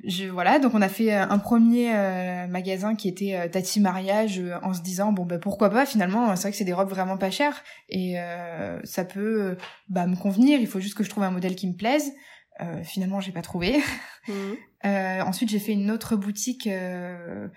Je, 0.05 0.25
voilà, 0.27 0.59
donc 0.59 0.73
on 0.73 0.81
a 0.81 0.89
fait 0.89 1.13
euh, 1.13 1.27
un 1.27 1.39
premier 1.39 1.93
euh, 1.93 2.47
magasin 2.47 2.95
qui 2.95 3.09
était 3.09 3.35
euh, 3.35 3.49
Tati 3.49 3.79
Mariage 3.79 4.39
euh, 4.39 4.57
en 4.63 4.73
se 4.73 4.81
disant 4.81 5.12
bon 5.12 5.25
bah 5.25 5.39
pourquoi 5.39 5.69
pas 5.69 5.85
finalement 5.85 6.33
c'est 6.35 6.43
vrai 6.43 6.51
que 6.51 6.57
c'est 6.57 6.63
des 6.63 6.73
robes 6.73 6.89
vraiment 6.89 7.17
pas 7.17 7.31
chères 7.31 7.63
et 7.89 8.17
euh, 8.19 8.79
ça 8.85 9.03
peut 9.03 9.41
euh, 9.41 9.55
bah 9.89 10.07
me 10.07 10.15
convenir 10.15 10.59
il 10.62 10.67
faut 10.67 10.79
juste 10.79 10.95
que 10.95 11.03
je 11.03 11.09
trouve 11.09 11.23
un 11.23 11.31
modèle 11.31 11.55
qui 11.55 11.67
me 11.67 11.75
plaise 11.75 12.13
Euh, 12.62 12.83
finalement 12.83 13.21
j'ai 13.21 13.31
pas 13.31 13.41
trouvé 13.41 13.79
Mhm. 14.27 14.57
Euh, 14.85 15.21
ensuite, 15.21 15.49
j'ai 15.49 15.59
fait 15.59 15.73
une 15.73 15.91
autre 15.91 16.15
boutique 16.15 16.67
euh, 16.67 17.47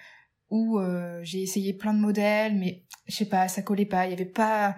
où 0.51 0.79
euh, 0.79 1.21
j'ai 1.23 1.43
essayé 1.43 1.73
plein 1.73 1.93
de 1.95 1.99
modèles, 1.99 2.55
mais 2.57 2.85
je 3.07 3.15
sais 3.17 3.29
pas, 3.29 3.49
ça 3.49 3.63
collait 3.63 3.85
pas. 3.87 4.07
Il 4.07 4.11
y 4.11 4.15
avait 4.15 4.25
pas, 4.25 4.75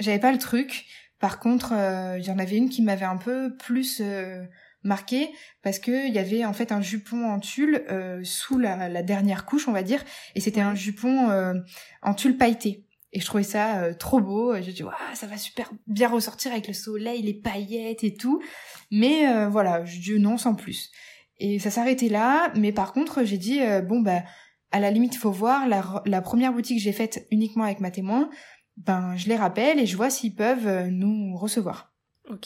j'avais 0.00 0.18
pas 0.18 0.32
le 0.32 0.38
truc. 0.38 0.86
Par 1.20 1.38
contre, 1.38 1.72
euh, 1.72 2.18
il 2.18 2.24
y 2.24 2.30
en 2.30 2.38
avait 2.38 2.56
une 2.56 2.68
qui 2.68 2.82
m'avait 2.82 3.04
un 3.06 3.16
peu 3.16 3.56
plus 3.56 4.00
euh, 4.04 4.44
marqué 4.86 5.30
parce 5.62 5.78
que 5.78 6.06
il 6.06 6.14
y 6.14 6.18
avait 6.18 6.44
en 6.44 6.52
fait 6.52 6.72
un 6.72 6.80
jupon 6.80 7.24
en 7.24 7.40
tulle 7.40 7.84
euh, 7.90 8.20
sous 8.24 8.58
la, 8.58 8.88
la 8.88 9.02
dernière 9.02 9.44
couche, 9.44 9.68
on 9.68 9.72
va 9.72 9.82
dire, 9.82 10.02
et 10.34 10.40
c'était 10.40 10.60
un 10.60 10.74
jupon 10.74 11.30
euh, 11.30 11.54
en 12.02 12.14
tulle 12.14 12.36
pailleté. 12.36 12.84
Et 13.12 13.20
je 13.20 13.26
trouvais 13.26 13.42
ça 13.42 13.78
euh, 13.78 13.94
trop 13.94 14.20
beau. 14.20 14.54
J'ai 14.60 14.72
dit, 14.72 14.82
Waouh, 14.82 14.94
ça 15.14 15.26
va 15.26 15.36
super 15.36 15.70
bien 15.86 16.08
ressortir 16.08 16.52
avec 16.52 16.68
le 16.68 16.74
soleil, 16.74 17.22
les 17.22 17.34
paillettes 17.34 18.04
et 18.04 18.14
tout. 18.14 18.42
Mais 18.90 19.48
voilà, 19.48 19.84
je 19.84 20.00
dis 20.00 20.18
non 20.18 20.38
sans 20.38 20.54
plus. 20.54 20.90
Et 21.38 21.58
ça 21.58 21.70
s'arrêtait 21.70 22.08
là, 22.08 22.52
mais 22.54 22.72
par 22.72 22.92
contre, 22.92 23.24
j'ai 23.24 23.38
dit, 23.38 23.60
bon, 23.88 24.00
bah, 24.00 24.22
à 24.70 24.80
la 24.80 24.90
limite, 24.90 25.14
il 25.14 25.18
faut 25.18 25.30
voir, 25.30 25.68
la, 25.68 26.02
la 26.06 26.22
première 26.22 26.52
boutique 26.52 26.78
que 26.78 26.82
j'ai 26.82 26.92
faite 26.92 27.26
uniquement 27.30 27.64
avec 27.64 27.80
ma 27.80 27.90
témoin, 27.90 28.30
ben, 28.76 29.16
je 29.16 29.28
les 29.28 29.36
rappelle 29.36 29.80
et 29.80 29.86
je 29.86 29.96
vois 29.96 30.10
s'ils 30.10 30.34
peuvent 30.34 30.88
nous 30.88 31.36
recevoir. 31.36 31.95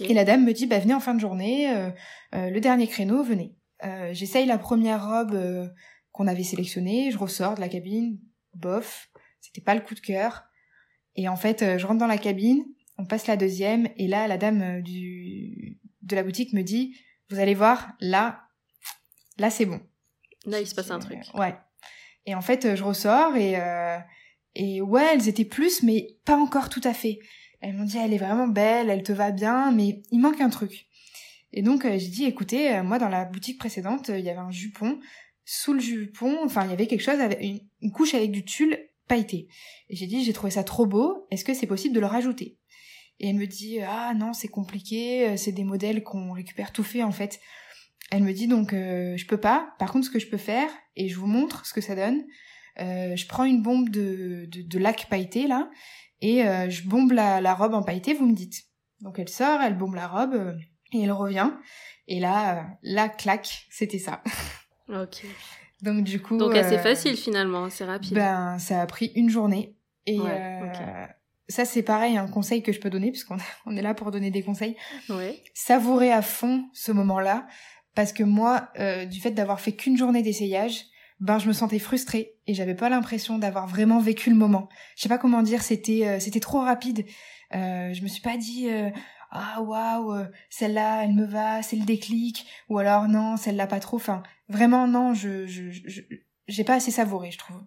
Et 0.01 0.15
la 0.15 0.25
dame 0.25 0.45
me 0.45 0.53
dit, 0.53 0.67
bah, 0.67 0.79
venez 0.79 0.95
en 0.95 1.01
fin 1.01 1.15
de 1.15 1.21
journée, 1.21 1.71
euh, 1.71 1.91
euh, 2.35 2.51
le 2.51 2.61
dernier 2.61 2.87
créneau, 2.87 3.23
venez. 3.23 3.55
Euh, 3.85 4.11
J'essaye 4.13 4.47
la 4.47 4.59
première 4.59 5.07
robe 5.09 5.71
qu'on 6.13 6.27
avait 6.27 6.43
sélectionnée, 6.43 7.11
je 7.11 7.19
ressors 7.19 7.55
de 7.55 7.61
la 7.61 7.69
cabine, 7.69 8.19
bof, 8.55 9.11
c'était 9.41 9.63
pas 9.63 9.75
le 9.75 9.81
coup 9.81 9.95
de 9.95 10.01
cœur. 10.01 10.45
Et 11.17 11.29
en 11.29 11.37
fait, 11.37 11.79
je 11.79 11.87
rentre 11.87 11.99
dans 11.99 12.07
la 12.07 12.19
cabine, 12.19 12.65
on 12.99 13.07
passe 13.07 13.27
la 13.27 13.37
deuxième, 13.37 13.89
et 13.97 14.07
là, 14.07 14.29
la 14.29 14.37
dame 14.37 14.83
du, 14.83 15.79
de 16.03 16.17
la 16.17 16.23
boutique 16.23 16.53
me 16.53 16.63
dit, 16.63 16.97
vous 17.31 17.39
allez 17.39 17.55
voir, 17.55 17.89
là, 18.01 18.43
là, 19.39 19.51
c'est 19.51 19.67
bon. 19.67 19.81
Là, 20.47 20.61
il 20.61 20.67
se 20.67 20.75
passe 20.75 20.91
un 20.91 20.99
truc. 20.99 21.21
Ouais. 21.35 21.55
Et 22.27 22.35
en 22.35 22.43
fait, 22.43 22.75
je 22.77 22.85
ressors 22.85 23.37
et 23.37 23.57
et 24.55 24.81
ouais, 24.81 25.07
elles 25.13 25.29
étaient 25.29 25.45
plus, 25.45 25.83
mais 25.83 26.19
pas 26.25 26.37
encore 26.37 26.69
tout 26.69 26.81
à 26.85 26.93
fait. 26.93 27.19
Elles 27.61 27.75
m'ont 27.75 27.85
dit, 27.85 27.99
elle 27.99 28.13
est 28.13 28.19
vraiment 28.19 28.49
belle, 28.49 28.91
elle 28.91 29.03
te 29.03 29.13
va 29.13 29.31
bien, 29.31 29.71
mais 29.71 30.03
il 30.11 30.21
manque 30.21 30.41
un 30.41 30.51
truc. 30.51 30.87
Et 31.53 31.63
donc 31.63 31.85
euh, 31.85 31.99
j'ai 31.99 32.09
dit, 32.09 32.25
écoutez, 32.25 32.75
euh, 32.75 32.83
moi 32.83 32.99
dans 32.99 33.09
la 33.09 33.25
boutique 33.25 33.59
précédente, 33.59 34.11
euh, 34.11 34.19
il 34.19 34.25
y 34.25 34.31
avait 34.31 34.39
un 34.39 34.51
jupon. 34.51 35.01
Sous 35.45 35.73
le 35.73 35.81
jupon, 35.81 36.39
enfin 36.45 36.65
il 36.65 36.71
y 36.71 36.73
avait 36.73 36.87
quelque 36.87 37.03
chose, 37.03 37.19
avec 37.19 37.41
une, 37.43 37.91
couche 37.93 38.15
avec 38.15 38.31
du 38.31 38.45
tulle 38.45 38.79
pailleté. 39.09 39.49
Et 39.89 39.97
j'ai 39.97 40.07
dit, 40.07 40.23
j'ai 40.23 40.33
trouvé 40.33 40.53
ça 40.53 40.63
trop 40.63 40.87
beau. 40.87 41.27
Est-ce 41.31 41.45
que 41.45 41.55
c'est 41.55 41.67
possible 41.67 41.95
de 41.95 42.01
le 42.01 42.07
rajouter? 42.07 42.59
Et 43.19 43.29
elle 43.29 43.37
me 43.37 43.47
dit, 43.47 43.81
ah 43.81 44.15
non, 44.15 44.33
c'est 44.33 44.49
compliqué. 44.49 45.37
C'est 45.37 45.53
des 45.53 45.65
modèles 45.65 46.03
qu'on 46.03 46.33
récupère 46.33 46.73
tout 46.73 46.85
fait 46.85 47.03
en 47.03 47.11
fait. 47.11 47.41
Elle 48.11 48.23
me 48.23 48.33
dit 48.33 48.47
donc 48.47 48.73
je 48.73 49.27
peux 49.27 49.37
pas. 49.37 49.75
Par 49.79 49.93
contre 49.93 50.07
ce 50.07 50.11
que 50.11 50.21
je 50.21 50.29
peux 50.29 50.39
faire 50.39 50.71
et 50.97 51.09
je 51.09 51.17
vous 51.19 51.27
montre 51.27 51.67
ce 51.67 51.75
que 51.75 51.81
ça 51.81 51.97
donne. 51.97 52.25
je 52.79 53.27
prends 53.27 53.45
une 53.45 53.61
bombe 53.61 53.91
de, 53.91 54.47
de 54.49 54.79
lac 54.79 55.09
pailleté 55.11 55.49
là 55.49 55.69
et 56.21 56.47
euh, 56.47 56.69
je 56.71 56.87
bombe 56.87 57.13
la, 57.13 57.41
la 57.41 57.55
robe 57.55 57.75
en 57.75 57.83
pailleté. 57.83 58.15
Vous 58.15 58.27
me 58.27 58.35
dites. 58.35 58.65
Donc 59.01 59.19
elle 59.19 59.29
sort, 59.29 59.61
elle 59.61 59.77
bombe 59.77 59.95
la 59.95 60.07
robe 60.09 60.35
euh, 60.35 60.53
et 60.93 61.03
elle 61.03 61.13
revient. 61.13 61.51
Et 62.09 62.21
là, 62.21 62.59
euh, 62.59 62.63
là 62.83 63.09
clac, 63.09 63.67
c'était 63.71 63.99
ça. 63.99 64.23
Ok. 64.93 65.25
Donc 65.83 66.03
du 66.03 66.21
coup. 66.21 66.37
Donc 66.37 66.57
assez 66.57 66.77
euh, 66.79 66.83
facile 66.83 67.17
finalement, 67.17 67.67
assez 67.67 67.85
rapide. 67.85 68.15
Ben 68.15 68.59
ça 68.59 68.81
a 68.83 68.87
pris 68.87 69.13
une 69.15 69.31
journée 69.31 69.77
et 70.05 70.19
Ouais, 70.19 70.29
euh, 70.29 71.07
ça 71.49 71.65
c'est 71.65 71.85
pareil 71.85 72.17
un 72.17 72.27
conseil 72.27 72.63
que 72.65 72.73
je 72.73 72.81
peux 72.81 72.91
donner 72.91 73.13
puisqu'on 73.13 73.37
on 73.67 73.77
est 73.77 73.83
là 73.83 73.95
pour 73.95 74.11
donner 74.11 74.33
des 74.33 74.43
conseils. 74.43 74.77
Ouais. 75.09 75.41
savourer 75.55 76.11
à 76.11 76.23
fond 76.23 76.65
ce 76.73 76.91
moment-là 76.91 77.47
parce 77.95 78.13
que 78.13 78.23
moi, 78.23 78.69
euh, 78.79 79.05
du 79.05 79.21
fait 79.21 79.31
d'avoir 79.33 79.61
fait 79.61 79.73
qu'une 79.73 79.97
journée 79.97 80.23
d'essayage, 80.23 80.85
ben 81.21 81.39
je 81.39 81.47
me 81.49 81.53
sentais 81.53 81.79
frustrée 81.79 82.35
et 82.47 82.55
j'avais 82.55 82.75
pas 82.75 82.89
l'impression 82.89 83.39
d'avoir 83.39 83.67
vraiment 83.67 84.01
vécu 84.01 84.31
le 84.31 84.37
moment. 84.37 84.69
Je 84.97 85.03
sais 85.03 85.09
pas 85.09 85.19
comment 85.19 85.43
dire, 85.43 85.63
c'était 85.63 86.07
euh, 86.09 86.19
c'était 86.21 86.41
trop 86.41 86.61
rapide. 86.61 87.05
Euh, 87.55 87.93
je 87.93 88.03
me 88.03 88.09
suis 88.09 88.23
pas 88.23 88.37
dit 88.37 88.69
euh, 88.71 88.91
ah 89.31 89.61
waouh 89.63 90.25
celle-là 90.49 91.05
elle 91.05 91.15
me 91.15 91.25
va, 91.27 91.63
c'est 91.63 91.77
le 91.77 91.85
déclic 91.85 92.47
ou 92.69 92.79
alors 92.79 93.07
non 93.09 93.37
celle-là 93.37 93.67
pas 93.67 93.81
trop. 93.81 93.97
Enfin 93.97 94.23
vraiment 94.49 94.87
non, 94.89 95.15
je 95.15 95.47
je 95.47 95.71
je- 95.71 96.03
j'ai 96.49 96.65
pas 96.65 96.75
assez 96.75 96.91
savouré 96.91 97.31
je 97.31 97.39
trouve. 97.39 97.63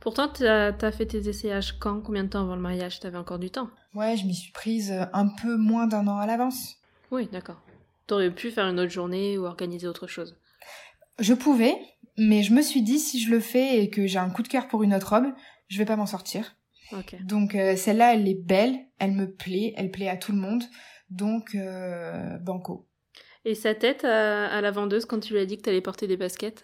Pourtant, 0.00 0.28
t'as 0.28 0.68
as 0.80 0.92
fait 0.92 1.06
tes 1.06 1.28
essayages 1.28 1.78
quand? 1.80 2.00
Combien 2.00 2.22
de 2.24 2.28
temps 2.28 2.42
avant 2.42 2.54
le 2.54 2.62
mariage? 2.62 3.00
T'avais 3.00 3.18
encore 3.18 3.40
du 3.40 3.50
temps? 3.50 3.68
Ouais, 3.94 4.16
je 4.16 4.24
m'y 4.24 4.34
suis 4.34 4.52
prise 4.52 4.92
un 5.12 5.26
peu 5.28 5.56
moins 5.56 5.86
d'un 5.88 6.06
an 6.06 6.18
à 6.18 6.26
l'avance. 6.26 6.76
Oui, 7.10 7.28
d'accord. 7.32 7.60
T'aurais 8.06 8.30
pu 8.30 8.50
faire 8.52 8.66
une 8.66 8.78
autre 8.78 8.92
journée 8.92 9.36
ou 9.36 9.44
organiser 9.46 9.88
autre 9.88 10.06
chose. 10.06 10.36
Je 11.18 11.34
pouvais, 11.34 11.76
mais 12.18 12.42
je 12.42 12.52
me 12.52 12.62
suis 12.62 12.82
dit 12.82 12.98
si 12.98 13.20
je 13.20 13.30
le 13.30 13.40
fais 13.40 13.82
et 13.82 13.90
que 13.90 14.06
j'ai 14.06 14.18
un 14.18 14.30
coup 14.30 14.42
de 14.42 14.48
cœur 14.48 14.68
pour 14.68 14.82
une 14.82 14.94
autre 14.94 15.14
robe, 15.14 15.32
je 15.68 15.78
vais 15.78 15.84
pas 15.84 15.96
m'en 15.96 16.06
sortir. 16.06 16.56
Donc 17.24 17.54
euh, 17.54 17.74
celle-là, 17.74 18.14
elle 18.14 18.28
est 18.28 18.40
belle, 18.40 18.78
elle 18.98 19.12
me 19.12 19.30
plaît, 19.30 19.74
elle 19.76 19.90
plaît 19.90 20.08
à 20.08 20.16
tout 20.16 20.32
le 20.32 20.38
monde. 20.38 20.62
Donc 21.10 21.54
euh, 21.54 22.38
banco. 22.38 22.86
Et 23.44 23.54
sa 23.54 23.74
tête 23.74 24.04
à, 24.04 24.46
à 24.46 24.60
la 24.60 24.70
vendeuse 24.70 25.04
quand 25.04 25.20
tu 25.20 25.32
lui 25.32 25.40
as 25.40 25.46
dit 25.46 25.56
que 25.56 25.62
t'allais 25.62 25.80
porter 25.80 26.06
des 26.06 26.16
baskets? 26.16 26.62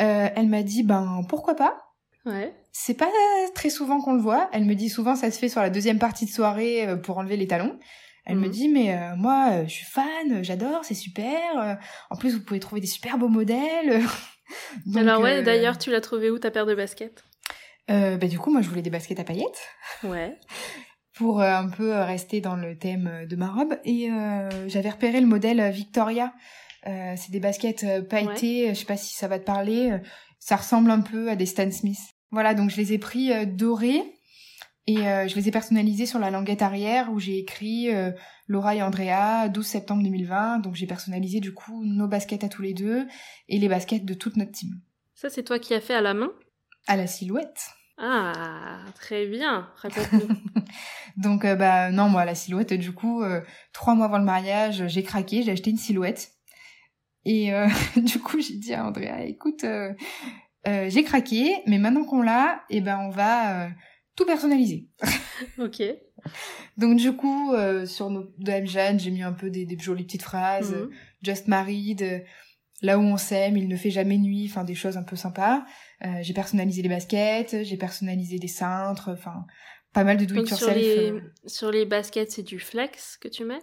Euh, 0.00 0.28
elle 0.34 0.48
m'a 0.48 0.62
dit 0.62 0.82
ben 0.82 1.22
pourquoi 1.28 1.54
pas? 1.54 1.92
Ouais. 2.24 2.54
C'est 2.72 2.94
pas 2.94 3.10
très 3.54 3.70
souvent 3.70 4.00
qu'on 4.00 4.14
le 4.14 4.20
voit. 4.20 4.48
Elle 4.52 4.64
me 4.64 4.74
dit 4.74 4.88
souvent 4.88 5.16
ça 5.16 5.30
se 5.30 5.38
fait 5.38 5.48
sur 5.48 5.60
la 5.60 5.70
deuxième 5.70 5.98
partie 5.98 6.24
de 6.24 6.30
soirée 6.30 6.86
pour 7.02 7.18
enlever 7.18 7.36
les 7.36 7.46
talons. 7.46 7.78
Elle 8.26 8.36
me 8.36 8.46
Mhm. 8.46 8.50
dit 8.50 8.68
mais 8.68 8.94
euh, 8.96 9.16
moi 9.16 9.48
euh, 9.52 9.64
je 9.66 9.70
suis 9.72 9.84
fan, 9.86 10.42
j'adore, 10.42 10.84
c'est 10.84 10.94
super. 10.94 11.58
euh, 11.58 11.74
en 12.10 12.16
plus 12.16 12.34
vous 12.34 12.42
pouvez 12.44 12.60
trouver 12.60 12.80
des 12.80 12.86
super 12.86 13.18
beaux 13.18 13.28
modèles. 13.28 14.02
Donc, 14.86 14.96
Alors 15.02 15.20
ouais, 15.22 15.38
euh, 15.38 15.42
d'ailleurs, 15.42 15.78
tu 15.78 15.90
l'as 15.90 16.00
trouvé 16.00 16.30
où 16.30 16.38
ta 16.38 16.50
paire 16.50 16.66
de 16.66 16.74
baskets? 16.74 17.24
Euh, 17.90 18.16
bah, 18.16 18.26
du 18.28 18.38
coup 18.38 18.50
moi 18.50 18.62
je 18.62 18.68
voulais 18.68 18.82
des 18.82 18.90
baskets 18.90 19.20
à 19.20 19.24
paillettes 19.24 19.68
Ouais. 20.02 20.38
pour 21.16 21.40
euh, 21.42 21.54
un 21.54 21.68
peu 21.68 21.94
euh, 21.94 22.04
rester 22.04 22.40
dans 22.40 22.56
le 22.56 22.76
thème 22.78 23.06
euh, 23.12 23.26
de 23.26 23.36
ma 23.36 23.48
robe 23.50 23.76
et 23.84 24.10
euh, 24.10 24.68
j'avais 24.68 24.90
repéré 24.90 25.20
le 25.20 25.26
modèle 25.26 25.60
euh, 25.60 25.70
Victoria. 25.70 26.32
Euh, 26.86 27.14
c'est 27.16 27.30
des 27.30 27.40
baskets 27.40 27.84
euh, 27.84 28.02
pailletées, 28.02 28.68
je 28.70 28.74
sais 28.74 28.84
pas 28.84 28.96
si 28.96 29.14
ça 29.14 29.28
va 29.28 29.38
te 29.38 29.44
parler. 29.44 29.90
euh, 29.92 29.98
Ça 30.38 30.56
ressemble 30.56 30.90
un 30.90 31.00
peu 31.00 31.30
à 31.30 31.36
des 31.36 31.46
Stan 31.46 31.70
Smith. 31.70 31.98
Voilà, 32.30 32.52
donc 32.54 32.68
je 32.70 32.76
les 32.78 32.92
ai 32.94 32.98
pris 32.98 33.32
euh, 33.32 33.44
dorés 33.46 34.02
et 34.86 35.08
euh, 35.08 35.26
je 35.28 35.34
les 35.34 35.48
ai 35.48 35.50
personnalisés 35.50 36.04
sur 36.04 36.18
la 36.18 36.30
languette 36.30 36.60
arrière 36.60 37.10
où 37.10 37.18
j'ai 37.18 37.38
écrit 37.38 37.94
euh, 37.94 38.10
Laura 38.48 38.74
et 38.74 38.82
Andrea, 38.82 39.48
12 39.48 39.64
septembre 39.64 40.02
2020. 40.02 40.58
Donc 40.58 40.74
j'ai 40.74 40.86
personnalisé 40.86 41.40
du 41.40 41.54
coup 41.54 41.84
nos 41.84 42.06
baskets 42.06 42.44
à 42.44 42.48
tous 42.48 42.60
les 42.60 42.74
deux 42.74 43.06
et 43.48 43.58
les 43.58 43.68
baskets 43.68 44.04
de 44.04 44.14
toute 44.14 44.36
notre 44.36 44.52
team. 44.52 44.80
Ça, 45.14 45.30
c'est 45.30 45.42
toi 45.42 45.58
qui 45.58 45.72
as 45.72 45.80
fait 45.80 45.94
à 45.94 46.02
la 46.02 46.12
main? 46.12 46.30
À 46.86 46.96
la 46.96 47.06
silhouette. 47.06 47.70
Ah, 47.96 48.84
très 48.94 49.26
bien. 49.26 49.70
Raconte-nous. 49.76 50.36
Donc 51.16 51.46
euh, 51.46 51.54
bah 51.54 51.90
non 51.90 52.10
moi 52.10 52.24
la 52.24 52.34
silhouette 52.34 52.74
du 52.74 52.92
coup 52.92 53.22
trois 53.72 53.94
mois 53.94 54.06
avant 54.06 54.18
le 54.18 54.24
mariage 54.24 54.88
j'ai 54.88 55.04
craqué 55.04 55.42
j'ai 55.44 55.52
acheté 55.52 55.70
une 55.70 55.76
silhouette 55.76 56.32
et 57.24 57.52
du 57.96 58.18
coup 58.18 58.40
j'ai 58.40 58.56
dit 58.56 58.74
à 58.74 58.84
Andrea 58.84 59.24
écoute 59.24 59.64
j'ai 60.66 61.04
craqué 61.04 61.54
mais 61.66 61.78
maintenant 61.78 62.04
qu'on 62.04 62.22
l'a 62.22 62.64
et 62.68 62.80
ben 62.80 62.98
on 62.98 63.10
va 63.10 63.68
tout 64.16 64.24
personnaliser 64.26 64.88
ok. 65.58 65.82
donc 66.76 66.96
du 66.98 67.12
coup 67.12 67.52
euh, 67.52 67.86
sur 67.86 68.10
nos 68.10 68.24
DM 68.38 68.66
Jeanne 68.66 69.00
j'ai 69.00 69.10
mis 69.10 69.22
un 69.22 69.32
peu 69.32 69.50
des, 69.50 69.64
des 69.66 69.78
jolies 69.78 70.04
petites 70.04 70.22
phrases 70.22 70.72
Mhm. 70.72 70.90
just 71.22 71.48
married 71.48 72.02
euh, 72.02 72.20
là 72.82 72.98
où 72.98 73.02
on 73.02 73.16
s'aime 73.16 73.56
il 73.56 73.68
ne 73.68 73.76
fait 73.76 73.90
jamais 73.90 74.18
nuit 74.18 74.46
enfin 74.48 74.64
des 74.64 74.74
choses 74.74 74.96
un 74.96 75.02
peu 75.02 75.16
sympas. 75.16 75.64
Euh, 76.04 76.08
j'ai 76.22 76.34
personnalisé 76.34 76.82
les 76.82 76.88
baskets 76.88 77.56
j'ai 77.62 77.76
personnalisé 77.76 78.38
des 78.38 78.48
cintres 78.48 79.10
enfin 79.10 79.46
pas 79.92 80.04
mal 80.04 80.16
de 80.18 80.24
do 80.24 80.34
Donc 80.34 80.48
sur 80.48 80.70
les, 80.74 81.12
euh, 81.12 81.20
sur 81.46 81.70
les 81.70 81.86
baskets, 81.86 82.32
c'est 82.32 82.42
du 82.42 82.58
flex 82.58 83.16
que 83.16 83.28
tu 83.28 83.44
mets? 83.44 83.62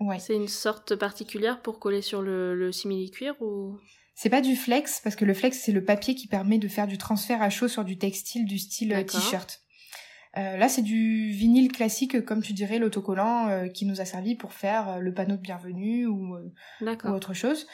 Ouais. 0.00 0.18
C'est 0.18 0.34
une 0.34 0.48
sorte 0.48 0.96
particulière 0.96 1.62
pour 1.62 1.78
coller 1.78 2.02
sur 2.02 2.20
le, 2.20 2.54
le 2.56 2.72
simili-cuir 2.72 3.40
ou... 3.40 3.78
C'est 4.16 4.28
pas 4.28 4.40
du 4.40 4.56
flex, 4.56 5.00
parce 5.02 5.14
que 5.14 5.24
le 5.24 5.34
flex, 5.34 5.56
c'est 5.60 5.70
le 5.70 5.84
papier 5.84 6.16
qui 6.16 6.26
permet 6.26 6.58
de 6.58 6.66
faire 6.66 6.88
du 6.88 6.98
transfert 6.98 7.40
à 7.42 7.48
chaud 7.50 7.68
sur 7.68 7.84
du 7.84 7.96
textile 7.96 8.44
du 8.44 8.58
style 8.58 8.92
euh, 8.92 9.04
t-shirt. 9.04 9.60
Euh, 10.38 10.56
là, 10.56 10.68
c'est 10.68 10.82
du 10.82 11.30
vinyle 11.30 11.72
classique, 11.72 12.24
comme 12.24 12.42
tu 12.42 12.52
dirais, 12.52 12.78
l'autocollant 12.78 13.48
euh, 13.48 13.66
qui 13.66 13.86
nous 13.86 14.00
a 14.00 14.04
servi 14.04 14.36
pour 14.36 14.52
faire 14.52 14.88
euh, 14.88 14.98
le 14.98 15.12
panneau 15.12 15.36
de 15.36 15.40
bienvenue 15.40 16.06
ou, 16.06 16.36
autre 17.04 17.34
chose. 17.34 17.66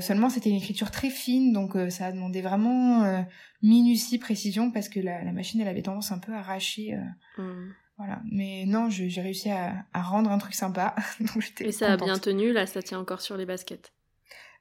Seulement, 0.00 0.28
c'était 0.28 0.50
une 0.50 0.56
écriture 0.56 0.90
très 0.90 1.10
fine, 1.10 1.52
donc 1.52 1.76
ça 1.90 2.06
a 2.06 2.12
demandé 2.12 2.42
vraiment 2.42 3.24
minutie, 3.62 4.18
précision, 4.18 4.70
parce 4.70 4.88
que 4.88 5.00
la, 5.00 5.22
la 5.22 5.32
machine, 5.32 5.60
elle 5.60 5.68
avait 5.68 5.82
tendance 5.82 6.12
un 6.12 6.18
peu 6.18 6.32
à 6.32 6.38
arracher. 6.38 6.98
Hmm. 7.38 7.70
voilà. 7.96 8.20
Mais 8.30 8.64
non, 8.66 8.90
j'ai 8.90 9.20
réussi 9.20 9.50
à, 9.50 9.84
à 9.92 10.02
rendre 10.02 10.30
un 10.30 10.38
truc 10.38 10.54
sympa. 10.54 10.94
donc 11.20 11.52
Et 11.60 11.72
ça 11.72 11.92
a 11.92 11.96
bien 11.96 12.18
tenu, 12.18 12.52
là, 12.52 12.66
ça 12.66 12.82
tient 12.82 12.98
encore 12.98 13.20
sur 13.20 13.36
les 13.36 13.46
baskets. 13.46 13.92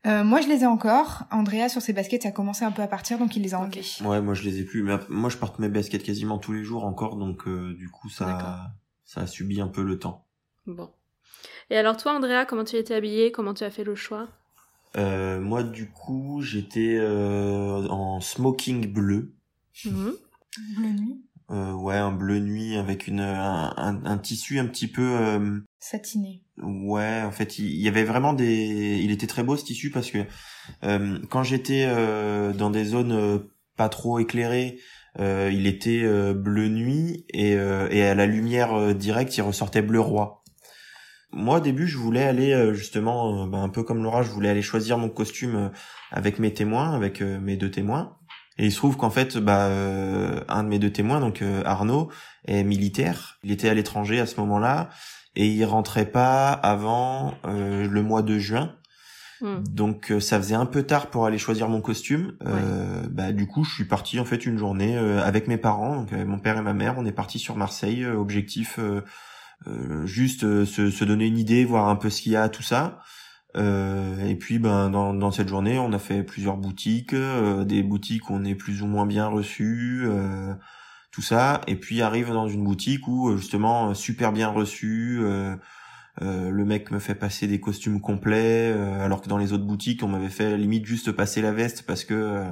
Euh, 0.05 0.23
moi, 0.23 0.39
je 0.39 0.47
les 0.47 0.63
ai 0.63 0.65
encore. 0.65 1.23
Andrea, 1.29 1.67
sur 1.67 1.81
ses 1.81 1.91
baskets, 1.91 2.23
ça 2.23 2.29
a 2.29 2.31
commencé 2.31 2.63
un 2.63 2.71
peu 2.71 2.81
à 2.81 2.87
partir, 2.87 3.19
donc 3.19 3.35
il 3.35 3.43
les 3.43 3.53
a 3.53 3.59
enlevés. 3.59 3.83
Ouais, 4.05 4.21
moi 4.21 4.33
je 4.33 4.43
les 4.43 4.59
ai 4.59 4.63
plus. 4.63 4.81
Mais 4.81 4.97
moi 5.09 5.29
je 5.29 5.37
porte 5.37 5.59
mes 5.59 5.67
baskets 5.67 6.03
quasiment 6.03 6.37
tous 6.37 6.53
les 6.53 6.63
jours 6.63 6.85
encore, 6.85 7.17
donc 7.17 7.47
euh, 7.47 7.73
du 7.75 7.89
coup 7.89 8.09
ça, 8.09 8.71
ça 9.03 9.21
a 9.21 9.27
subi 9.27 9.59
un 9.59 9.67
peu 9.67 9.83
le 9.83 9.99
temps. 9.99 10.25
Bon. 10.65 10.89
Et 11.69 11.77
alors 11.77 11.97
toi, 11.97 12.13
Andrea, 12.15 12.45
comment 12.47 12.63
tu 12.63 12.77
étais 12.77 12.95
habillée? 12.95 13.31
Comment 13.33 13.53
tu 13.53 13.63
as 13.65 13.71
fait 13.71 13.83
le 13.83 13.95
choix? 13.95 14.29
Euh, 14.97 15.39
moi 15.39 15.61
du 15.63 15.89
coup 15.91 16.41
j'étais 16.41 16.97
euh, 16.97 17.85
en 17.89 18.21
smoking 18.21 18.91
bleu. 18.91 19.33
Mhm. 19.85 20.13
Bleu 20.77 20.89
nuit. 20.89 21.21
Euh, 21.51 21.73
ouais, 21.73 21.97
un 21.97 22.11
bleu 22.11 22.39
nuit 22.39 22.75
avec 22.77 23.07
une 23.07 23.19
un, 23.19 23.73
un, 23.75 24.05
un 24.05 24.17
tissu 24.17 24.59
un 24.59 24.65
petit 24.65 24.87
peu 24.87 25.01
euh, 25.03 25.59
Satiné. 25.79 26.41
Ouais, 26.61 27.21
en 27.23 27.31
fait, 27.31 27.59
il 27.59 27.81
y 27.81 27.87
avait 27.87 28.03
vraiment 28.03 28.33
des 28.33 28.99
il 29.03 29.11
était 29.11 29.27
très 29.27 29.43
beau 29.43 29.57
ce 29.57 29.65
tissu 29.65 29.91
parce 29.91 30.11
que 30.11 30.19
euh, 30.83 31.19
quand 31.29 31.43
j'étais 31.43 31.85
euh, 31.87 32.53
dans 32.53 32.69
des 32.69 32.85
zones 32.85 33.11
euh, 33.11 33.39
pas 33.75 33.89
trop 33.89 34.19
éclairées, 34.19 34.79
il 35.17 35.67
était 35.67 36.03
bleu 36.33 36.69
nuit 36.69 37.25
et 37.33 37.51
et 37.53 38.03
à 38.03 38.15
la 38.15 38.25
lumière 38.25 38.95
directe, 38.95 39.35
il 39.35 39.41
ressortait 39.41 39.81
bleu 39.81 39.99
roi. 39.99 40.43
Moi 41.31 41.57
au 41.57 41.59
début, 41.59 41.87
je 41.87 41.97
voulais 41.97 42.23
aller 42.23 42.73
justement 42.73 43.45
ben, 43.45 43.61
un 43.61 43.69
peu 43.69 43.83
comme 43.83 44.01
Laura, 44.01 44.21
je 44.23 44.29
voulais 44.29 44.47
aller 44.47 44.61
choisir 44.61 44.97
mon 44.97 45.09
costume 45.09 45.71
avec 46.11 46.39
mes 46.39 46.53
témoins, 46.53 46.93
avec 46.93 47.21
mes 47.21 47.57
deux 47.57 47.71
témoins. 47.71 48.17
Et 48.57 48.65
il 48.65 48.71
se 48.71 48.77
trouve 48.77 48.95
qu'en 48.95 49.09
fait, 49.09 49.37
bah, 49.37 49.65
un 50.47 50.63
de 50.63 50.69
mes 50.69 50.79
deux 50.79 50.91
témoins, 50.91 51.19
donc 51.19 51.43
Arnaud, 51.65 52.09
est 52.45 52.63
militaire. 52.63 53.39
Il 53.43 53.51
était 53.51 53.67
à 53.67 53.73
l'étranger 53.73 54.21
à 54.21 54.25
ce 54.25 54.39
moment-là 54.39 54.89
et 55.39 55.47
il 55.47 55.63
rentrait 55.63 56.11
pas 56.11 56.51
avant 56.51 57.33
euh, 57.45 57.87
le 57.87 58.03
mois 58.03 58.23
de 58.23 58.37
juin. 58.37 58.75
Hmm. 59.39 59.63
Donc 59.63 60.11
euh, 60.11 60.19
ça 60.19 60.37
faisait 60.37 60.55
un 60.55 60.65
peu 60.65 60.83
tard 60.83 61.07
pour 61.07 61.25
aller 61.25 61.37
choisir 61.37 61.69
mon 61.69 61.79
costume. 61.79 62.33
Euh, 62.45 63.03
bah 63.09 63.31
du 63.31 63.47
coup, 63.47 63.63
je 63.63 63.73
suis 63.73 63.85
parti 63.85 64.19
en 64.19 64.25
fait 64.25 64.45
une 64.45 64.57
journée 64.57 64.97
euh, 64.97 65.23
avec 65.23 65.47
mes 65.47 65.57
parents, 65.57 65.95
donc 65.95 66.11
avec 66.11 66.27
mon 66.27 66.39
père 66.39 66.57
et 66.57 66.61
ma 66.61 66.73
mère. 66.73 66.95
On 66.97 67.05
est 67.05 67.13
parti 67.13 67.39
sur 67.39 67.55
Marseille. 67.55 68.03
euh, 68.03 68.15
objectif 68.15 68.79
euh, 68.79 69.01
euh, 69.67 70.05
juste 70.05 70.43
euh, 70.43 70.65
se, 70.65 70.91
se 70.91 71.05
donner 71.05 71.27
une 71.27 71.37
idée, 71.37 71.63
voir 71.63 71.87
un 71.87 71.95
peu 71.95 72.09
ce 72.09 72.21
qu'il 72.21 72.33
y 72.33 72.35
a, 72.35 72.49
tout 72.49 72.63
ça. 72.63 72.99
Euh, 73.55 74.27
et 74.27 74.35
puis 74.35 74.59
ben 74.59 74.89
dans, 74.89 75.13
dans 75.13 75.31
cette 75.31 75.47
journée, 75.47 75.79
on 75.79 75.93
a 75.93 75.99
fait 75.99 76.21
plusieurs 76.23 76.57
boutiques, 76.57 77.13
euh, 77.13 77.63
des 77.63 77.81
boutiques 77.81 78.29
où 78.29 78.33
on 78.33 78.43
est 78.43 78.55
plus 78.55 78.81
ou 78.81 78.87
moins 78.87 79.05
bien 79.05 79.27
reçu, 79.27 80.01
euh, 80.03 80.53
tout 81.11 81.21
ça. 81.21 81.61
Et 81.67 81.75
puis 81.75 82.01
arrive 82.01 82.29
dans 82.29 82.47
une 82.47 82.63
boutique 82.63 83.07
où 83.07 83.29
euh, 83.29 83.37
justement 83.37 83.93
super 83.93 84.31
bien 84.31 84.49
reçu. 84.49 85.19
euh, 85.21 85.55
euh, 86.21 86.49
le 86.49 86.65
mec 86.65 86.91
me 86.91 86.99
fait 86.99 87.15
passer 87.15 87.47
des 87.47 87.59
costumes 87.61 88.01
complets, 88.01 88.73
euh, 88.75 88.99
alors 89.05 89.21
que 89.21 89.29
dans 89.29 89.37
les 89.37 89.53
autres 89.53 89.63
boutiques, 89.63 90.03
on 90.03 90.07
m'avait 90.09 90.29
fait 90.29 90.57
limite 90.57 90.85
juste 90.85 91.11
passer 91.13 91.41
la 91.41 91.51
veste 91.53 91.83
parce 91.85 92.03
que 92.03 92.13
euh, 92.13 92.51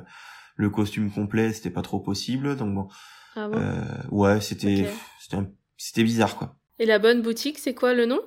le 0.56 0.70
costume 0.70 1.12
complet 1.12 1.52
c'était 1.54 1.70
pas 1.70 1.82
trop 1.82 2.00
possible. 2.00 2.56
Donc 2.56 2.74
bon, 2.74 2.88
Ah 3.36 3.50
bon? 3.50 3.58
Euh, 3.58 3.82
ouais, 4.12 4.42
c'était 4.42 4.86
c'était 5.20 5.36
un- 5.38 5.50
c'était 5.78 6.04
bizarre 6.04 6.38
quoi. 6.38 6.56
Et 6.80 6.86
la 6.86 7.00
bonne 7.00 7.22
boutique, 7.22 7.58
c'est 7.60 7.74
quoi 7.74 7.94
le 7.94 8.06
nom? 8.06 8.22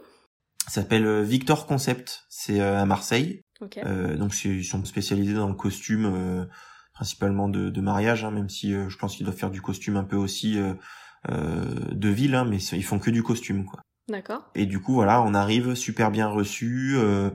Ça 0.66 0.83
s'appelle 0.83 1.07
euh, 1.07 1.23
Victor 1.23 1.66
Concept, 1.66 2.25
c'est 2.29 2.61
euh, 2.61 2.79
à 2.79 2.85
Marseille. 2.85 3.43
Ok. 3.62 3.79
Euh, 3.79 4.16
donc 4.16 4.35
ils 4.45 4.64
sont 4.64 4.85
spécialisés 4.85 5.35
dans 5.35 5.49
le 5.49 5.55
costume 5.55 6.05
euh, 6.07 6.45
principalement 7.00 7.48
de, 7.48 7.70
de 7.70 7.80
mariage, 7.80 8.24
hein, 8.24 8.30
même 8.30 8.50
si 8.50 8.74
euh, 8.74 8.90
je 8.90 8.98
pense 8.98 9.16
qu'ils 9.16 9.24
doivent 9.24 9.38
faire 9.38 9.50
du 9.50 9.62
costume 9.62 9.96
un 9.96 10.04
peu 10.04 10.16
aussi 10.16 10.58
euh, 10.58 10.74
euh, 11.30 11.64
de 11.92 12.08
ville, 12.10 12.34
hein, 12.34 12.44
mais 12.44 12.58
ils 12.58 12.84
font 12.84 12.98
que 12.98 13.10
du 13.10 13.22
costume 13.22 13.64
quoi. 13.64 13.80
D'accord. 14.10 14.50
Et 14.54 14.66
du 14.66 14.80
coup, 14.80 14.92
voilà, 14.92 15.22
on 15.22 15.32
arrive 15.32 15.74
super 15.74 16.10
bien 16.10 16.28
reçu. 16.28 16.96
euh, 16.96 17.30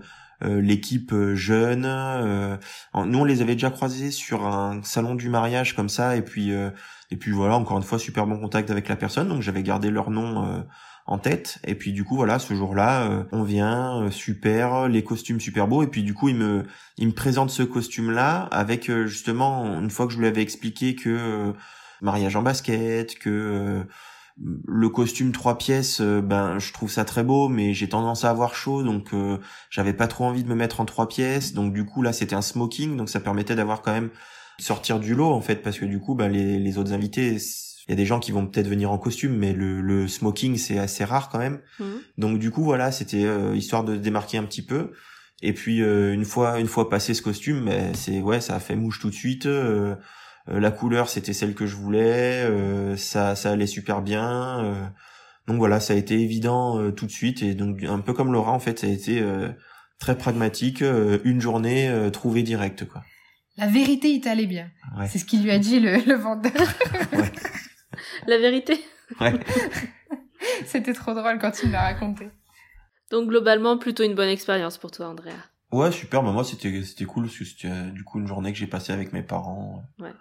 l'équipe 0.62 1.14
jeune. 1.34 1.86
euh, 1.86 2.58
nous, 2.94 3.20
on 3.20 3.24
les 3.24 3.42
avait 3.42 3.56
déjà 3.56 3.72
croisés 3.72 4.12
sur 4.12 4.46
un 4.46 4.84
salon 4.84 5.16
du 5.16 5.30
mariage 5.30 5.76
comme 5.76 5.90
ça, 5.90 6.16
et 6.18 6.22
puis 6.22 6.52
euh, 6.52 6.70
et 7.10 7.18
puis 7.18 7.32
voilà, 7.32 7.56
encore 7.56 7.78
une 7.78 7.84
fois, 7.84 7.98
super 7.98 8.28
bon 8.28 8.38
contact 8.40 8.70
avec 8.70 8.88
la 8.90 8.98
personne. 8.98 9.30
Donc 9.30 9.42
j'avais 9.42 9.64
gardé 9.64 9.90
leur 9.90 10.12
nom 10.12 10.46
euh, 10.46 10.60
en 11.06 11.20
tête. 11.20 11.60
Et 11.66 11.76
puis 11.76 11.94
du 11.94 12.04
coup, 12.04 12.16
voilà, 12.16 12.40
ce 12.40 12.54
jour-là, 12.54 13.10
euh, 13.10 13.24
on 13.32 13.44
vient, 13.44 14.04
euh, 14.04 14.12
super, 14.12 14.88
les 14.88 15.04
costumes 15.04 15.40
super 15.40 15.68
beaux. 15.68 15.84
Et 15.84 15.88
puis 15.88 16.04
du 16.04 16.14
coup, 16.14 16.30
il 16.30 16.36
me 16.36 16.66
il 16.98 17.08
me 17.08 17.14
présente 17.14 17.50
ce 17.52 17.64
costume-là 17.64 18.44
avec 18.52 18.90
euh, 18.90 19.06
justement 19.06 19.66
une 19.80 19.90
fois 19.90 20.08
que 20.08 20.14
je 20.14 20.20
lui 20.20 20.28
avais 20.28 20.42
expliqué 20.42 20.96
que 20.96 21.10
euh, 21.10 21.54
mariage 22.02 22.36
en 22.36 22.42
basket, 22.42 23.18
que 23.20 23.30
euh, 23.30 23.84
le 24.68 24.90
costume 24.90 25.32
trois 25.32 25.58
pièces, 25.58 26.02
euh, 26.02 26.22
ben 26.22 26.60
je 26.60 26.74
trouve 26.74 26.90
ça 26.92 27.06
très 27.06 27.24
beau, 27.24 27.50
mais 27.50 27.74
j'ai 27.74 27.88
tendance 27.88 28.26
à 28.26 28.30
avoir 28.30 28.56
chaud, 28.56 28.84
donc 28.84 29.14
euh, 29.14 29.38
j'avais 29.70 29.94
pas 29.94 30.08
trop 30.08 30.26
envie 30.26 30.44
de 30.44 30.50
me 30.50 30.56
mettre 30.56 30.82
en 30.82 30.86
trois 30.86 31.08
pièces. 31.08 31.54
Donc 31.54 31.74
du 31.74 31.86
coup 31.86 32.02
là 32.02 32.14
c'était 32.14 32.36
un 32.36 32.42
smoking, 32.42 32.98
donc 32.98 33.10
ça 33.10 33.20
permettait 33.20 33.56
d'avoir 33.56 33.82
quand 33.82 33.94
même 33.94 34.10
sortir 34.60 35.00
du 35.00 35.16
lot 35.16 35.32
en 35.32 35.42
fait, 35.42 35.58
parce 35.62 35.78
que 35.80 35.86
du 35.86 36.00
coup 36.00 36.16
ben 36.16 36.30
les, 36.30 36.60
les 36.60 36.78
autres 36.78 36.94
invités, 36.94 37.38
il 37.88 37.92
y 37.92 37.94
a 37.94 37.96
des 37.98 38.06
gens 38.06 38.20
qui 38.20 38.32
vont 38.32 38.48
peut-être 38.48 38.68
venir 38.68 38.92
en 38.92 38.98
costume, 38.98 39.36
mais 39.38 39.54
le, 39.54 39.80
le 39.82 40.08
smoking 40.08 40.58
c'est 40.58 40.80
assez 40.80 41.04
rare 41.04 41.30
quand 41.30 41.40
même. 41.40 41.60
Mhm. 41.80 42.00
Donc 42.18 42.40
du 42.40 42.52
coup 42.52 42.64
voilà, 42.64 42.92
c'était 42.92 43.26
euh, 43.26 43.56
histoire 43.56 43.84
de 43.84 43.96
se 43.96 44.00
démarquer 44.00 44.38
un 44.38 44.44
petit 44.44 44.64
peu. 44.66 44.92
Et 45.42 45.54
puis 45.54 45.82
euh, 45.82 46.14
une 46.14 46.26
fois 46.26 46.60
une 46.60 46.68
fois 46.68 46.90
passé 46.90 47.14
ce 47.14 47.22
costume, 47.22 47.66
ben, 47.66 47.94
c'est 47.94 48.22
ouais 48.22 48.42
ça 48.42 48.56
a 48.56 48.60
fait 48.60 48.76
mouche 48.76 49.00
tout 49.00 49.10
de 49.10 49.16
suite. 49.16 49.46
euh, 49.46 49.96
euh, 50.50 50.60
la 50.60 50.72
couleur 50.72 51.10
c'était 51.10 51.34
celle 51.34 51.54
que 51.56 51.66
je 51.66 51.76
voulais, 51.76 52.44
euh, 52.46 52.96
ça 52.96 53.36
ça 53.36 53.52
allait 53.52 53.68
super 53.68 54.02
bien. 54.02 54.64
euh, 54.64 54.86
donc 55.48 55.58
voilà, 55.58 55.80
ça 55.80 55.94
a 55.94 55.96
été 55.96 56.20
évident 56.20 56.80
euh, 56.80 56.92
tout 56.92 57.06
de 57.06 57.12
suite 57.12 57.44
et 57.44 57.54
donc 57.54 57.84
un 57.84 58.00
peu 58.00 58.14
comme 58.14 58.32
Laura 58.34 58.52
en 58.52 58.60
fait, 58.60 58.80
ça 58.80 58.88
a 58.88 58.90
été 58.90 59.20
euh, 59.22 59.50
très 60.00 60.18
pragmatique, 60.18 60.82
euh, 60.82 61.20
une 61.24 61.40
journée 61.42 61.88
euh, 61.90 62.10
trouvée 62.10 62.42
directe 62.44 62.86
quoi. 62.88 63.04
La 63.58 63.68
vérité, 63.68 64.10
il 64.10 64.20
t'allait 64.22 64.48
bien. 64.48 64.70
Ouais. 64.98 65.08
C'est 65.08 65.18
ce 65.20 65.24
qu'il 65.26 65.42
lui 65.44 65.52
a 65.52 65.60
dit 65.60 65.80
le, 65.80 65.98
le 66.06 66.16
vendeur. 66.16 66.52
La 68.28 68.38
vérité. 68.38 68.84
Ouais. 69.22 69.34
C'était 70.66 70.94
trop 70.94 71.14
drôle 71.14 71.40
quand 71.40 71.52
tu 71.52 71.68
me 71.68 71.72
l'as 71.72 71.84
raconté. 71.84 72.30
Donc 73.12 73.30
globalement, 73.30 73.78
plutôt 73.78 74.04
une 74.04 74.16
bonne 74.16 74.30
expérience 74.30 74.78
pour 74.78 74.92
toi, 74.92 75.08
Andrea. 75.08 75.32
Ouais, 75.72 75.92
super. 75.92 76.24
Bah, 76.24 76.32
moi, 76.32 76.44
c'était 76.44 76.84
c'était 76.84 77.06
cool 77.06 77.26
parce 77.26 77.38
que 77.38 77.46
c'était 77.46 77.70
euh, 77.70 77.90
du 77.92 78.04
coup 78.04 78.20
une 78.20 78.28
journée 78.28 78.52
que 78.52 78.58
j'ai 78.58 78.68
passée 78.68 78.94
avec 78.94 79.14
mes 79.14 79.24
parents. 79.24 79.84
Ouais. 80.00 80.14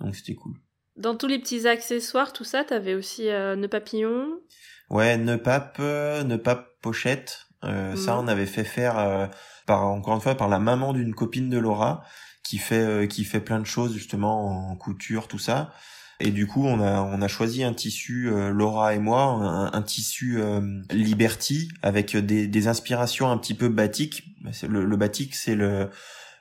Donc 0.00 0.14
c'était 0.14 0.34
cool. 0.34 0.54
Dans 0.96 1.14
tous 1.16 1.26
les 1.26 1.38
petits 1.38 1.66
accessoires, 1.66 2.32
tout 2.32 2.44
ça, 2.44 2.64
t'avais 2.64 2.94
aussi 2.94 3.28
euh, 3.28 3.56
nœud 3.56 3.68
papillon? 3.68 4.38
Ouais, 4.90 5.16
nœud 5.16 5.38
pape, 5.40 5.76
euh, 5.80 6.22
nœud 6.24 6.40
pape 6.42 6.66
pochette. 6.82 7.46
Euh, 7.64 7.94
Ça, 7.96 8.14
Mhm. 8.14 8.24
on 8.24 8.28
avait 8.28 8.46
fait 8.46 8.64
faire 8.64 8.98
euh, 8.98 9.26
par 9.66 9.86
encore 9.86 10.14
une 10.14 10.20
fois 10.20 10.34
par 10.34 10.48
la 10.48 10.58
maman 10.58 10.92
d'une 10.92 11.14
copine 11.14 11.50
de 11.50 11.58
Laura 11.58 12.02
qui 12.42 12.58
fait 12.58 12.80
euh, 12.80 13.06
qui 13.06 13.24
fait 13.24 13.40
plein 13.40 13.60
de 13.60 13.66
choses 13.66 13.92
justement 13.94 14.70
en 14.70 14.76
couture 14.76 15.28
tout 15.28 15.38
ça. 15.38 15.72
Et 16.20 16.30
du 16.30 16.46
coup, 16.46 16.64
on 16.66 16.80
a 16.80 17.00
on 17.00 17.22
a 17.22 17.28
choisi 17.28 17.64
un 17.64 17.72
tissu 17.72 18.28
euh, 18.28 18.50
Laura 18.50 18.94
et 18.94 18.98
moi, 18.98 19.22
un, 19.22 19.72
un 19.72 19.82
tissu 19.82 20.38
euh, 20.38 20.60
Liberty 20.90 21.70
avec 21.82 22.16
des, 22.16 22.46
des 22.46 22.68
inspirations 22.68 23.30
un 23.30 23.38
petit 23.38 23.54
peu 23.54 23.68
batik. 23.68 24.24
Le, 24.68 24.84
le 24.84 24.96
batik, 24.96 25.34
c'est 25.34 25.54
le 25.54 25.88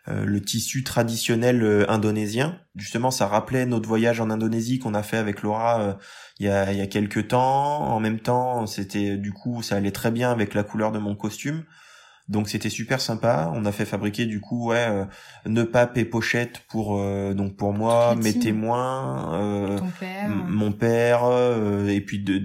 euh, 0.07 0.25
le 0.25 0.41
tissu 0.41 0.83
traditionnel 0.83 1.85
indonésien. 1.87 2.59
Justement, 2.75 3.11
ça 3.11 3.27
rappelait 3.27 3.65
notre 3.65 3.87
voyage 3.87 4.19
en 4.19 4.29
Indonésie 4.29 4.79
qu'on 4.79 4.93
a 4.93 5.03
fait 5.03 5.17
avec 5.17 5.41
Laura 5.41 5.97
il 6.39 6.45
y 6.45 6.49
a 6.49 6.71
il 6.71 6.77
y 6.77 6.81
a 6.81 6.87
quelques 6.87 7.29
temps. 7.29 7.81
En 7.83 7.99
même 7.99 8.19
temps, 8.19 8.65
c'était 8.65 9.17
du 9.17 9.31
coup 9.31 9.61
ça 9.61 9.75
allait 9.75 9.91
très 9.91 10.11
bien 10.11 10.31
avec 10.31 10.53
la 10.53 10.63
couleur 10.63 10.91
de 10.91 10.99
mon 10.99 11.15
costume. 11.15 11.63
Donc 12.29 12.47
c'était 12.47 12.69
super 12.69 13.01
sympa. 13.01 13.51
On 13.55 13.65
a 13.65 13.71
fait 13.71 13.85
fabriquer 13.85 14.25
du 14.27 14.39
coup 14.39 14.69
ouais 14.69 14.85
euh, 14.87 15.05
nœud 15.47 15.69
pape 15.69 15.97
et 15.97 16.05
pochette 16.05 16.59
pour 16.69 16.97
euh, 16.99 17.33
donc 17.33 17.55
pour 17.57 17.73
moi, 17.73 18.15
mes 18.15 18.33
team. 18.33 18.41
témoins, 18.43 19.33
euh, 19.41 19.79
Ton 19.79 19.89
père. 19.99 20.25
M- 20.25 20.45
mon 20.47 20.71
père 20.71 21.21
euh, 21.23 21.87
et 21.87 22.01
puis 22.01 22.19
de, 22.19 22.39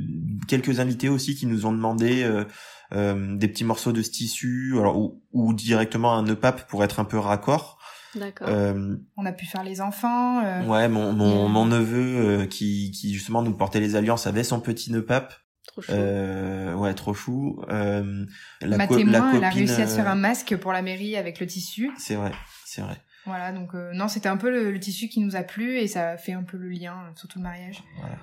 quelques 0.48 0.80
invités 0.80 1.08
aussi 1.10 1.34
qui 1.36 1.44
nous 1.46 1.66
ont 1.66 1.72
demandé 1.72 2.22
euh, 2.22 2.44
euh, 2.92 3.36
des 3.36 3.46
petits 3.48 3.64
morceaux 3.64 3.92
de 3.92 4.00
ce 4.02 4.10
tissu 4.10 4.74
alors, 4.78 4.98
ou, 4.98 5.20
ou 5.32 5.52
directement 5.52 6.14
un 6.16 6.22
nœud 6.22 6.36
pape 6.36 6.66
pour 6.68 6.82
être 6.82 6.98
un 6.98 7.04
peu 7.04 7.18
raccord 7.18 7.78
D'accord. 8.14 8.48
euh, 8.50 8.96
On 9.16 9.26
a 9.26 9.32
pu 9.32 9.44
faire 9.44 9.64
les 9.64 9.80
enfants. 9.80 10.42
euh, 10.44 10.64
ouais 10.66 10.88
mon, 10.88 11.12
mon, 11.12 11.48
mon 11.48 11.66
neveu 11.66 11.98
euh, 12.42 12.46
qui, 12.46 12.90
qui 12.92 13.12
justement 13.12 13.42
nous 13.42 13.52
portait 13.54 13.80
les 13.80 13.96
alliances 13.96 14.26
avait 14.26 14.44
son 14.44 14.60
petit 14.60 14.92
nœud 14.92 15.04
pape 15.04 15.34
Trop 15.66 15.80
chou. 15.82 15.92
euh, 15.92 16.74
ouais 16.74 16.94
trop 16.94 17.14
chou 17.14 17.60
euh, 17.68 18.24
la, 18.60 18.76
ma 18.76 18.86
co- 18.86 18.96
témoin, 18.96 19.12
la 19.12 19.20
copine 19.20 19.36
elle 19.38 19.44
a 19.44 19.50
réussi 19.50 19.80
à 19.82 19.86
se 19.86 19.96
faire 19.96 20.06
euh, 20.06 20.12
un 20.12 20.14
masque 20.14 20.56
pour 20.56 20.72
la 20.72 20.82
mairie 20.82 21.16
avec 21.16 21.40
le 21.40 21.46
tissu. 21.46 21.90
c'est 21.98 22.14
vrai 22.14 22.32
c'est 22.64 22.80
vrai 22.82 22.96
Voilà, 23.26 23.50
donc 23.52 23.74
euh, 23.74 23.92
non, 23.94 24.06
c'était 24.08 24.28
un 24.28 24.36
peu 24.36 24.50
le, 24.50 24.70
le 24.70 24.78
tissu 24.78 25.08
qui 25.08 25.20
nous 25.20 25.34
a 25.36 25.42
plu 25.42 25.78
et 25.78 25.86
ça 25.88 26.16
fait 26.16 26.32
un 26.32 26.42
peu 26.44 26.56
le 26.58 26.68
lien 26.68 26.94
euh, 26.94 27.10
sur 27.16 27.28
tout 27.28 27.38
le 27.38 27.44
mariage. 27.44 27.82
voilà 27.98 28.18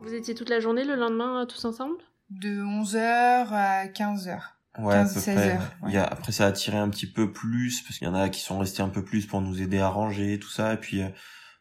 Vous 0.00 0.14
étiez 0.14 0.34
toute 0.34 0.50
la 0.50 0.60
journée 0.60 0.84
le 0.84 0.94
lendemain 0.96 1.42
euh, 1.42 1.46
tous 1.46 1.64
ensemble? 1.64 1.96
De 2.30 2.62
11h 2.62 2.98
à 3.52 3.86
15h. 3.86 4.38
Ouais, 4.78 4.94
à 4.94 5.02
15, 5.04 5.14
peu 5.14 5.20
16 5.20 5.34
près. 5.36 5.50
heures, 5.52 5.60
ouais. 5.82 5.88
Il 5.90 5.94
y 5.94 5.98
a, 5.98 6.04
après, 6.04 6.32
ça 6.32 6.44
a 6.44 6.48
attiré 6.48 6.76
un 6.78 6.88
petit 6.88 7.06
peu 7.10 7.32
plus, 7.32 7.82
parce 7.82 7.98
qu'il 7.98 8.06
y 8.08 8.10
en 8.10 8.14
a 8.14 8.28
qui 8.28 8.40
sont 8.40 8.58
restés 8.58 8.82
un 8.82 8.88
peu 8.88 9.04
plus 9.04 9.26
pour 9.26 9.40
nous 9.40 9.60
aider 9.62 9.78
à 9.78 9.88
ranger, 9.88 10.38
tout 10.38 10.50
ça. 10.50 10.74
Et 10.74 10.76
puis, 10.76 11.02
euh, 11.02 11.08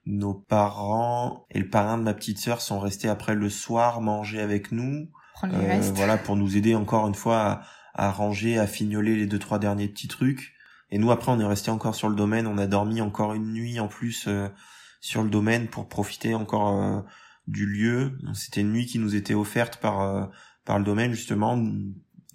nos 0.05 0.34
parents 0.34 1.45
et 1.51 1.59
le 1.59 1.70
parrain 1.70 1.97
de 1.97 2.03
ma 2.03 2.14
petite 2.14 2.39
sœur 2.39 2.61
sont 2.61 2.80
restés 2.80 3.07
après 3.09 3.36
le 3.36 3.49
soir 3.49 4.01
manger 4.01 4.41
avec 4.41 4.72
nous. 4.72 5.09
Prendre 5.36 5.57
les 5.57 5.66
Euh, 5.66 5.70
restes. 5.70 5.95
voilà, 5.95 6.18
pour 6.18 6.36
nous 6.36 6.57
aider 6.57 6.76
encore 6.76 7.07
une 7.07 7.16
fois 7.16 7.61
à, 7.95 8.05
à 8.07 8.11
ranger, 8.11 8.57
à 8.59 8.68
fignoler 8.68 9.16
les 9.16 9.28
deux, 9.28 9.39
trois 9.39 9.59
derniers 9.59 9.88
petits 9.88 10.07
trucs. 10.07 10.53
Et 10.89 10.97
nous, 10.99 11.09
après, 11.11 11.32
on 11.32 11.39
est 11.39 11.45
resté 11.45 11.72
encore 11.72 11.95
sur 11.95 12.09
le 12.09 12.16
domaine. 12.16 12.47
On 12.47 12.57
a 12.57 12.68
dormi 12.68 13.01
encore 13.01 13.34
une 13.34 13.53
nuit 13.53 13.80
en 13.80 13.88
plus 13.88 14.26
euh, 14.28 14.47
sur 15.01 15.24
le 15.24 15.30
domaine 15.30 15.68
pour 15.68 15.88
profiter 15.89 16.36
encore 16.36 16.80
euh, 16.82 17.01
du 17.47 17.66
lieu. 17.66 18.18
C'était 18.34 18.61
une 18.61 18.72
nuit 18.74 18.86
qui 18.86 18.99
nous 18.99 19.16
était 19.16 19.34
offerte 19.34 19.78
par 19.78 20.01
euh, 20.01 20.26
par 20.66 20.78
le 20.80 20.86
domaine 20.86 21.14
justement. 21.14 21.57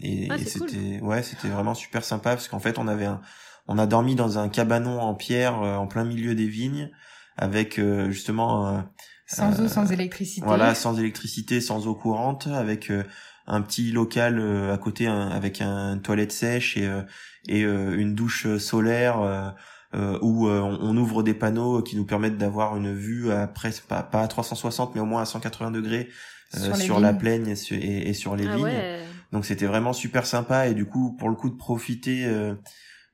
Et, 0.01 0.29
Ah, 0.31 0.37
et 0.37 0.45
cool. 0.45 0.69
c'était 0.71 1.01
ouais, 1.01 1.23
c'était 1.23 1.49
vraiment 1.49 1.75
super 1.75 2.05
sympa 2.05 2.31
parce 2.31 2.49
qu'en 2.49 2.61
fait, 2.61 2.79
on 2.79 2.87
avait 2.89 3.07
un, 3.07 3.21
on 3.67 3.79
a 3.79 3.87
dormi 3.87 4.15
dans 4.15 4.39
un 4.39 4.49
cabanon 4.49 5.01
en 5.01 5.15
pierre 5.15 5.61
euh, 5.63 5.75
en 5.77 5.87
plein 5.87 6.05
milieu 6.05 6.35
des 6.35 6.47
vignes 6.47 6.91
avec 7.37 7.79
euh, 7.79 8.11
justement 8.11 8.67
un, 8.69 8.91
Sans 9.27 9.61
euh, 9.61 9.65
eau, 9.65 9.69
sans 9.69 9.91
électricité. 9.93 10.47
voilà, 10.47 10.75
sans 10.75 10.99
électricité, 10.99 11.61
sans 11.61 11.87
eau 11.87 11.95
courante, 11.95 12.47
avec 12.49 12.91
euh, 12.91 13.05
un 13.47 13.61
petit 13.63 13.91
local 13.93 14.39
euh, 14.39 14.73
à 14.73 14.79
côté 14.79 15.07
un- 15.07 15.29
avec 15.31 15.61
un 15.61 15.99
toilette 15.99 16.33
sèche 16.33 16.77
et 16.77 16.87
euh, 16.87 17.03
et 17.49 17.65
euh, 17.65 17.97
une 17.99 18.15
douche 18.15 18.47
solaire 18.59 19.21
euh, 19.21 19.49
euh, 19.95 20.19
où 20.21 20.49
euh, 20.49 20.61
on, 20.61 20.97
ouvre 20.99 21.23
des 21.23 21.33
panneaux 21.35 21.83
qui 21.83 21.97
nous 21.97 22.05
permettent 22.05 22.37
d'avoir 22.37 22.77
une 22.77 22.95
vue 22.95 23.31
à 23.33 23.47
presque 23.47 23.85
pas, 23.85 24.03
pas 24.03 24.21
à 24.23 24.29
360 24.29 24.95
mais 24.95 25.01
au 25.01 25.07
moins 25.07 25.23
à 25.23 25.25
180 25.25 25.71
degrés 25.71 26.09
euh, 26.55 26.59
Sur 26.67 26.77
sur, 26.77 27.01
la 27.01 27.15
plaine 27.15 27.49
et 27.49 27.57
sur, 27.57 27.77
et- 27.77 28.09
et 28.09 28.13
sur 28.13 28.37
les 28.37 28.47
Ah 28.47 28.55
vignes. 28.57 28.65
ouais. 28.65 28.99
Donc 29.33 29.45
c'était 29.45 29.67
vraiment 29.67 29.93
super 29.93 30.27
sympa 30.27 30.69
et 30.69 30.75
du 30.75 30.87
coup 30.87 31.15
pour 31.17 31.29
le 31.29 31.35
coup 31.35 31.51
de 31.51 31.57
profiter 31.57 32.25
euh, 32.27 32.55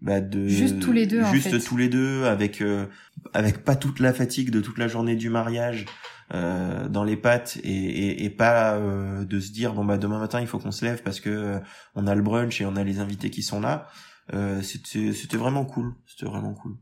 bah, 0.01 0.21
de 0.21 0.47
Juste 0.47 0.81
tous 0.81 0.93
les 0.93 1.07
deux, 1.07 1.23
en 1.23 1.33
juste 1.33 1.51
fait. 1.51 1.59
tous 1.59 1.77
les 1.77 1.89
deux 1.89 2.25
avec 2.25 2.61
euh, 2.61 2.87
avec 3.33 3.65
pas 3.65 3.75
toute 3.77 4.01
la 4.01 4.13
fatigue 4.13 4.51
de 4.51 4.61
toute 4.61 4.79
la 4.79 4.87
journée 4.89 5.17
du 5.17 5.31
mariage 5.31 5.87
euh, 6.33 6.89
dans 6.89 7.05
les 7.05 7.17
pattes 7.17 7.59
et, 7.65 7.69
et, 7.71 8.25
et 8.25 8.31
pas 8.31 8.75
euh, 8.75 9.25
de 9.25 9.41
se 9.41 9.53
dire 9.53 9.75
bon 9.75 9.85
bah 9.85 9.99
demain 9.99 10.19
matin 10.19 10.41
il 10.41 10.47
faut 10.47 10.59
qu'on 10.59 10.71
se 10.73 10.85
lève 10.85 11.03
parce 11.03 11.21
que 11.21 11.31
euh, 11.31 11.59
on 11.95 12.07
a 12.07 12.15
le 12.15 12.23
brunch 12.23 12.61
et 12.61 12.67
on 12.67 12.77
a 12.77 12.85
les 12.85 12.99
invités 13.01 13.31
qui 13.31 13.43
sont 13.43 13.61
là 13.61 13.89
euh, 14.33 14.63
c'était 14.63 15.13
c'était 15.13 15.37
vraiment 15.37 15.65
cool 15.65 15.95
c'était 16.07 16.27
vraiment 16.27 16.55
cool 16.55 16.77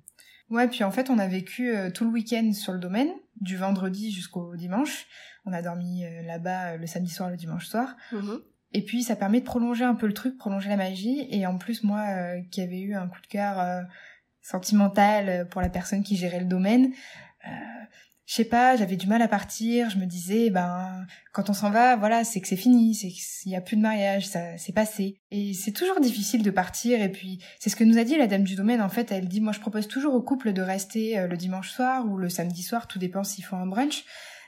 Ouais, 0.51 0.69
puis 0.69 0.85
en 0.85 0.91
fait, 0.91 1.09
on 1.09 1.19
a 1.19 1.27
vécu 1.27 1.75
euh, 1.75 1.91
tout 1.91 2.05
le 2.05 2.11
week-end 2.11 2.53
sur 2.53 2.75
le 2.75 2.79
domaine, 2.79 3.09
du 3.41 3.57
vendredi 3.57 4.13
jusqu'au 4.13 4.55
dimanche. 4.55 5.07
On 5.47 5.53
a 5.55 5.63
dormi 5.63 6.05
euh, 6.05 6.21
là-bas 6.27 6.73
euh, 6.73 6.77
le 6.77 6.87
samedi 6.87 7.11
soir, 7.11 7.31
le 7.31 7.39
dimanche 7.39 7.67
soir. 7.69 7.97
Mhm. 8.13 8.39
Et 8.75 8.83
puis, 8.83 9.03
ça 9.03 9.17
permet 9.17 9.41
de 9.41 9.45
prolonger 9.45 9.85
un 9.85 9.95
peu 9.95 10.07
le 10.07 10.15
truc, 10.15 10.39
prolonger 10.39 10.69
la 10.69 10.77
magie. 10.77 11.27
Et 11.31 11.47
en 11.47 11.59
plus, 11.59 11.85
moi, 11.85 12.05
euh, 12.09 12.41
qui 12.51 12.63
avais 12.63 12.81
eu 12.81 12.95
un 12.95 13.07
coup 13.07 13.21
de 13.21 13.27
cœur 13.27 13.61
euh, 13.61 13.83
sentimental 14.41 15.29
euh, 15.29 15.45
pour 15.45 15.61
la 15.61 15.69
personne 15.69 16.03
qui 16.03 16.17
gérait 16.17 16.41
le 16.41 16.47
domaine, 16.47 16.93
je 18.25 18.35
sais 18.35 18.45
pas, 18.45 18.77
j'avais 18.77 18.97
du 18.97 19.09
mal 19.09 19.21
à 19.21 19.29
partir. 19.29 19.91
Je 19.91 19.99
me 19.99 20.07
disais, 20.07 20.49
ben, 20.49 21.05
quand 21.33 21.51
on 21.51 21.53
s'en 21.53 21.71
va, 21.71 21.97
voilà, 21.97 22.25
c'est 22.25 22.41
que 22.41 22.47
c'est 22.47 22.57
fini, 22.57 22.95
c'est 22.95 23.09
qu'il 23.09 23.53
y 23.53 23.57
a 23.57 23.61
plus 23.61 23.77
de 23.77 23.83
mariage, 23.83 24.29
ça 24.29 24.57
c'est 24.57 24.73
passé. 24.73 25.19
Et 25.33 25.53
c'est 25.55 25.73
toujours 25.73 26.01
difficile 26.01 26.43
de 26.43 26.51
partir. 26.51 27.03
Et 27.03 27.11
puis, 27.11 27.43
c'est 27.59 27.69
ce 27.69 27.77
que 27.77 27.85
nous 27.85 27.99
a 27.99 28.05
dit 28.05 28.17
la 28.17 28.29
dame 28.29 28.45
du 28.45 28.55
domaine. 28.55 28.81
En 28.81 28.89
fait, 28.89 29.11
elle 29.11 29.27
dit, 29.27 29.41
moi, 29.41 29.53
je 29.53 29.61
propose 29.61 29.89
toujours 29.89 30.15
aux 30.15 30.23
couples 30.23 30.53
de 30.53 30.63
rester 30.63 31.27
le 31.27 31.37
dimanche 31.37 31.73
soir 31.73 32.07
ou 32.07 32.17
le 32.17 32.31
samedi 32.31 32.63
soir, 32.63 32.87
tout 32.87 33.01
dépend 33.01 33.25
s'ils 33.25 33.45
font 33.45 33.57
un 33.57 33.67
brunch. 33.67 34.05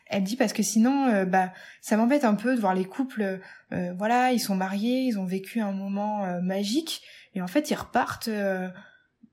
Elle 0.07 0.22
dit 0.24 0.36
parce 0.36 0.52
que 0.52 0.62
sinon, 0.62 1.09
euh, 1.09 1.24
bah, 1.24 1.52
ça 1.80 1.96
m'embête 1.96 2.24
un 2.24 2.34
peu 2.34 2.55
de 2.55 2.61
voir 2.61 2.74
les 2.74 2.84
couples. 2.84 3.40
euh, 3.72 3.92
voilà, 3.96 4.32
ils 4.32 4.40
sont 4.40 4.55
mariés, 4.57 5.02
ils 5.02 5.18
ont 5.18 5.24
vécu 5.26 5.61
un 5.61 5.72
moment 5.72 6.24
euh, 6.24 6.40
magique, 6.40 7.02
et 7.34 7.42
en 7.42 7.46
fait, 7.46 7.70
ils 7.70 7.74
repartent. 7.74 8.28
euh, 8.28 8.68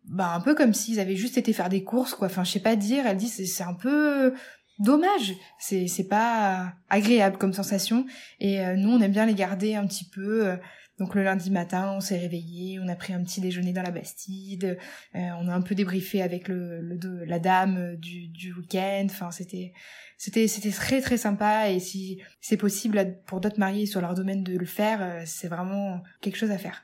bah, 0.05 0.33
un 0.33 0.41
peu 0.41 0.55
comme 0.55 0.73
s'ils 0.73 0.99
avaient 0.99 1.15
juste 1.15 1.37
été 1.37 1.53
faire 1.53 1.69
des 1.69 1.83
courses, 1.83 2.15
quoi. 2.15 2.27
Enfin, 2.27 2.43
je 2.43 2.51
sais 2.51 2.59
pas 2.59 2.75
dire. 2.75 3.05
Elle 3.05 3.17
dit, 3.17 3.27
c'est 3.29 3.63
un 3.63 3.75
peu 3.75 4.33
dommage. 4.79 5.33
C'est 5.59 5.87
c'est 5.87 6.07
pas 6.07 6.73
agréable 6.89 7.37
comme 7.37 7.53
sensation. 7.53 8.05
Et 8.39 8.61
euh, 8.61 8.75
nous, 8.75 8.89
on 8.89 8.99
aime 9.01 9.11
bien 9.11 9.25
les 9.27 9.35
garder 9.35 9.75
un 9.75 9.85
petit 9.85 10.05
peu. 10.09 10.47
euh, 10.47 10.57
donc 10.99 11.15
le 11.15 11.23
lundi 11.23 11.49
matin, 11.49 11.93
on 11.95 11.99
s'est 11.99 12.17
réveillé, 12.19 12.79
on 12.79 12.87
a 12.87 12.95
pris 12.95 13.13
un 13.13 13.23
petit 13.23 13.41
déjeuner 13.41 13.73
dans 13.73 13.81
la 13.81 13.89
Bastide, 13.89 14.77
euh, 15.15 15.19
on 15.39 15.47
a 15.47 15.53
un 15.53 15.61
peu 15.61 15.73
débriefé 15.73 16.21
avec 16.21 16.47
le, 16.47 16.79
le 16.81 17.25
la 17.25 17.39
dame 17.39 17.77
euh, 17.77 17.95
du, 17.95 18.27
du 18.27 18.53
week-end. 18.53 19.05
Enfin, 19.05 19.31
c'était 19.31 19.73
c'était 20.21 20.47
c'était 20.47 20.69
très 20.69 21.01
très 21.01 21.17
sympa. 21.17 21.71
Et 21.71 21.79
si 21.79 22.21
c'est 22.41 22.55
possible 22.57 23.17
pour 23.25 23.41
d'autres 23.41 23.57
mariés 23.57 23.87
sur 23.87 24.01
leur 24.01 24.13
domaine 24.13 24.43
de 24.43 24.55
le 24.55 24.67
faire, 24.67 24.99
euh, 25.01 25.23
c'est 25.25 25.47
vraiment 25.47 26.03
quelque 26.21 26.37
chose 26.37 26.51
à 26.51 26.59
faire. 26.59 26.83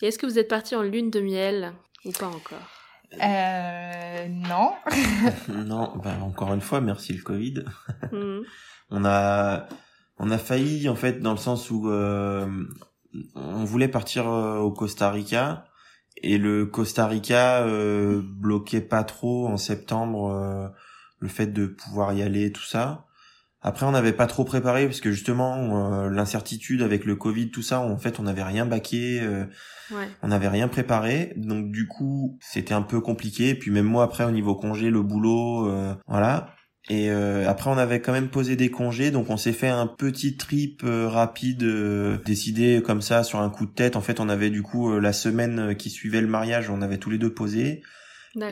Et 0.00 0.06
est-ce 0.06 0.18
que 0.18 0.24
vous 0.24 0.38
êtes 0.38 0.48
parti 0.48 0.74
en 0.74 0.80
lune 0.80 1.10
de 1.10 1.20
miel 1.20 1.74
ou 2.06 2.12
pas 2.12 2.28
encore? 2.28 2.66
Euh, 3.22 4.28
non. 4.28 4.72
non 5.66 5.92
bah 6.02 6.16
encore 6.22 6.54
une 6.54 6.60
fois 6.62 6.80
merci 6.80 7.12
le 7.12 7.22
covid 7.22 7.64
Mhm. 8.12 8.42
on 8.90 9.04
a 9.04 9.66
on 10.18 10.30
a 10.30 10.38
failli 10.38 10.88
en 10.88 10.94
fait 10.96 11.20
dans 11.20 11.32
le 11.32 11.38
sens 11.38 11.70
où 11.70 11.90
euh, 11.90 12.46
on 13.34 13.64
voulait 13.64 13.88
partir 13.88 14.28
euh, 14.28 14.58
au 14.58 14.70
Costa 14.72 15.10
Rica 15.10 15.64
et 16.22 16.38
le 16.38 16.64
Costa 16.66 17.06
Rica 17.06 17.62
euh, 17.66 18.22
bloquait 18.24 18.80
pas 18.80 19.04
trop 19.04 19.46
en 19.46 19.56
septembre 19.58 20.30
euh, 20.32 20.68
le 21.20 21.28
fait 21.28 21.46
de 21.48 21.66
pouvoir 21.66 22.12
y 22.12 22.22
aller 22.22 22.52
tout 22.52 22.62
ça 22.64 23.04
après 23.60 23.86
on 23.86 23.90
n'avait 23.90 24.12
pas 24.12 24.26
trop 24.26 24.44
préparé 24.44 24.86
parce 24.86 25.00
que 25.00 25.10
justement 25.10 26.04
euh, 26.04 26.10
l'incertitude 26.10 26.80
avec 26.82 27.04
le 27.04 27.16
Covid 27.16 27.50
tout 27.50 27.62
ça 27.62 27.80
en 27.80 27.98
fait 27.98 28.20
on 28.20 28.24
n'avait 28.24 28.42
rien 28.44 28.66
baqué 28.66 29.20
euh, 29.22 29.44
Ouais. 29.90 30.06
on 30.22 30.28
n'avait 30.28 30.48
rien 30.48 30.68
préparé 30.68 31.32
donc 31.36 31.70
du 31.72 31.88
coup 31.88 32.38
c'était 32.42 32.74
un 32.74 32.82
peu 32.82 33.00
compliqué 33.00 33.54
puis 33.54 33.70
même 33.70 33.86
moi 33.86 34.04
après 34.04 34.24
au 34.24 34.30
niveau 34.30 34.54
congé 34.54 34.90
le 34.90 35.02
boulot 35.02 35.66
euh, 35.66 35.94
voilà 36.06 36.54
Et 36.90 37.10
après, 37.10 37.68
on 37.70 37.76
avait 37.76 38.00
quand 38.00 38.12
même 38.12 38.30
posé 38.30 38.56
des 38.56 38.70
congés, 38.70 39.10
donc 39.10 39.28
on 39.28 39.36
s'est 39.36 39.52
fait 39.52 39.68
un 39.68 39.86
petit 39.86 40.38
trip 40.38 40.80
rapide, 40.84 41.62
décidé 42.24 42.82
comme 42.82 43.02
ça 43.02 43.24
sur 43.24 43.40
un 43.40 43.50
coup 43.50 43.66
de 43.66 43.72
tête. 43.72 43.94
En 43.94 44.00
fait, 44.00 44.20
on 44.20 44.28
avait 44.30 44.48
du 44.48 44.62
coup 44.62 44.98
la 44.98 45.12
semaine 45.12 45.76
qui 45.76 45.90
suivait 45.90 46.22
le 46.22 46.28
mariage, 46.28 46.70
on 46.70 46.80
avait 46.80 46.96
tous 46.96 47.10
les 47.10 47.18
deux 47.18 47.34
posé. 47.34 47.82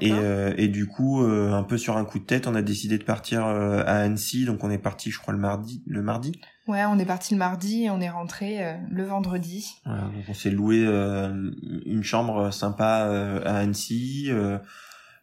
Et, 0.00 0.12
et 0.56 0.68
du 0.68 0.86
coup, 0.86 1.20
un 1.20 1.62
peu 1.62 1.78
sur 1.78 1.96
un 1.96 2.04
coup 2.04 2.18
de 2.18 2.24
tête, 2.24 2.46
on 2.46 2.54
a 2.54 2.62
décidé 2.62 2.98
de 2.98 3.04
partir 3.04 3.44
à 3.44 3.98
Annecy. 3.98 4.44
Donc 4.44 4.64
on 4.64 4.70
est 4.70 4.78
parti, 4.78 5.10
je 5.10 5.18
crois, 5.18 5.34
le 5.34 5.40
mardi. 5.40 5.82
Le 5.86 6.02
mardi. 6.02 6.32
Ouais, 6.68 6.84
on 6.84 6.98
est 6.98 7.04
parti 7.04 7.34
le 7.34 7.38
mardi 7.38 7.84
et 7.84 7.90
on 7.90 8.00
est 8.00 8.10
rentré 8.10 8.64
euh, 8.64 8.74
le 8.90 9.04
vendredi. 9.04 9.76
Voilà, 9.84 10.02
donc 10.02 10.24
on 10.28 10.34
s'est 10.34 10.50
loué 10.50 10.84
euh, 10.84 11.52
une 11.84 12.02
chambre 12.02 12.50
sympa 12.50 13.06
euh, 13.06 13.40
à 13.44 13.58
Annecy. 13.58 14.30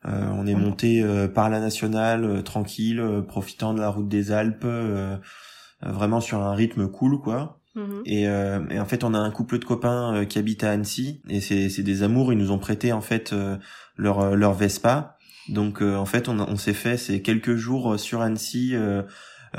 on 0.06 0.48
est 0.48 0.56
monté 0.56 1.04
par 1.34 1.50
la 1.50 1.60
nationale 1.60 2.44
tranquille, 2.44 3.02
profitant 3.28 3.74
de 3.74 3.80
la 3.80 3.90
route 3.90 4.08
des 4.08 4.32
Alpes, 4.32 4.68
vraiment 5.82 6.22
sur 6.22 6.42
un 6.42 6.54
rythme 6.54 6.90
cool 6.90 7.20
quoi. 7.20 7.60
Mhm. 7.76 8.04
Et, 8.06 8.24
et, 8.24 8.80
en 8.80 8.86
fait, 8.86 9.04
on 9.04 9.14
a 9.14 9.20
un 9.20 9.32
couple 9.32 9.58
de 9.58 9.66
copains 9.66 10.26
qui 10.26 10.38
habitent 10.38 10.64
à 10.64 10.72
Annecy 10.72 11.22
et 11.28 11.42
c'est 11.42 11.70
c'est 11.70 11.82
des 11.82 12.04
amours. 12.04 12.32
Ils 12.32 12.38
nous 12.38 12.52
ont 12.52 12.60
prêté 12.60 12.94
en 12.94 13.02
fait 13.02 13.34
leur 13.98 14.36
leur 14.36 14.54
Vespa. 14.54 15.18
Donc 15.50 15.82
en 15.82 16.06
fait, 16.06 16.30
on, 16.30 16.40
on 16.40 16.56
s'est 16.56 16.74
fait 16.74 16.98
ces 16.98 17.22
quelques 17.22 17.56
jours 17.56 18.00
sur 18.00 18.22
Annecy 18.22 18.76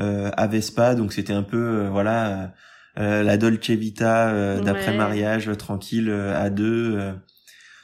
euh, 0.01 0.31
à 0.37 0.49
Vespa, 0.49 0.97
donc 0.97 1.13
c'était 1.13 1.33
un 1.33 1.45
peu 1.45 1.57
euh, 1.57 1.89
voilà 1.89 2.53
euh, 2.99 3.23
la 3.23 3.37
Dolce 3.37 3.71
Vita 3.71 4.61
d'après 4.61 4.97
mariage 4.97 5.51
tranquille 5.57 6.11
à 6.11 6.51
deux 6.51 7.13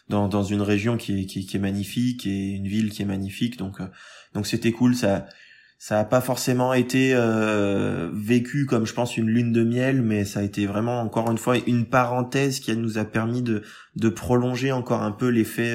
dans 0.08 0.26
dans 0.26 0.42
une 0.42 0.62
région 0.62 0.96
qui 0.96 1.20
est 1.20 1.26
qui, 1.26 1.46
qui, 1.46 1.56
est 1.56 1.60
magnifique 1.60 2.26
et 2.26 2.56
une 2.56 2.66
ville 2.66 2.90
qui 2.90 3.02
est 3.02 3.06
magnifique 3.06 3.58
donc 3.58 3.78
donc 4.34 4.48
c'était 4.48 4.72
cool 4.72 4.96
ça 4.96 5.26
ça 5.82 5.98
a 5.98 6.04
pas 6.04 6.20
forcément 6.20 6.74
été 6.74 7.14
vécu 8.12 8.66
comme 8.66 8.84
je 8.84 8.92
pense 8.92 9.16
une 9.16 9.28
lune 9.28 9.50
de 9.50 9.64
miel 9.64 10.02
mais 10.02 10.26
ça 10.26 10.40
a 10.40 10.42
été 10.42 10.66
vraiment 10.66 11.00
encore 11.00 11.30
une 11.30 11.38
fois 11.38 11.56
une 11.66 11.86
parenthèse 11.86 12.60
qui 12.60 12.76
nous 12.76 12.98
a 12.98 13.06
permis 13.06 13.40
de 13.40 13.62
de 13.96 14.08
prolonger 14.10 14.72
encore 14.72 15.02
un 15.02 15.12
peu 15.12 15.28
l'effet 15.28 15.74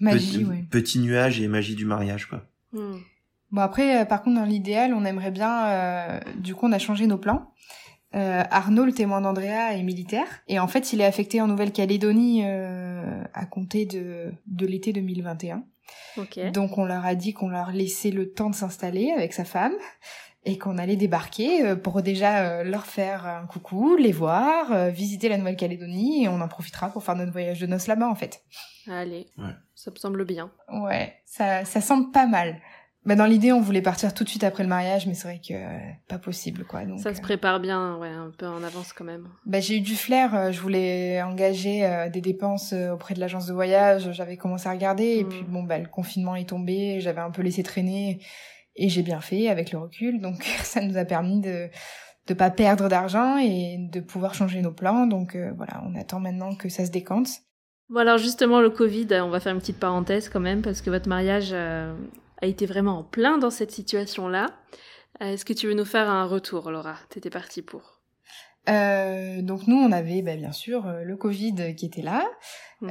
petit, 0.00 0.46
petit 0.70 0.98
nuage 0.98 1.42
et 1.42 1.48
magie 1.48 1.74
du 1.74 1.84
mariage 1.84 2.26
quoi 2.26 2.46
hmm. 2.72 2.96
Bon 3.54 3.60
après, 3.60 4.02
euh, 4.02 4.04
par 4.04 4.24
contre, 4.24 4.40
dans 4.40 4.44
l'idéal, 4.44 4.92
on 4.94 5.04
aimerait 5.04 5.30
bien. 5.30 5.68
Euh, 5.68 6.20
du 6.36 6.56
coup, 6.56 6.66
on 6.66 6.72
a 6.72 6.80
changé 6.80 7.06
nos 7.06 7.18
plans. 7.18 7.52
Euh, 8.16 8.42
Arnaud, 8.50 8.84
le 8.84 8.92
témoin 8.92 9.20
d'Andrea, 9.20 9.76
est 9.76 9.82
militaire 9.84 10.26
et 10.48 10.58
en 10.58 10.66
fait, 10.66 10.92
il 10.92 11.00
est 11.00 11.04
affecté 11.04 11.40
en 11.40 11.46
Nouvelle-Calédonie 11.46 12.44
à 12.44 13.46
compter 13.46 13.86
de 13.86 14.32
de 14.46 14.66
l'été 14.66 14.92
2021. 14.92 15.64
Okay. 16.16 16.50
Donc, 16.50 16.78
on 16.78 16.84
leur 16.84 17.04
a 17.04 17.14
dit 17.14 17.32
qu'on 17.32 17.48
leur 17.48 17.70
laissait 17.70 18.10
le 18.10 18.32
temps 18.32 18.50
de 18.50 18.54
s'installer 18.54 19.10
avec 19.10 19.32
sa 19.32 19.44
femme 19.44 19.74
et 20.44 20.58
qu'on 20.58 20.78
allait 20.78 20.96
débarquer 20.96 21.74
pour 21.76 22.02
déjà 22.02 22.62
leur 22.62 22.84
faire 22.84 23.26
un 23.26 23.46
coucou, 23.46 23.96
les 23.96 24.12
voir, 24.12 24.90
visiter 24.90 25.28
la 25.28 25.38
Nouvelle-Calédonie 25.38 26.24
et 26.24 26.28
on 26.28 26.40
en 26.40 26.48
profitera 26.48 26.90
pour 26.90 27.02
faire 27.02 27.16
notre 27.16 27.32
voyage 27.32 27.60
de 27.60 27.66
noces 27.66 27.86
là-bas 27.86 28.08
en 28.08 28.14
fait. 28.14 28.42
Allez, 28.86 29.26
ouais. 29.38 29.54
ça 29.74 29.90
me 29.90 29.96
semble 29.96 30.24
bien. 30.26 30.52
Ouais, 30.70 31.14
ça, 31.24 31.64
ça 31.64 31.80
semble 31.80 32.10
pas 32.10 32.26
mal. 32.26 32.60
Bah 33.06 33.16
dans 33.16 33.26
l'idée, 33.26 33.52
on 33.52 33.60
voulait 33.60 33.82
partir 33.82 34.14
tout 34.14 34.24
de 34.24 34.28
suite 34.30 34.44
après 34.44 34.62
le 34.62 34.68
mariage, 34.68 35.06
mais 35.06 35.12
c'est 35.12 35.28
vrai 35.28 35.40
que 35.46 35.52
euh, 35.52 35.78
pas 36.08 36.18
possible, 36.18 36.64
quoi. 36.64 36.86
Donc, 36.86 37.00
ça 37.00 37.12
se 37.12 37.18
euh, 37.18 37.22
prépare 37.22 37.60
bien, 37.60 37.98
ouais, 37.98 38.08
un 38.08 38.32
peu 38.36 38.46
en 38.46 38.62
avance 38.62 38.94
quand 38.94 39.04
même. 39.04 39.28
Bah 39.44 39.60
j'ai 39.60 39.76
eu 39.76 39.80
du 39.80 39.94
flair. 39.94 40.34
Euh, 40.34 40.52
je 40.52 40.60
voulais 40.60 41.20
engager 41.20 42.08
des 42.10 42.22
dépenses 42.22 42.72
auprès 42.72 43.14
de 43.14 43.20
l'agence 43.20 43.46
de 43.46 43.52
voyage. 43.52 44.10
J'avais 44.12 44.38
commencé 44.38 44.68
à 44.68 44.72
regarder, 44.72 45.18
et 45.18 45.24
puis 45.24 45.42
hmm. 45.42 45.52
bon, 45.52 45.62
bah 45.64 45.78
le 45.78 45.86
confinement 45.86 46.34
est 46.34 46.48
tombé. 46.48 47.00
J'avais 47.00 47.20
un 47.20 47.30
peu 47.30 47.42
laissé 47.42 47.62
traîner, 47.62 48.20
et 48.74 48.88
j'ai 48.88 49.02
bien 49.02 49.20
fait 49.20 49.48
avec 49.48 49.70
le 49.70 49.78
recul. 49.78 50.20
Donc 50.20 50.42
ça 50.62 50.80
nous 50.80 50.96
a 50.96 51.04
permis 51.04 51.40
de 51.40 51.68
de 52.26 52.32
pas 52.32 52.50
perdre 52.50 52.88
d'argent 52.88 53.36
et 53.36 53.76
de 53.92 54.00
pouvoir 54.00 54.32
changer 54.32 54.62
nos 54.62 54.72
plans. 54.72 55.06
Donc 55.06 55.36
voilà, 55.56 55.82
on 55.86 55.94
attend 55.94 56.20
maintenant 56.20 56.54
que 56.54 56.70
ça 56.70 56.86
se 56.86 56.90
décante. 56.90 57.28
Bon 57.90 58.00
alors 58.00 58.16
justement 58.16 58.62
le 58.62 58.70
Covid, 58.70 59.08
on 59.20 59.28
va 59.28 59.40
faire 59.40 59.52
une 59.52 59.60
petite 59.60 59.78
parenthèse 59.78 60.30
quand 60.30 60.40
même 60.40 60.62
parce 60.62 60.80
que 60.80 60.88
votre 60.88 61.06
mariage 61.06 61.54
a 62.40 62.46
été 62.46 62.66
vraiment 62.66 62.98
en 62.98 63.04
plein 63.04 63.38
dans 63.38 63.50
cette 63.50 63.70
situation-là. 63.70 64.48
Euh, 65.22 65.32
est-ce 65.32 65.44
que 65.44 65.52
tu 65.52 65.66
veux 65.66 65.74
nous 65.74 65.84
faire 65.84 66.08
un 66.10 66.24
retour, 66.24 66.70
Laura? 66.70 66.96
T'étais 67.08 67.30
partie 67.30 67.62
pour. 67.62 68.00
Euh, 68.68 69.42
donc 69.42 69.66
nous, 69.66 69.76
on 69.76 69.92
avait 69.92 70.22
bah, 70.22 70.36
bien 70.36 70.52
sûr 70.52 70.86
euh, 70.86 71.02
le 71.04 71.16
Covid 71.16 71.74
qui 71.76 71.86
était 71.86 72.02
là. 72.02 72.24
Mhm. 72.80 72.90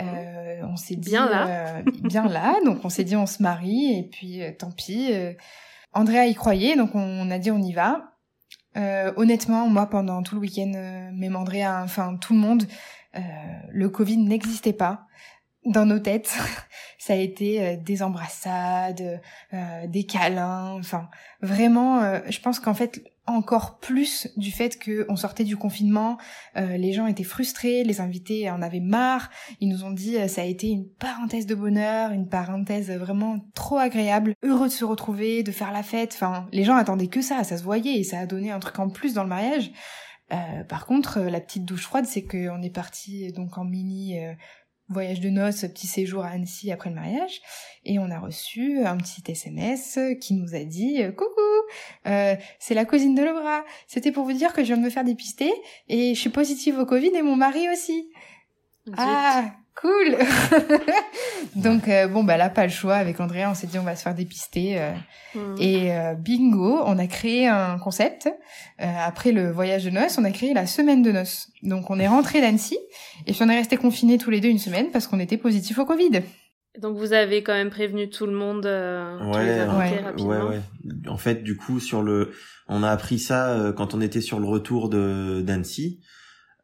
on 0.64 0.76
s'est 0.76 0.96
dit 0.96 1.10
bien 1.10 1.30
là, 1.30 1.82
bien 2.04 2.28
là. 2.30 2.56
Donc 2.66 2.84
on 2.84 2.90
s'est 2.90 3.04
dit 3.04 3.16
on 3.16 3.26
se 3.26 3.44
marie 3.44 4.00
et 4.00 4.04
puis 4.04 4.42
tant 4.58 4.72
pis. 4.72 5.12
Andrea 5.92 6.26
y 6.26 6.34
croyait, 6.34 6.76
donc 6.76 6.96
on, 6.96 7.30
a 7.30 7.38
dit 7.38 7.52
on 7.52 7.62
y 7.62 7.74
va. 7.74 8.16
honnêtement, 8.76 9.68
moi 9.68 9.88
pendant 9.88 10.24
tout 10.24 10.36
le 10.36 10.42
week-end, 10.42 10.72
même 11.14 11.36
Andrea, 11.36 11.84
enfin 11.84 12.18
tout 12.18 12.34
le 12.34 12.40
monde, 12.40 12.64
le 13.14 13.90
Covid 13.90 14.18
n'existait 14.18 14.74
pas 14.74 15.06
dans 15.66 15.86
nos 15.86 16.00
têtes. 16.00 16.38
ça 17.04 17.14
a 17.14 17.18
été 17.18 17.62
euh, 17.62 17.76
des 17.76 18.02
embrassades, 18.02 19.22
euh, 19.54 19.88
des 19.88 20.06
câlins, 20.06 20.78
enfin 20.80 21.10
vraiment, 21.42 22.02
euh, 22.02 22.20
je 22.30 22.40
pense 22.40 22.60
qu'en 22.60 22.74
fait 22.74 23.04
encore 23.26 23.80
plus 23.80 24.30
du 24.38 24.52
fait 24.52 24.78
qu'on 24.84 25.16
sortait 25.16 25.46
du 25.46 25.56
confinement, 25.56 26.18
les 26.58 26.92
gens 26.92 27.08
étaient 27.08 27.24
frustrés, 27.24 27.86
les 27.86 28.02
invités 28.02 28.50
en 28.50 28.62
avaient 28.62 28.82
marre, 28.82 29.30
ils 29.62 29.70
nous 29.70 29.86
ont 29.86 29.92
dit 29.92 30.18
ça 30.28 30.42
a 30.42 30.44
été 30.44 30.68
une 30.68 30.90
parenthèse 30.90 31.46
de 31.46 31.56
bonheur, 31.56 32.12
une 32.12 32.28
parenthèse 32.28 32.92
vraiment 32.92 33.40
trop 33.56 33.78
agréable, 33.78 34.34
heureux 34.44 34.68
de 34.68 34.74
se 34.74 34.84
retrouver, 34.84 35.42
de 35.42 35.54
faire 35.54 35.72
la 35.72 35.84
fête, 35.84 36.12
enfin 36.14 36.48
les 36.52 36.66
gens 36.66 36.76
attendaient 36.76 37.08
que 37.08 37.22
ça, 37.22 37.46
ça 37.46 37.58
se 37.58 37.64
voyait 37.64 37.98
et 37.98 38.04
ça 38.04 38.20
a 38.20 38.26
donné 38.26 38.52
un 38.52 38.60
truc 38.60 38.78
en 38.80 38.90
plus 38.90 39.14
dans 39.14 39.24
le 39.24 39.30
mariage. 39.30 39.72
par 40.68 40.86
contre, 40.86 41.22
la 41.22 41.40
petite 41.40 41.64
douche 41.64 41.84
froide, 41.84 42.06
c'est 42.06 42.24
qu'on 42.24 42.62
est 42.62 42.76
parti 42.76 43.32
donc 43.32 43.58
en 43.58 43.64
mini 43.64 44.20
voyage 44.90 45.20
de 45.20 45.30
noces, 45.30 45.62
petit 45.62 45.88
séjour 45.88 46.24
à 46.24 46.30
Annecy 46.30 46.72
après 46.72 46.90
le 46.90 46.96
mariage, 46.96 47.42
et 47.86 48.00
on 48.00 48.10
a 48.12 48.20
reçu 48.20 48.80
un 48.86 48.98
petit 48.98 49.24
SMS 49.26 50.00
qui 50.22 50.34
nous 50.34 50.56
a 50.56 50.64
dit 50.64 51.02
euh, 51.02 51.12
coucou, 51.12 51.42
euh, 52.08 52.36
c'est 52.60 52.74
la 52.74 52.86
cousine 52.86 53.16
de 53.16 53.24
Lebras. 53.24 53.64
C'était 53.88 54.12
pour 54.12 54.26
vous 54.26 54.34
dire 54.34 54.54
que 54.54 54.62
je 54.62 54.68
viens 54.68 54.78
de 54.78 54.84
me 54.84 54.90
faire 54.90 55.04
dépister 55.04 55.52
et 55.88 56.14
je 56.14 56.20
suis 56.20 56.30
positive 56.30 56.80
au 56.80 56.86
Covid 56.86 57.12
et 57.16 57.22
mon 57.22 57.36
mari 57.36 57.70
aussi. 57.70 58.10
Ah, 58.98 59.54
cool. 59.80 60.18
Donc 61.56 61.88
euh, 61.88 62.08
bon 62.08 62.24
bah 62.24 62.38
là 62.38 62.50
pas 62.50 62.64
le 62.64 62.72
choix 62.72 62.96
avec 62.96 63.20
Andrea, 63.20 63.48
on 63.50 63.54
s'est 63.54 63.68
dit 63.68 63.80
on 63.80 63.84
va 63.84 63.96
se 63.96 64.04
faire 64.04 64.16
dépister 64.16 64.80
hmm. 65.36 65.56
et 65.60 65.92
bingo, 66.18 66.82
on 66.86 66.98
a 66.98 67.08
créé 67.08 67.48
un 67.48 67.78
concept. 67.80 68.30
après 68.78 69.32
le 69.32 69.52
voyage 69.52 69.86
de 69.86 69.90
noces, 69.90 70.18
on 70.18 70.24
a 70.24 70.32
créé 70.32 70.54
la 70.54 70.68
semaine 70.68 71.02
de 71.02 71.12
noces. 71.12 71.50
Donc 71.62 71.90
on 71.90 72.00
est 72.00 72.08
rentré 72.08 72.42
d'Annecy 72.42 72.78
et 73.28 73.34
puis 73.34 73.42
on 73.44 73.50
est 73.50 73.58
resté 73.58 73.78
confinés 73.78 74.18
tous 74.18 74.30
les 74.30 74.40
deux 74.40 74.50
une 74.50 74.60
semaine 74.60 74.92
parce 74.92 75.08
qu'on 75.08 75.20
était 75.20 75.38
positifs 75.38 75.78
au 75.78 75.86
Covid. 75.86 76.22
Donc 76.82 76.98
vous 76.98 77.14
avez 77.14 77.44
quand 77.44 77.54
même 77.54 77.70
prévenu 77.70 78.10
tout 78.10 78.26
le 78.26 78.34
monde 78.34 78.66
euh, 78.66 79.20
ouais, 79.32 79.68
ouais, 79.68 80.24
ouais, 80.24 80.42
ouais, 80.42 80.62
En 81.08 81.18
fait, 81.18 81.44
du 81.44 81.56
coup, 81.56 81.80
sur 81.80 82.02
le, 82.02 82.32
on 82.68 82.82
a 82.82 82.90
appris 82.90 83.20
ça 83.20 83.52
euh, 83.52 83.72
quand 83.72 83.94
on 83.94 84.02
était 84.02 84.22
sur 84.22 84.40
le 84.40 84.48
retour 84.48 84.90
de 84.90 85.42
d'Annecy. 85.42 86.00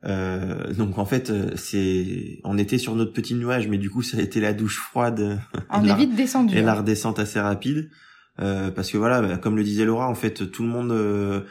Euh, 0.05 0.73
donc 0.73 0.97
en 0.97 1.05
fait, 1.05 1.29
euh, 1.29 1.51
c'est, 1.55 2.39
on 2.43 2.57
était 2.57 2.77
sur 2.77 2.95
notre 2.95 3.11
petit 3.11 3.35
nuage, 3.35 3.67
mais 3.67 3.77
du 3.77 3.89
coup, 3.89 4.01
ça 4.01 4.17
a 4.17 4.21
été 4.21 4.39
la 4.39 4.53
douche 4.53 4.79
froide. 4.79 5.41
On 5.69 5.83
est 5.83 5.95
vite 5.95 6.15
descendu. 6.15 6.57
Et 6.57 6.61
la 6.61 6.75
redescente 6.75 7.19
assez 7.19 7.39
rapide, 7.39 7.89
parce 8.37 8.89
que 8.89 8.97
voilà, 8.97 9.21
bah, 9.21 9.37
comme 9.37 9.57
le 9.57 9.63
disait 9.63 9.85
Laura, 9.85 10.07
en 10.07 10.15
fait, 10.15 10.49
tout 10.51 10.63
le 10.63 10.69
monde 10.69 11.45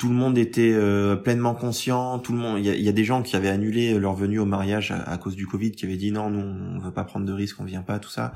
tout 0.00 0.08
le 0.08 0.14
monde 0.14 0.38
était 0.38 0.72
euh, 0.72 1.14
pleinement 1.14 1.54
conscient, 1.54 2.18
tout 2.20 2.32
le 2.32 2.38
monde, 2.38 2.58
il 2.58 2.80
y 2.80 2.88
a, 2.88 2.92
des 2.92 3.04
gens 3.04 3.22
qui 3.22 3.36
avaient 3.36 3.50
annulé 3.50 3.98
leur 3.98 4.14
venue 4.14 4.38
au 4.38 4.46
mariage 4.46 4.92
à, 4.92 5.18
cause 5.18 5.36
du 5.36 5.46
Covid, 5.46 5.72
qui 5.72 5.84
avaient 5.84 5.98
dit 5.98 6.10
non, 6.10 6.30
nous 6.30 6.40
on 6.40 6.78
veut 6.78 6.90
pas 6.90 7.04
prendre 7.04 7.26
de 7.26 7.32
risques, 7.34 7.60
on 7.60 7.64
vient 7.64 7.82
pas, 7.82 7.98
tout 7.98 8.08
ça. 8.08 8.32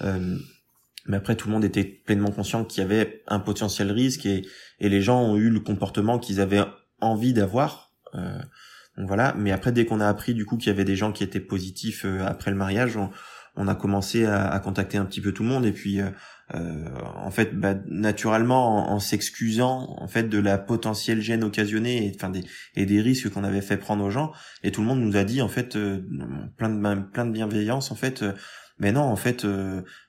Euh, 0.00 0.36
mais 1.06 1.16
après 1.16 1.36
tout 1.36 1.46
le 1.46 1.54
monde 1.54 1.64
était 1.64 1.84
pleinement 1.84 2.32
conscient 2.32 2.64
qu'il 2.64 2.82
y 2.82 2.84
avait 2.84 3.22
un 3.28 3.38
potentiel 3.38 3.92
risque 3.92 4.26
et, 4.26 4.44
et 4.80 4.88
les 4.88 5.02
gens 5.02 5.22
ont 5.22 5.36
eu 5.36 5.50
le 5.50 5.60
comportement 5.60 6.18
qu'ils 6.18 6.40
avaient 6.40 6.64
envie 7.00 7.32
d'avoir. 7.32 7.83
Euh, 8.14 8.38
donc 8.96 9.08
voilà. 9.08 9.34
Mais 9.36 9.52
après 9.52 9.72
dès 9.72 9.86
qu'on 9.86 10.00
a 10.00 10.08
appris 10.08 10.34
du 10.34 10.46
coup 10.46 10.56
qu'il 10.56 10.68
y 10.68 10.70
avait 10.70 10.84
des 10.84 10.96
gens 10.96 11.12
qui 11.12 11.24
étaient 11.24 11.40
positifs 11.40 12.04
après 12.04 12.50
le 12.50 12.56
mariage, 12.56 12.96
on, 12.96 13.10
on 13.56 13.68
a 13.68 13.74
commencé 13.74 14.24
à, 14.24 14.48
à, 14.48 14.60
contacter 14.60 14.98
un 14.98 15.04
petit 15.04 15.20
peu 15.20 15.32
tout 15.32 15.42
le 15.42 15.48
monde 15.48 15.66
et 15.66 15.72
puis 15.72 16.00
euh, 16.54 16.84
en 17.14 17.30
fait 17.30 17.58
bah, 17.58 17.74
naturellement 17.86 18.92
en, 18.92 18.98
s'excusant 18.98 19.96
en 19.98 20.06
fait 20.08 20.24
de 20.24 20.38
la 20.38 20.58
potentielle 20.58 21.22
gêne 21.22 21.42
occasionnée 21.42 22.06
et 22.06 22.12
enfin 22.14 22.28
des 22.28 22.44
et 22.76 22.84
des 22.84 23.00
risques 23.00 23.30
qu'on 23.30 23.44
avait 23.44 23.62
fait 23.62 23.78
prendre 23.78 24.04
aux 24.04 24.10
gens 24.10 24.30
et 24.62 24.70
tout 24.70 24.82
le 24.82 24.86
monde 24.86 25.00
nous 25.00 25.16
a 25.16 25.24
dit 25.24 25.40
en 25.40 25.48
fait 25.48 25.74
euh, 25.74 26.02
plein 26.58 26.68
de 26.68 27.02
plein 27.02 27.24
de 27.24 27.32
bienveillance 27.32 27.90
en 27.90 27.94
fait 27.94 28.22
euh, 28.22 28.32
mais 28.78 28.92
non 28.92 29.04
en 29.04 29.16
fait 29.16 29.46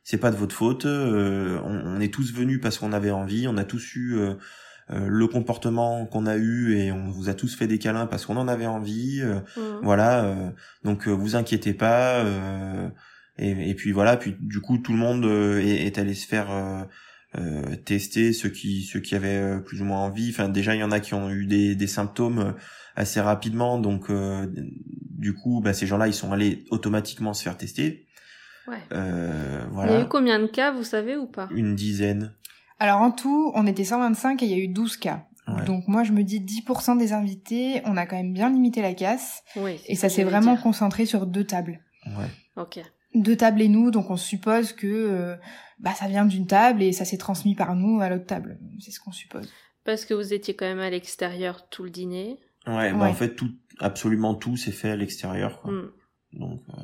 c'est 0.04 0.18
pas 0.18 0.30
de 0.30 0.36
votre 0.36 0.54
faute 0.54 0.86
on, 0.86 2.02
est 2.02 2.14
tous 2.14 2.34
venus 2.34 2.60
parce 2.62 2.80
qu'on 2.80 2.92
avait 2.92 3.12
envie 3.12 3.48
on 3.48 3.56
a 3.56 3.64
tous 3.64 3.96
eu 3.96 4.20
le 4.90 5.28
comportement 5.28 6.06
qu'on 6.06 6.28
a 6.28 6.36
eu 6.36 6.76
et 6.78 6.92
on 6.92 7.10
vous 7.10 7.28
a 7.30 7.34
tous 7.34 7.56
fait 7.56 7.66
des 7.66 7.80
câlins 7.80 8.06
parce 8.06 8.26
qu'on 8.26 8.38
en 8.38 8.48
avait 8.48 8.68
envie 8.68 9.24
mmh. 9.24 9.62
voilà 9.82 10.36
donc 10.84 11.08
vous 11.08 11.36
inquiétez 11.36 11.74
pas 11.74 12.24
et, 13.38 13.70
et, 13.70 13.76
puis 13.76 13.92
voilà, 13.92 14.18
puis 14.18 14.36
du 14.40 14.62
coup 14.62 14.78
tout 14.78 14.94
le 14.94 14.98
monde 14.98 15.26
euh, 15.26 15.60
est, 15.60 15.86
est 15.86 15.98
allé 15.98 16.14
se 16.14 16.26
faire 16.26 16.52
euh, 16.52 16.84
euh, 17.38 17.76
tester 17.84 18.32
ceux 18.32 18.50
qui 18.50 18.84
ceux 18.84 19.02
qui 19.02 19.16
avaient 19.16 19.38
euh, 19.38 19.60
plus 19.60 19.82
ou 19.82 19.86
moins 19.86 20.00
envie. 20.00 20.30
Enfin 20.30 20.48
déjà 20.48 20.74
il 20.74 20.80
y 20.80 20.84
en 20.84 20.92
a 20.92 21.00
qui 21.00 21.14
ont 21.14 21.30
eu 21.30 21.46
des, 21.46 21.76
des 21.76 21.88
symptômes 21.88 22.40
euh, 22.40 22.52
assez 22.96 23.20
rapidement, 23.20 23.78
donc 23.78 24.10
du 24.56 25.34
coup 25.34 25.60
bah, 25.62 25.74
ces 25.74 25.86
gens-là 25.86 26.08
ils 26.08 26.14
sont 26.14 26.32
allés 26.32 26.64
automatiquement 26.70 27.34
se 27.34 27.44
faire 27.44 27.58
tester. 27.58 28.06
Ouais. 28.68 28.78
Euh, 28.94 29.60
Il 29.64 29.70
y 29.70 29.74
voilà. 29.74 29.98
a 29.98 30.02
eu 30.02 30.08
combien 30.08 30.40
de 30.40 30.48
cas, 30.48 30.72
vous 30.72 30.84
savez 30.84 31.18
ou 31.18 31.28
pas? 31.28 31.50
Une 31.52 31.76
dizaine. 31.76 32.32
Alors 32.80 33.02
en 33.02 33.12
tout, 33.12 33.52
on 33.56 33.66
était 33.68 33.84
125 33.84 34.42
et 34.44 34.46
il 34.46 34.52
y 34.52 34.54
a 34.54 34.58
eu 34.58 34.68
12 34.68 34.98
cas. 34.98 35.26
Ouais. 35.48 35.64
Donc 35.66 35.88
moi 35.88 36.04
je 36.04 36.12
me 36.12 36.24
dis 36.24 36.40
10% 36.42 36.98
des 36.98 37.14
invités, 37.14 37.82
on 37.86 37.98
a 37.98 38.06
quand 38.06 38.16
même 38.16 38.34
bien 38.34 38.50
limité 38.50 38.82
la 38.82 38.94
casse. 38.94 39.44
Oui. 39.56 39.80
Et 39.88 39.96
ça 39.96 40.10
s'est 40.10 40.24
vraiment 40.24 40.54
dire. 40.54 40.64
concentré 40.64 41.06
sur 41.06 41.26
deux 41.28 41.44
tables. 41.46 41.80
Ouais. 42.08 42.30
Ok. 42.58 42.80
Deux 43.14 43.38
tables 43.38 43.62
et 43.62 43.70
nous, 43.70 43.92
donc 43.92 44.10
on 44.10 44.18
suppose 44.18 44.74
que 44.74 44.88
euh, 44.88 45.36
bah, 45.80 45.94
ça 45.94 46.08
vient 46.08 46.26
d'une 46.26 46.48
table 46.48 46.84
et 46.84 46.92
ça 46.92 47.06
s'est 47.06 47.18
transmis 47.18 47.56
par 47.56 47.76
nous 47.76 48.02
à 48.02 48.10
l'autre 48.10 48.26
table. 48.26 48.60
C'est 48.80 48.92
ce 48.92 49.00
qu'on 49.00 49.12
suppose. 49.12 49.50
Parce 49.86 50.04
que 50.04 50.14
vous 50.14 50.34
étiez 50.34 50.56
quand 50.56 50.66
même 50.66 50.80
à 50.80 50.90
l'extérieur 50.90 51.70
tout 51.70 51.84
le 51.84 51.92
dîner. 51.92 52.40
Ouais, 52.68 52.92
bah 52.92 52.98
Ouais. 53.04 53.08
en 53.10 53.14
fait 53.14 53.36
tout, 53.36 53.52
absolument 53.80 54.34
tout 54.34 54.58
s'est 54.58 54.72
fait 54.72 54.90
à 54.90 54.96
l'extérieur. 54.96 55.62
Hmm. 55.64 55.92
Donc 56.34 56.62
euh, 56.70 56.82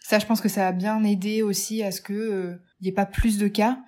Ça, 0.00 0.18
je 0.18 0.26
pense 0.26 0.40
que 0.40 0.48
ça 0.48 0.66
a 0.66 0.72
bien 0.72 1.02
aidé 1.04 1.42
aussi 1.42 1.82
à 1.84 1.92
ce 1.92 2.00
que 2.00 2.12
euh, 2.12 2.56
il 2.80 2.86
y 2.86 2.88
ait 2.90 2.92
pas 2.94 3.06
plus 3.06 3.38
de 3.38 3.46
cas. 3.48 3.78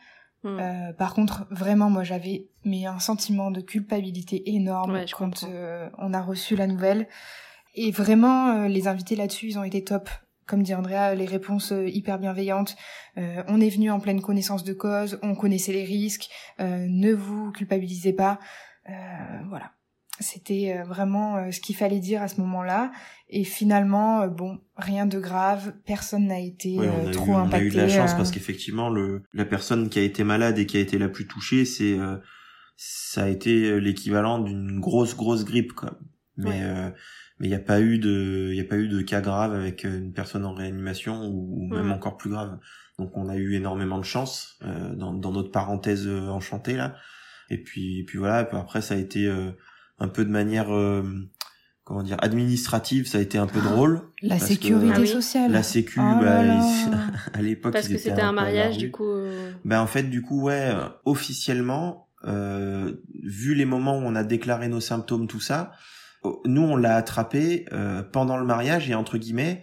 Hmm. 0.44 0.58
Euh, 0.58 0.92
par 0.92 1.14
contre, 1.14 1.46
vraiment, 1.50 1.88
moi, 1.90 2.02
j'avais 2.02 2.46
mais 2.64 2.86
un 2.86 2.98
sentiment 2.98 3.50
de 3.50 3.60
culpabilité 3.60 4.54
énorme 4.54 4.94
Ouais, 4.94 5.06
quand 5.16 5.44
euh, 5.44 5.88
on 5.98 6.12
a 6.12 6.20
reçu 6.20 6.56
la 6.56 6.66
nouvelle. 6.66 7.08
Et 7.74 7.90
vraiment, 7.90 8.48
euh, 8.48 8.68
les 8.68 8.88
invités 8.88 9.16
là-dessus, 9.16 9.46
ils 9.48 9.58
ont 9.58 9.64
été 9.64 9.82
top. 9.82 10.08
Comme 10.46 10.62
dit 10.62 10.74
Andrea, 10.74 11.14
les 11.14 11.24
réponses 11.24 11.72
euh, 11.72 11.88
hyper 11.88 12.18
bienveillantes. 12.18 12.76
Euh, 13.16 13.42
on 13.46 13.60
est 13.60 13.70
venu 13.70 13.90
en 13.90 14.00
pleine 14.00 14.20
connaissance 14.20 14.64
de 14.64 14.72
cause, 14.72 15.18
on 15.22 15.34
connaissait 15.34 15.72
les 15.72 15.84
risques. 15.84 16.28
euh, 16.60 16.86
ne 16.88 17.12
vous 17.12 17.52
culpabilisez 17.52 18.12
pas. 18.12 18.38
Euh, 18.88 18.92
voilà. 19.48 19.70
C'était 20.22 20.76
euh, 20.78 20.84
vraiment 20.84 21.36
euh, 21.36 21.50
ce 21.50 21.60
qu'il 21.60 21.76
fallait 21.76 21.98
dire 22.00 22.22
à 22.22 22.28
ce 22.28 22.40
moment-là. 22.40 22.90
Et 23.28 23.44
finalement, 23.44 24.22
euh, 24.22 24.28
bon, 24.28 24.60
rien 24.76 25.04
de 25.06 25.18
grave. 25.18 25.74
Personne 25.84 26.26
n'a 26.28 26.40
été 26.40 26.78
ouais, 26.78 26.88
on, 26.88 27.06
a 27.08 27.10
trop 27.10 27.32
eu, 27.32 27.34
on 27.34 27.38
a 27.38 27.42
impacté. 27.42 27.66
eu 27.66 27.70
de 27.70 27.76
la 27.76 27.88
chance 27.88 28.14
parce 28.14 28.30
qu'effectivement 28.30 28.88
le 28.88 29.22
la 29.34 29.44
personne 29.44 29.88
qui 29.90 29.98
a 29.98 30.02
été 30.02 30.24
malade 30.24 30.58
et 30.58 30.66
qui 30.66 30.76
a 30.76 30.80
été 30.80 30.98
la 30.98 31.08
plus 31.08 31.26
touchée, 31.26 31.64
c'est 31.64 31.98
euh, 31.98 32.16
ça 32.76 33.24
a 33.24 33.28
été 33.28 33.80
l'équivalent 33.80 34.38
d'une 34.38 34.80
grosse 34.80 35.16
grosse 35.16 35.44
grippe 35.44 35.72
quoi. 35.72 35.98
Mais 36.36 36.48
Ouais. 36.48 36.60
euh, 36.62 36.90
mais 37.38 37.46
il 37.46 37.50
n'y 37.50 37.56
a 37.56 37.60
pas 37.60 37.80
eu 37.80 37.98
de 37.98 38.48
il 38.52 38.56
y 38.56 38.60
a 38.60 38.64
pas 38.64 38.76
eu 38.76 38.88
de 38.88 39.00
cas 39.02 39.20
grave 39.20 39.52
avec 39.54 39.84
une 39.84 40.12
personne 40.12 40.44
en 40.44 40.54
réanimation 40.54 41.24
ou, 41.26 41.64
ou 41.64 41.66
même 41.74 41.92
encore 41.92 42.16
plus 42.16 42.30
grave. 42.30 42.58
Donc 42.98 43.16
on 43.16 43.28
a 43.28 43.36
eu 43.36 43.54
énormément 43.54 43.98
de 43.98 44.04
chance 44.04 44.58
euh, 44.62 44.94
dans, 44.94 45.12
dans 45.12 45.32
notre 45.32 45.50
parenthèse 45.50 46.06
enchantée 46.08 46.74
là. 46.76 46.96
Et 47.50 47.58
puis 47.58 48.00
et 48.00 48.04
puis 48.04 48.18
voilà. 48.18 48.38
Après 48.52 48.80
ça 48.80 48.94
a 48.94 48.96
été 48.98 49.28
un 49.98 50.08
peu 50.08 50.24
de 50.24 50.30
manière 50.30 50.74
euh, 50.74 51.02
comment 51.84 52.02
dire 52.02 52.16
administrative, 52.20 53.06
ça 53.06 53.18
a 53.18 53.20
été 53.20 53.38
un 53.38 53.46
peu 53.46 53.60
drôle. 53.60 54.00
La 54.22 54.38
que 54.38 54.44
sécurité 54.46 55.02
Ah 55.02 55.06
sociale. 55.06 55.52
La 55.52 55.62
sécu, 55.62 56.00
Oh 56.00 56.20
bah, 56.20 56.42
là 56.42 56.44
là. 56.44 56.54
ils- 56.54 56.94
à 57.38 57.42
l'époque 57.42 57.72
Parce 57.72 57.88
ils 57.88 57.94
que 57.96 57.98
c'était 57.98 58.20
un 58.20 58.32
mariage, 58.32 58.78
du 58.78 58.90
coup. 58.90 59.08
euh, 59.08 59.50
Ben 59.64 59.80
en 59.80 59.86
fait 59.86 60.04
du 60.04 60.22
coup 60.22 60.42
ouais 60.42 60.70
euh, 60.74 60.88
officiellement 61.04 62.08
euh, 62.24 62.92
vu 63.22 63.54
les 63.54 63.64
moments 63.64 63.98
où 63.98 64.02
on 64.02 64.14
a 64.14 64.22
déclaré 64.24 64.68
nos 64.68 64.80
symptômes 64.80 65.26
tout 65.26 65.40
ça 65.40 65.72
oh, 66.22 66.40
nous 66.46 66.62
on 66.62 66.76
l'a 66.76 66.94
attrapé 66.96 67.64
euh, 67.72 68.02
pendant 68.04 68.36
le 68.36 68.46
mariage 68.46 68.88
et 68.88 68.94
entre 68.94 69.18
guillemets 69.18 69.62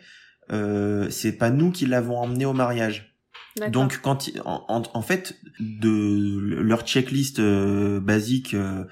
euh, 0.52 1.10
c'est 1.10 1.32
pas 1.32 1.52
nous 1.52 1.72
qui 1.72 1.86
l'avons 1.86 2.18
emmené 2.18 2.46
au 2.46 2.52
mariage 2.52 3.16
d'accord. 3.56 3.72
donc 3.72 4.00
quand 4.02 4.30
en, 4.44 4.66
en, 4.68 4.84
en 4.94 5.02
fait 5.02 5.38
de 5.62 6.38
leur 6.62 6.82
checklist 6.86 7.40
euh, 7.40 8.02
basique 8.02 8.54
euh, 8.56 8.84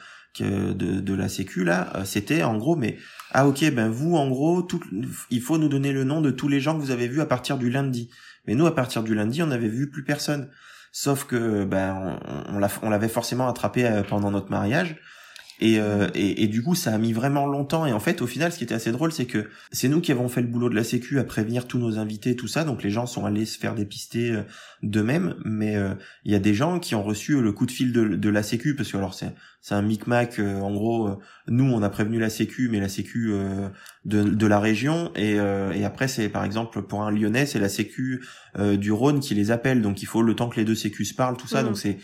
de, 0.43 0.99
de 0.99 1.13
la 1.13 1.29
sécu 1.29 1.63
là 1.63 1.91
euh, 1.95 2.05
c'était 2.05 2.43
en 2.43 2.57
gros 2.57 2.75
mais 2.75 2.97
ah 3.31 3.47
ok 3.47 3.71
ben 3.71 3.89
vous 3.89 4.15
en 4.15 4.29
gros 4.29 4.61
tout, 4.61 4.81
il 5.29 5.41
faut 5.41 5.57
nous 5.57 5.67
donner 5.69 5.91
le 5.91 6.03
nom 6.03 6.21
de 6.21 6.31
tous 6.31 6.47
les 6.47 6.59
gens 6.59 6.75
que 6.75 6.81
vous 6.81 6.91
avez 6.91 7.07
vus 7.07 7.21
à 7.21 7.25
partir 7.25 7.57
du 7.57 7.69
lundi. 7.69 8.09
Mais 8.45 8.55
nous 8.55 8.65
à 8.65 8.73
partir 8.73 9.03
du 9.03 9.13
lundi 9.15 9.43
on 9.43 9.47
n'avait 9.47 9.67
vu 9.67 9.89
plus 9.89 10.03
personne. 10.03 10.49
Sauf 10.91 11.25
que 11.25 11.65
ben 11.65 12.19
on, 12.49 12.61
on 12.81 12.89
l'avait 12.89 13.09
forcément 13.09 13.47
attrapé 13.47 13.85
euh, 13.85 14.03
pendant 14.03 14.31
notre 14.31 14.49
mariage 14.49 14.97
et, 15.59 15.79
euh, 15.79 16.07
et, 16.13 16.43
et 16.43 16.47
du 16.47 16.61
coup 16.61 16.75
ça 16.75 16.93
a 16.93 16.97
mis 16.97 17.13
vraiment 17.13 17.45
longtemps. 17.45 17.85
Et 17.85 17.93
en 17.93 17.99
fait 17.99 18.21
au 18.21 18.27
final 18.27 18.51
ce 18.51 18.57
qui 18.57 18.63
était 18.63 18.75
assez 18.75 18.91
drôle 18.91 19.11
c'est 19.11 19.25
que 19.25 19.49
c'est 19.71 19.89
nous 19.89 20.01
qui 20.01 20.11
avons 20.11 20.27
fait 20.29 20.41
le 20.41 20.47
boulot 20.47 20.69
de 20.69 20.75
la 20.75 20.83
sécu 20.83 21.19
à 21.19 21.23
prévenir 21.23 21.67
tous 21.67 21.79
nos 21.79 21.97
invités 21.97 22.35
tout 22.35 22.47
ça. 22.47 22.63
Donc 22.63 22.83
les 22.83 22.89
gens 22.89 23.05
sont 23.05 23.25
allés 23.25 23.45
se 23.45 23.57
faire 23.57 23.75
dépister 23.75 24.31
euh, 24.31 24.43
d'eux-mêmes. 24.83 25.35
Mais 25.45 25.75
euh, 25.75 25.93
il 26.25 26.31
y 26.31 26.35
a 26.35 26.39
des 26.39 26.53
gens 26.53 26.79
qui 26.79 26.95
ont 26.95 27.03
reçu 27.03 27.41
le 27.41 27.51
coup 27.51 27.65
de 27.65 27.71
fil 27.71 27.91
de, 27.91 28.03
de 28.03 28.29
la 28.29 28.43
sécu. 28.43 28.75
Parce 28.75 28.91
que 28.91 28.97
alors 28.97 29.13
c'est 29.13 29.33
c'est 29.61 29.73
un 29.75 29.81
micmac 29.81 30.39
euh, 30.39 30.59
en 30.61 30.71
gros 30.71 31.07
euh, 31.07 31.15
nous 31.47 31.65
on 31.65 31.81
a 31.81 31.89
prévenu 31.89 32.19
la 32.19 32.29
sécu 32.29 32.69
mais 32.71 32.79
la 32.79 32.87
sécu 32.87 33.31
euh, 33.31 33.67
de, 34.05 34.23
de 34.23 34.47
la 34.47 34.59
région. 34.59 35.11
Et, 35.15 35.39
euh, 35.39 35.71
et 35.73 35.83
après 35.85 36.07
c'est 36.07 36.29
par 36.29 36.43
exemple 36.45 36.81
pour 36.83 37.03
un 37.03 37.11
lyonnais 37.11 37.45
c'est 37.45 37.59
la 37.59 37.69
sécu 37.69 38.23
euh, 38.59 38.77
du 38.77 38.91
Rhône 38.91 39.19
qui 39.19 39.33
les 39.33 39.51
appelle. 39.51 39.81
Donc 39.81 40.01
il 40.01 40.05
faut 40.05 40.21
le 40.21 40.35
temps 40.35 40.49
que 40.49 40.57
les 40.57 40.65
deux 40.65 40.75
sécus 40.75 41.09
se 41.09 41.15
parlent 41.15 41.37
tout 41.37 41.47
ça. 41.47 41.61
Mhm. 41.61 41.67
donc 41.69 41.77
c'est 41.77 41.97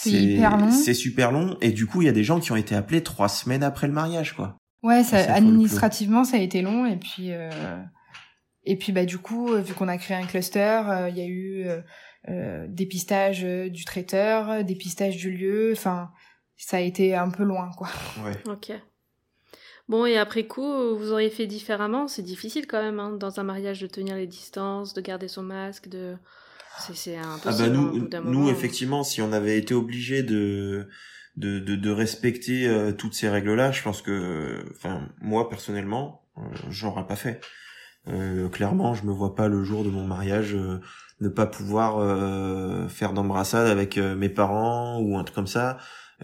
C'est 0.00 0.10
hyper 0.10 0.56
long. 0.56 0.70
c'est 0.70 0.94
super 0.94 1.32
long 1.32 1.56
et 1.60 1.72
du 1.72 1.86
coup 1.86 2.02
il 2.02 2.06
y 2.06 2.08
a 2.08 2.12
des 2.12 2.24
gens 2.24 2.40
qui 2.40 2.52
ont 2.52 2.56
été 2.56 2.74
appelés 2.74 3.02
trois 3.02 3.28
semaines 3.28 3.62
après 3.62 3.86
le 3.86 3.92
mariage 3.92 4.34
quoi 4.34 4.56
Ouais, 4.84 5.02
ça, 5.02 5.16
administrativement, 5.34 6.22
ça 6.22 6.36
a 6.36 6.40
été 6.40 6.62
long 6.62 6.86
et 6.86 6.96
puis 6.96 7.32
euh, 7.32 7.50
et 8.64 8.76
puis 8.76 8.92
bah 8.92 9.06
du 9.06 9.18
coup, 9.18 9.52
euh, 9.52 9.60
vu 9.60 9.72
qu'on 9.72 9.88
a 9.88 9.96
créé 9.96 10.14
un 10.14 10.26
cluster, 10.26 10.82
euh, 10.88 11.08
il 11.08 11.16
y 11.16 11.22
a 11.22 11.26
eu 11.26 11.66
euh, 12.28 12.66
dépistage 12.68 13.42
du 13.42 13.84
traiteur, 13.86 14.62
dépistage 14.62 15.16
du 15.16 15.30
lieu. 15.30 15.72
Enfin, 15.72 16.10
ça 16.58 16.76
a 16.76 16.80
été 16.80 17.14
un 17.14 17.30
peu 17.30 17.44
loin, 17.44 17.70
quoi. 17.78 17.88
ouais 18.24 18.36
Ok. 18.46 18.72
Bon, 19.88 20.04
et 20.04 20.18
après 20.18 20.46
coup, 20.46 20.96
vous 20.96 21.12
auriez 21.12 21.30
fait 21.30 21.46
différemment? 21.46 22.08
C'est 22.08 22.22
difficile 22.22 22.66
quand 22.66 22.82
même, 22.82 23.00
hein, 23.00 23.12
dans 23.12 23.40
un 23.40 23.42
mariage, 23.42 23.80
de 23.80 23.86
tenir 23.86 24.16
les 24.16 24.26
distances, 24.26 24.92
de 24.92 25.00
garder 25.00 25.28
son 25.28 25.42
masque, 25.42 25.88
de... 25.88 26.16
C'est, 26.92 27.16
Ah 27.16 27.36
bah 27.44 27.68
nous, 27.68 28.08
nous 28.24 28.50
effectivement, 28.50 29.04
si 29.04 29.20
on 29.22 29.32
avait 29.32 29.58
été 29.58 29.74
obligé 29.74 30.22
de 30.22 30.88
de, 31.36 31.60
de, 31.60 31.76
de 31.76 31.90
respecter 31.90 32.66
euh, 32.66 32.90
toutes 32.92 33.14
ces 33.14 33.28
règles-là, 33.28 33.70
je 33.70 33.80
pense 33.82 34.02
que, 34.02 34.64
enfin, 34.76 35.08
moi 35.20 35.48
personnellement, 35.48 36.22
euh, 36.36 36.40
j'aurais 36.68 37.06
pas 37.06 37.14
fait. 37.16 37.40
Euh, 38.08 38.48
clairement, 38.48 38.94
je 38.94 39.04
me 39.04 39.12
vois 39.12 39.34
pas 39.36 39.46
le 39.48 39.62
jour 39.62 39.84
de 39.84 39.90
mon 39.90 40.04
mariage 40.04 40.54
euh, 40.54 40.80
ne 41.20 41.28
pas 41.28 41.46
pouvoir 41.46 41.98
euh, 41.98 42.88
faire 42.88 43.12
d'embrassade 43.12 43.68
avec 43.68 43.98
euh, 43.98 44.16
mes 44.16 44.28
parents 44.28 44.98
ou 45.00 45.16
un 45.16 45.24
truc 45.24 45.34
comme 45.36 45.46
ça. 45.46 45.76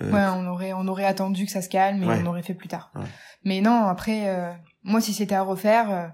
Euh, 0.03 0.11
Ouais, 0.11 0.25
on 0.35 0.47
aurait 0.49 0.73
on 0.73 0.89
aurait 0.89 1.05
attendu 1.05 1.45
que 1.45 1.51
ça 1.53 1.63
se 1.63 1.69
calme 1.69 2.03
et 2.03 2.07
Ouais. 2.07 2.21
on 2.25 2.27
aurait 2.27 2.43
fait 2.43 2.55
plus 2.55 2.69
tard. 2.69 2.91
Ouais. 2.97 3.03
Mais 3.45 3.61
non, 3.61 3.85
après, 3.87 4.29
euh, 4.29 4.51
moi, 4.83 5.01
si 5.01 5.13
c'était 5.13 5.35
à 5.37 5.43
refaire. 5.43 6.13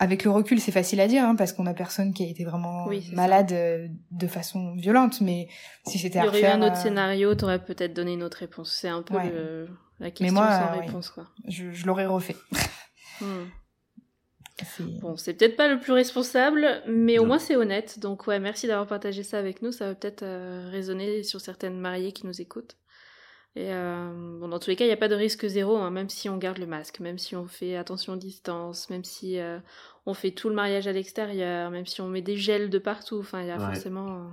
Avec 0.00 0.24
le 0.24 0.30
recul, 0.32 0.58
c'est 0.60 0.72
facile 0.72 1.00
à 1.00 1.06
dire, 1.06 1.22
hein, 1.24 1.36
parce 1.36 1.52
qu'on 1.52 1.66
a 1.66 1.74
personne 1.74 2.12
qui 2.12 2.24
a 2.24 2.26
été 2.26 2.44
vraiment 2.44 2.86
Oui, 2.88 3.08
malade 3.12 3.52
euh, 3.52 3.86
de 4.10 4.26
façon 4.26 4.74
violente. 4.74 5.20
Mais 5.20 5.46
si 5.86 5.98
c'était 5.98 6.18
Il 6.18 6.22
à 6.22 6.24
y 6.24 6.28
aurait 6.28 6.40
eu 6.40 6.42
refaire, 6.44 6.56
un 6.56 6.62
autre 6.66 6.78
euh, 6.78 6.82
scénario, 6.82 7.34
t'aurais 7.36 7.62
peut-être 7.64 7.94
donné 7.94 8.14
une 8.14 8.22
autre 8.24 8.38
réponse. 8.38 8.72
C'est 8.72 8.88
un 8.88 9.02
peu 9.02 9.14
Ouais. 9.14 9.30
le- 9.30 9.68
la 10.00 10.10
question 10.10 10.34
moi, 10.34 10.50
sans 10.50 10.72
euh, 10.74 10.78
ouais. 10.80 10.86
réponse, 10.86 11.10
quoi. 11.10 11.26
je, 11.46 11.70
je 11.70 11.86
l'aurais 11.86 12.06
refait. 12.06 12.36
Hmm. 13.20 13.44
C'est- 14.76 14.82
Bon, 15.00 15.16
c'est 15.16 15.32
peut-être 15.34 15.56
pas 15.56 15.68
le 15.68 15.80
plus 15.80 15.92
responsable, 15.92 16.82
mais 16.86 17.18
au 17.18 17.22
Non. 17.22 17.28
moins 17.28 17.38
c'est 17.38 17.56
honnête. 17.56 17.98
Donc 17.98 18.26
ouais, 18.26 18.38
merci 18.38 18.66
d'avoir 18.66 18.86
partagé 18.86 19.22
ça 19.22 19.38
avec 19.38 19.62
nous. 19.62 19.72
Ça 19.72 19.86
va 19.86 19.94
peut-être 19.94 20.22
euh, 20.22 20.68
résonner 20.70 21.22
sur 21.22 21.40
certaines 21.40 21.78
mariées 21.78 22.12
qui 22.12 22.26
nous 22.26 22.40
écoutent. 22.42 22.76
Et 23.56 23.72
euh, 23.72 24.38
bon, 24.38 24.46
dans 24.48 24.58
tous 24.60 24.70
les 24.70 24.76
cas, 24.76 24.84
il 24.84 24.88
n'y 24.88 24.92
a 24.94 24.96
pas 24.96 25.08
de 25.08 25.14
risque 25.16 25.46
zéro, 25.46 25.76
hein, 25.76 25.90
même 25.90 26.08
si 26.08 26.28
on 26.28 26.36
garde 26.38 26.58
le 26.58 26.66
masque, 26.66 27.00
même 27.00 27.18
si 27.18 27.34
on 27.34 27.46
fait 27.46 27.76
attention 27.76 28.12
aux 28.12 28.16
distances, 28.16 28.88
même 28.90 29.02
si 29.02 29.38
euh, 29.40 29.58
on 30.06 30.14
fait 30.14 30.30
tout 30.30 30.48
le 30.48 30.54
mariage 30.54 30.86
à 30.86 30.92
l'extérieur, 30.92 31.70
même 31.72 31.86
si 31.86 32.00
on 32.00 32.08
met 32.08 32.22
des 32.22 32.36
gels 32.36 32.70
de 32.70 32.78
partout. 32.78 33.18
Enfin, 33.18 33.42
il 33.42 33.48
y 33.48 33.50
a 33.50 33.58
Ouais. 33.58 33.66
forcément. 33.74 34.24
euh, 34.24 34.28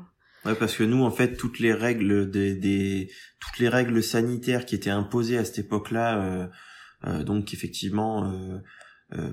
Ouais, 0.45 0.55
parce 0.55 0.76
que 0.78 0.84
nous, 0.84 1.03
en 1.03 1.09
fait, 1.11 1.36
toutes 1.36 1.59
les 1.59 1.74
règles 1.74 2.30
des, 2.30 2.53
des 2.55 3.09
toutes 3.39 3.57
les 3.59 3.68
règles 3.70 4.01
sanitaires 4.03 4.65
qui 4.65 4.76
étaient 4.76 4.91
imposées 4.91 5.38
à 5.38 5.43
cette 5.43 5.57
époque-là, 5.59 6.22
euh, 6.24 6.47
euh, 7.07 7.24
donc 7.24 7.53
effectivement, 7.55 8.32
euh, 8.32 8.59
euh, 9.18 9.32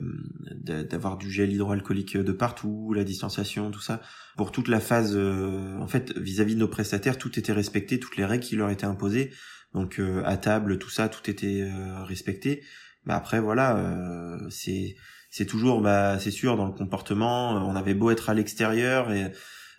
d'a- 0.57 0.82
d'avoir 0.82 1.18
du 1.18 1.30
gel 1.30 1.53
hydroalcoolique 1.53 2.16
de 2.16 2.32
partout, 2.32 2.93
la 2.95 3.05
distanciation, 3.05 3.70
tout 3.70 3.80
ça, 3.82 4.01
pour 4.39 4.51
toute 4.51 4.66
la 4.66 4.80
phase, 4.80 5.14
euh, 5.14 5.76
en 5.78 5.87
fait, 5.87 6.16
vis-à-vis 6.18 6.55
de 6.55 6.61
nos 6.61 6.68
prestataires, 6.68 7.18
tout 7.18 7.39
était 7.39 7.53
respecté, 7.53 8.01
toutes 8.01 8.16
les 8.16 8.24
règles 8.24 8.43
qui 8.45 8.57
leur 8.57 8.70
étaient 8.70 8.87
imposées, 8.87 9.30
donc 9.75 9.99
euh, 9.99 10.22
à 10.25 10.37
table, 10.37 10.79
tout 10.79 10.91
ça, 10.91 11.09
tout 11.09 11.29
était 11.29 11.62
euh, 11.62 12.05
respecté. 12.05 12.62
Bah 13.05 13.16
après, 13.16 13.41
voilà, 13.41 13.77
euh, 13.77 14.39
c'est 14.51 14.97
c'est 15.31 15.47
toujours, 15.47 15.81
bah, 15.81 16.18
c'est 16.20 16.31
sûr, 16.31 16.57
dans 16.57 16.66
le 16.66 16.72
comportement, 16.72 17.51
on 17.68 17.75
avait 17.75 17.95
beau 17.95 18.12
être 18.12 18.31
à 18.31 18.35
l'extérieur 18.35 19.11
et 19.11 19.33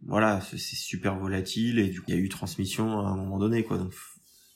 voilà, 0.05 0.41
c'est 0.51 0.57
super 0.57 1.17
volatile 1.17 1.79
et 1.79 1.87
du 1.87 2.01
coup, 2.01 2.07
il 2.09 2.15
y 2.15 2.17
a 2.17 2.21
eu 2.21 2.27
transmission 2.27 2.99
à 2.99 3.09
un 3.09 3.15
moment 3.15 3.39
donné, 3.39 3.63
quoi. 3.63 3.77
Donc 3.77 3.93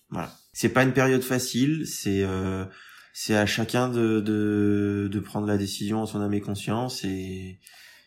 voilà, 0.10 0.30
c'est 0.52 0.70
pas 0.70 0.84
une 0.84 0.92
période 0.92 1.22
facile, 1.22 1.88
c'est 1.88 2.24
euh, 2.24 2.66
c'est 3.14 3.36
à 3.36 3.46
chacun 3.46 3.88
de, 3.88 4.20
de 4.20 5.08
de 5.10 5.20
prendre 5.22 5.48
la 5.48 5.58
décision 5.58 6.02
en 6.02 6.06
son 6.06 6.20
âme 6.22 6.34
et 6.34 6.42
conscience 6.42 7.06
et 7.06 7.60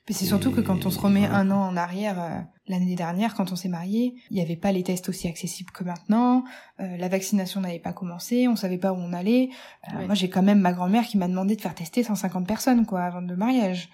Puis 0.05 0.15
c'est 0.15 0.25
surtout 0.27 0.51
que 0.51 0.61
quand 0.61 0.85
on 0.85 0.91
se 0.91 0.99
remet 0.99 1.27
un 1.27 1.51
an 1.53 1.61
en 1.69 1.77
arrière, 1.77 2.21
euh, 2.21 2.39
l'année 2.67 2.97
dernière, 2.97 3.35
quand 3.35 3.53
on 3.53 3.57
s'est 3.57 3.69
marié, 3.69 4.15
il 4.31 4.37
n'y 4.37 4.43
avait 4.43 4.57
pas 4.57 4.73
les 4.73 4.83
tests 4.83 5.09
aussi 5.09 5.29
accessibles 5.29 5.71
que 5.71 5.85
maintenant. 5.85 6.43
euh, 6.81 6.97
la 6.97 7.09
vaccination 7.09 7.61
n'avait 7.61 7.79
pas 7.79 7.93
commencé, 7.93 8.49
on 8.49 8.57
savait 8.57 8.79
pas 8.79 8.93
où 8.93 8.97
on 8.97 9.13
allait. 9.13 9.51
Euh, 9.93 9.99
Ouais. 9.99 10.07
Moi, 10.07 10.15
j'ai 10.17 10.29
quand 10.29 10.43
même 10.43 10.59
ma 10.61 10.73
grand-mère 10.73 11.05
qui 11.05 11.19
m'a 11.19 11.29
demandé 11.29 11.55
de 11.55 11.61
faire 11.61 11.75
tester 11.75 12.03
150 12.03 12.47
personnes, 12.49 12.85
quoi, 12.85 13.03
avant 13.03 13.21
le 13.21 13.37
mariage. 13.37 13.91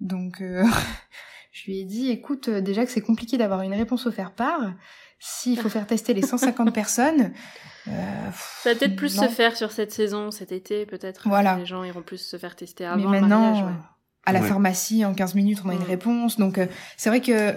Donc, 0.00 0.40
euh, 0.40 0.64
je 1.52 1.64
lui 1.64 1.80
ai 1.80 1.84
dit, 1.84 2.10
écoute, 2.10 2.48
déjà 2.48 2.84
que 2.84 2.90
c'est 2.92 3.00
compliqué 3.00 3.36
d'avoir 3.36 3.62
une 3.62 3.74
réponse 3.74 4.06
au 4.06 4.12
faire-part, 4.12 4.72
s'il 5.18 5.58
faut 5.58 5.68
faire 5.68 5.86
tester 5.86 6.14
les 6.14 6.22
150 6.22 6.72
personnes, 6.74 7.32
euh, 7.88 8.30
Ça 8.62 8.72
va 8.72 8.78
peut-être 8.78 8.94
plus 8.96 9.16
non. 9.16 9.24
se 9.24 9.28
faire 9.28 9.56
sur 9.56 9.72
cette 9.72 9.90
saison, 9.92 10.30
cet 10.30 10.52
été, 10.52 10.86
peut-être. 10.86 11.28
Voilà. 11.28 11.56
Les 11.58 11.66
gens 11.66 11.82
iront 11.82 12.02
plus 12.02 12.18
se 12.18 12.36
faire 12.38 12.54
tester 12.54 12.84
Mais 12.84 12.90
avant 12.90 13.10
le 13.10 13.20
maintenant, 13.20 13.40
mariage. 13.50 13.64
ouais. 13.64 13.72
À 14.26 14.32
la 14.32 14.40
Ouais. 14.40 14.48
pharmacie, 14.48 15.04
en 15.04 15.14
15 15.14 15.34
minutes, 15.34 15.60
on 15.64 15.70
a 15.70 15.74
une 15.74 15.80
Mm. 15.80 15.84
réponse. 15.84 16.38
Donc, 16.38 16.58
euh, 16.58 16.66
c'est 16.96 17.08
vrai 17.08 17.20
que 17.20 17.54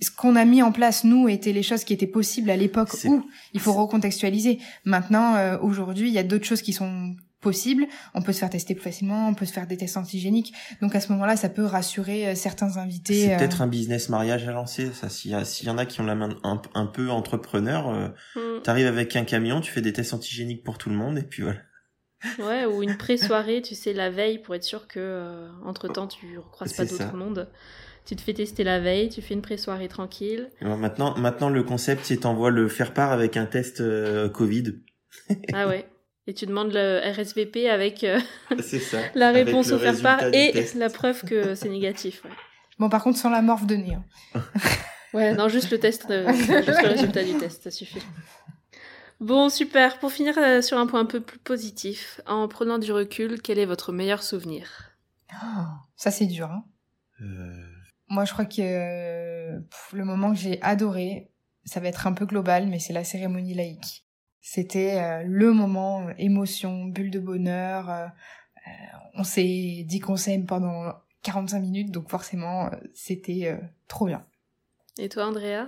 ce 0.00 0.10
qu'on 0.10 0.36
a 0.36 0.44
mis 0.44 0.62
en 0.62 0.72
place, 0.72 1.04
nous, 1.04 1.28
étaient 1.28 1.52
les 1.52 1.62
choses 1.62 1.84
qui 1.84 1.92
étaient 1.92 2.06
possibles 2.06 2.50
à 2.50 2.56
l'époque 2.56 2.90
où 3.04 3.24
il 3.54 3.60
faut 3.60 3.72
recontextualiser. 3.72 4.58
Maintenant, 4.84 5.34
euh, 5.36 5.58
aujourd'hui, 5.60 6.08
il 6.08 6.14
y 6.14 6.18
a 6.18 6.22
d'autres 6.22 6.46
choses 6.46 6.62
qui 6.62 6.72
sont 6.72 7.14
possibles. 7.40 7.86
On 8.14 8.20
peut 8.20 8.32
se 8.34 8.38
faire 8.40 8.50
tester 8.50 8.74
plus 8.74 8.84
facilement, 8.84 9.26
on 9.26 9.32
peut 9.34 9.46
se 9.46 9.52
faire 9.54 9.66
des 9.66 9.78
tests 9.78 9.96
antigéniques. 9.96 10.52
Donc, 10.82 10.94
à 10.94 11.00
ce 11.00 11.10
moment-là, 11.12 11.36
ça 11.36 11.48
peut 11.48 11.64
rassurer 11.64 12.28
euh, 12.28 12.34
certains 12.34 12.76
invités. 12.76 13.24
C'est 13.26 13.34
euh, 13.34 13.38
peut-être 13.38 13.62
un 13.62 13.66
business 13.66 14.10
mariage 14.10 14.46
à 14.46 14.52
lancer, 14.52 14.90
ça. 14.92 15.08
S'il 15.08 15.30
y, 15.32 15.70
en 15.70 15.78
a 15.78 15.86
qui 15.86 16.00
ont 16.02 16.04
la 16.04 16.14
main 16.14 16.36
un, 16.44 16.60
un 16.74 16.86
peu 16.86 17.10
entrepreneur, 17.10 17.88
euh, 17.88 18.08
Mm. 18.36 18.62
t'arrives 18.62 18.86
avec 18.86 19.16
un 19.16 19.24
camion, 19.24 19.60
tu 19.62 19.72
fais 19.72 19.80
des 19.80 19.92
tests 19.94 20.12
antigéniques 20.12 20.62
pour 20.62 20.76
tout 20.78 20.90
le 20.90 20.96
monde, 20.96 21.16
et 21.18 21.22
puis 21.22 21.42
voilà. 21.42 21.58
Ouais, 22.38 22.64
ou 22.66 22.82
une 22.82 22.96
pré-soirée, 22.96 23.62
tu 23.62 23.74
sais, 23.74 23.92
la 23.92 24.10
veille, 24.10 24.38
pour 24.38 24.54
être 24.54 24.64
sûr 24.64 24.86
que, 24.88 24.98
euh, 25.00 25.48
entre-temps, 25.64 26.06
tu 26.06 26.38
recroises 26.38 26.72
pas 26.74 26.84
C'est 26.86 26.94
ça. 26.96 27.04
d'autres 27.04 27.16
monde. 27.16 27.48
Tu 28.06 28.16
te 28.16 28.20
fais 28.22 28.34
tester 28.34 28.64
la 28.64 28.80
veille, 28.80 29.08
tu 29.08 29.22
fais 29.22 29.34
une 29.34 29.42
pré-soirée 29.42 29.88
tranquille. 29.88 30.50
Alors 30.60 30.76
maintenant, 30.78 31.16
maintenant, 31.18 31.48
le 31.48 31.62
concept, 31.62 32.04
c'est 32.04 32.18
t'envoies 32.18 32.50
le 32.50 32.68
faire 32.68 32.92
part 32.94 33.12
avec 33.12 33.36
un 33.36 33.46
test 33.46 33.80
euh, 33.80 34.28
Covid. 34.28 34.64
Ah 35.52 35.68
ouais. 35.68 35.86
Et 36.26 36.34
tu 36.34 36.46
demandes 36.46 36.72
le 36.72 37.00
RSVP 37.12 37.68
avec 37.68 38.04
euh, 38.04 38.18
C'est 38.60 38.78
ça. 38.78 38.98
la 39.14 39.30
réponse 39.32 39.70
au 39.72 39.78
faire-part 39.78 40.18
résultat 40.20 40.30
du 40.30 40.48
et 40.48 40.52
test. 40.52 40.74
la 40.76 40.88
preuve 40.90 41.24
que 41.24 41.54
c'est 41.54 41.68
négatif. 41.68 42.22
Ouais. 42.24 42.30
Bon, 42.78 42.88
par 42.88 43.02
contre, 43.02 43.18
sans 43.18 43.30
la 43.30 43.42
morve 43.42 43.66
de 43.66 43.76
nez. 43.76 43.94
hein. 44.34 44.42
Ouais, 45.12 45.34
non, 45.34 45.48
juste 45.48 45.70
le 45.70 45.78
test, 45.78 46.06
euh, 46.10 46.32
juste 46.32 46.48
le 46.82 46.88
résultat 46.88 47.22
du 47.24 47.34
test, 47.34 47.62
ça 47.64 47.70
suffit. 47.70 48.00
Bon, 49.20 49.48
super. 49.50 49.98
Pour 49.98 50.12
finir 50.12 50.36
euh, 50.38 50.62
sur 50.62 50.78
un 50.78 50.86
point 50.86 51.00
un 51.00 51.06
peu 51.06 51.20
plus 51.20 51.38
positif, 51.38 52.20
en 52.26 52.48
prenant 52.48 52.78
du 52.78 52.90
recul, 52.92 53.40
quel 53.42 53.58
est 53.58 53.66
votre 53.66 53.92
meilleur 53.92 54.22
souvenir? 54.22 54.92
Oh, 55.32 55.64
ça, 55.96 56.10
c'est 56.10 56.26
dur. 56.26 56.50
Hein. 56.50 56.64
Euh, 57.20 57.66
Moi, 58.08 58.24
je 58.24 58.32
crois 58.32 58.46
que 58.46 58.60
euh, 58.60 59.60
pff, 59.60 59.92
le 59.92 60.04
moment 60.04 60.32
que 60.32 60.38
j'ai 60.38 60.60
adoré, 60.62 61.30
ça 61.64 61.80
va 61.80 61.88
être 61.88 62.06
un 62.06 62.12
peu 62.14 62.24
global, 62.24 62.66
mais 62.66 62.78
c'est 62.78 62.94
la 62.94 63.04
cérémonie 63.04 63.54
laïque. 63.54 64.06
C'était 64.40 64.98
euh, 64.98 65.22
le 65.26 65.52
moment 65.52 66.08
euh, 66.08 66.12
émotion, 66.16 66.86
bulle 66.86 67.10
de 67.10 67.20
bonheur. 67.20 68.10
on 69.14 69.24
s'est 69.24 69.84
dit 69.86 70.00
qu'on 70.00 70.16
s'aime 70.16 70.46
pendant 70.46 70.94
45 71.22 71.60
minutes, 71.60 71.90
donc 71.90 72.08
forcément, 72.08 72.70
c'était 72.94 73.48
euh, 73.48 73.58
trop 73.86 74.06
bien. 74.06 74.24
Et 74.98 75.08
toi, 75.10 75.26
Andrea? 75.26 75.66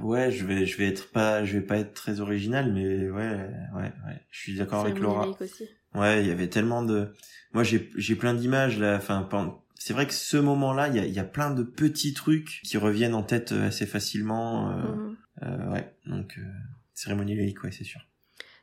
Ouais, 0.00 0.30
je 0.30 0.44
vais, 0.44 0.66
je 0.66 0.76
vais 0.78 0.86
être 0.88 1.10
pas, 1.10 1.44
je 1.44 1.54
vais 1.54 1.64
pas 1.64 1.78
être 1.78 1.94
très 1.94 2.20
original, 2.20 2.72
mais 2.72 3.10
ouais, 3.10 3.30
ouais, 3.74 3.92
ouais. 4.06 4.20
Je 4.30 4.38
suis 4.40 4.56
d'accord 4.56 4.80
avec 4.86 5.00
Laura. 5.00 5.28
aussi. 5.40 5.68
Ouais, 5.94 6.22
il 6.22 6.28
y 6.28 6.30
avait 6.32 6.48
tellement 6.48 6.82
de. 6.82 7.12
Moi, 7.52 7.62
j'ai, 7.62 7.90
j'ai 7.96 8.16
plein 8.16 8.34
d'images 8.34 8.78
là. 8.78 8.96
Enfin, 8.96 9.28
c'est 9.74 9.92
vrai 9.92 10.06
que 10.06 10.12
ce 10.14 10.36
moment-là, 10.36 10.88
il 10.88 10.96
y 10.96 10.98
a, 10.98 11.04
il 11.06 11.12
y 11.12 11.18
a 11.20 11.24
plein 11.24 11.50
de 11.50 11.62
petits 11.62 12.14
trucs 12.14 12.60
qui 12.64 12.76
reviennent 12.78 13.14
en 13.14 13.22
tête 13.22 13.52
euh, 13.52 13.68
assez 13.68 13.86
facilement. 13.86 14.70
euh, 14.70 14.82
Mhm. 14.82 15.16
euh, 15.42 15.72
ouais, 15.72 15.96
donc 16.06 16.38
euh, 16.38 16.42
cérémonie 16.94 17.36
laïque, 17.36 17.62
ouais, 17.64 17.70
c'est 17.72 17.84
sûr. 17.84 18.00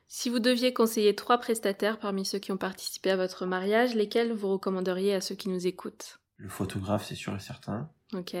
Si 0.08 0.28
vous 0.28 0.40
deviez 0.40 0.74
conseiller 0.74 1.14
trois 1.14 1.38
prestataires 1.38 1.98
parmi 1.98 2.26
ceux 2.26 2.38
qui 2.38 2.52
ont 2.52 2.58
participé 2.58 3.10
à 3.10 3.16
votre 3.16 3.46
mariage, 3.46 3.94
lesquels 3.94 4.32
vous 4.32 4.48
recommanderiez 4.48 5.14
à 5.14 5.22
ceux 5.22 5.34
qui 5.34 5.48
nous 5.48 5.66
écoutent? 5.66 6.20
Le 6.36 6.50
photographe, 6.50 7.06
c'est 7.06 7.14
sûr 7.14 7.34
et 7.34 7.40
certain. 7.40 7.88
Ok. 8.12 8.36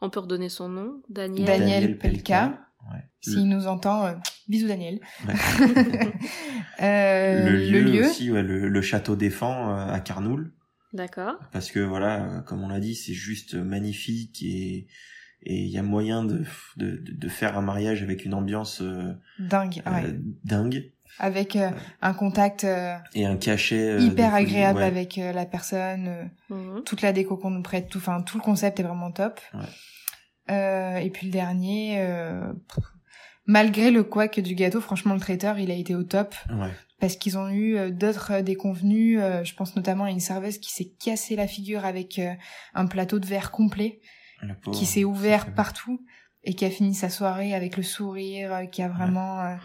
On 0.00 0.10
peut 0.10 0.20
redonner 0.20 0.48
son 0.48 0.68
nom 0.68 1.02
Daniel. 1.08 1.46
Daniel 1.46 1.98
Pelka. 1.98 2.60
Ouais. 2.90 3.00
S'il 3.20 3.48
nous 3.48 3.66
entend, 3.66 4.06
euh, 4.06 4.14
bisous 4.48 4.68
Daniel. 4.68 5.00
Ouais. 5.26 5.34
Euh, 6.82 7.50
le, 7.50 7.80
lieu 7.82 8.06
aussi, 8.06 8.30
ouais, 8.30 8.42
le, 8.42 8.66
le 8.68 8.82
château 8.82 9.14
défend 9.14 9.76
euh, 9.76 9.92
à 9.92 10.00
Carnoul. 10.00 10.54
D'accord. 10.94 11.36
parce 11.52 11.70
que 11.70 11.80
voilà, 11.80 12.24
euh, 12.24 12.40
comme 12.40 12.62
on 12.62 12.68
l'a 12.68 12.80
dit, 12.80 12.94
c'est 12.94 13.12
juste 13.12 13.54
magnifique 13.54 14.42
et 14.42 14.86
et 15.42 15.62
il 15.62 15.68
y 15.68 15.78
a 15.78 15.82
moyen 15.82 16.24
de, 16.24 16.42
de 16.78 16.96
de 16.96 17.12
de 17.12 17.28
faire 17.28 17.56
un 17.58 17.62
mariage 17.62 18.02
avec 18.02 18.24
une 18.24 18.32
ambiance 18.34 18.80
euh, 18.80 19.12
dingue, 19.38 19.82
ouais. 19.86 20.04
euh, 20.06 20.18
dingue 20.44 20.90
avec 21.18 21.56
euh, 21.56 21.70
un 22.02 22.14
contact 22.14 22.64
euh, 22.64 22.96
et 23.14 23.26
un 23.26 23.36
cachet 23.36 23.90
euh, 23.90 23.98
hyper 24.00 24.34
agréable 24.34 24.78
ouais. 24.78 24.84
avec 24.84 25.18
euh, 25.18 25.32
la 25.32 25.44
personne. 25.46 26.06
euh, 26.08 26.24
Mhm. 26.54 26.82
toute 26.84 27.02
la 27.02 27.12
déco 27.12 27.36
qu'on 27.36 27.50
nous 27.50 27.62
prête, 27.62 27.88
tout, 27.88 27.98
enfin 27.98 28.22
tout 28.22 28.36
le 28.38 28.42
concept 28.42 28.80
est 28.80 28.82
vraiment 28.82 29.10
top. 29.12 29.40
Ouais. 29.54 29.60
Euh, 30.50 30.96
et 30.96 31.10
puis 31.10 31.26
le 31.26 31.32
dernier, 31.32 31.96
euh, 32.00 32.52
pff, 32.68 32.84
malgré 33.46 33.90
le 33.90 34.02
couac 34.02 34.40
du 34.40 34.54
gâteau, 34.54 34.80
franchement 34.80 35.14
le 35.14 35.20
traiteur 35.20 35.58
il 35.58 35.70
a 35.70 35.74
été 35.74 35.94
au 35.94 36.02
top 36.02 36.34
Ouais. 36.50 36.70
parce 36.98 37.16
qu'ils 37.16 37.38
ont 37.38 37.48
eu 37.48 37.76
euh, 37.76 37.90
d'autres 37.90 38.32
euh, 38.32 38.42
déconvenus. 38.42 39.18
euh, 39.20 39.44
je 39.44 39.54
pense 39.54 39.76
notamment 39.76 40.04
à 40.04 40.10
une 40.10 40.18
serveuse 40.20 40.58
qui 40.58 40.72
s'est 40.72 40.90
cassé 41.02 41.36
la 41.36 41.46
figure 41.46 41.84
avec 41.84 42.18
euh, 42.18 42.32
un 42.74 42.86
plateau 42.86 43.18
de 43.20 43.26
verre 43.26 43.50
complet 43.52 44.00
qui 44.72 44.86
s'est 44.86 45.04
ouvert 45.04 45.52
partout 45.54 46.00
et 46.44 46.54
qui 46.54 46.64
a 46.64 46.70
fini 46.70 46.94
sa 46.94 47.10
soirée 47.10 47.54
avec 47.54 47.76
le 47.76 47.82
sourire, 47.82 48.54
euh, 48.54 48.64
qui 48.64 48.82
a 48.82 48.88
vraiment 48.88 49.56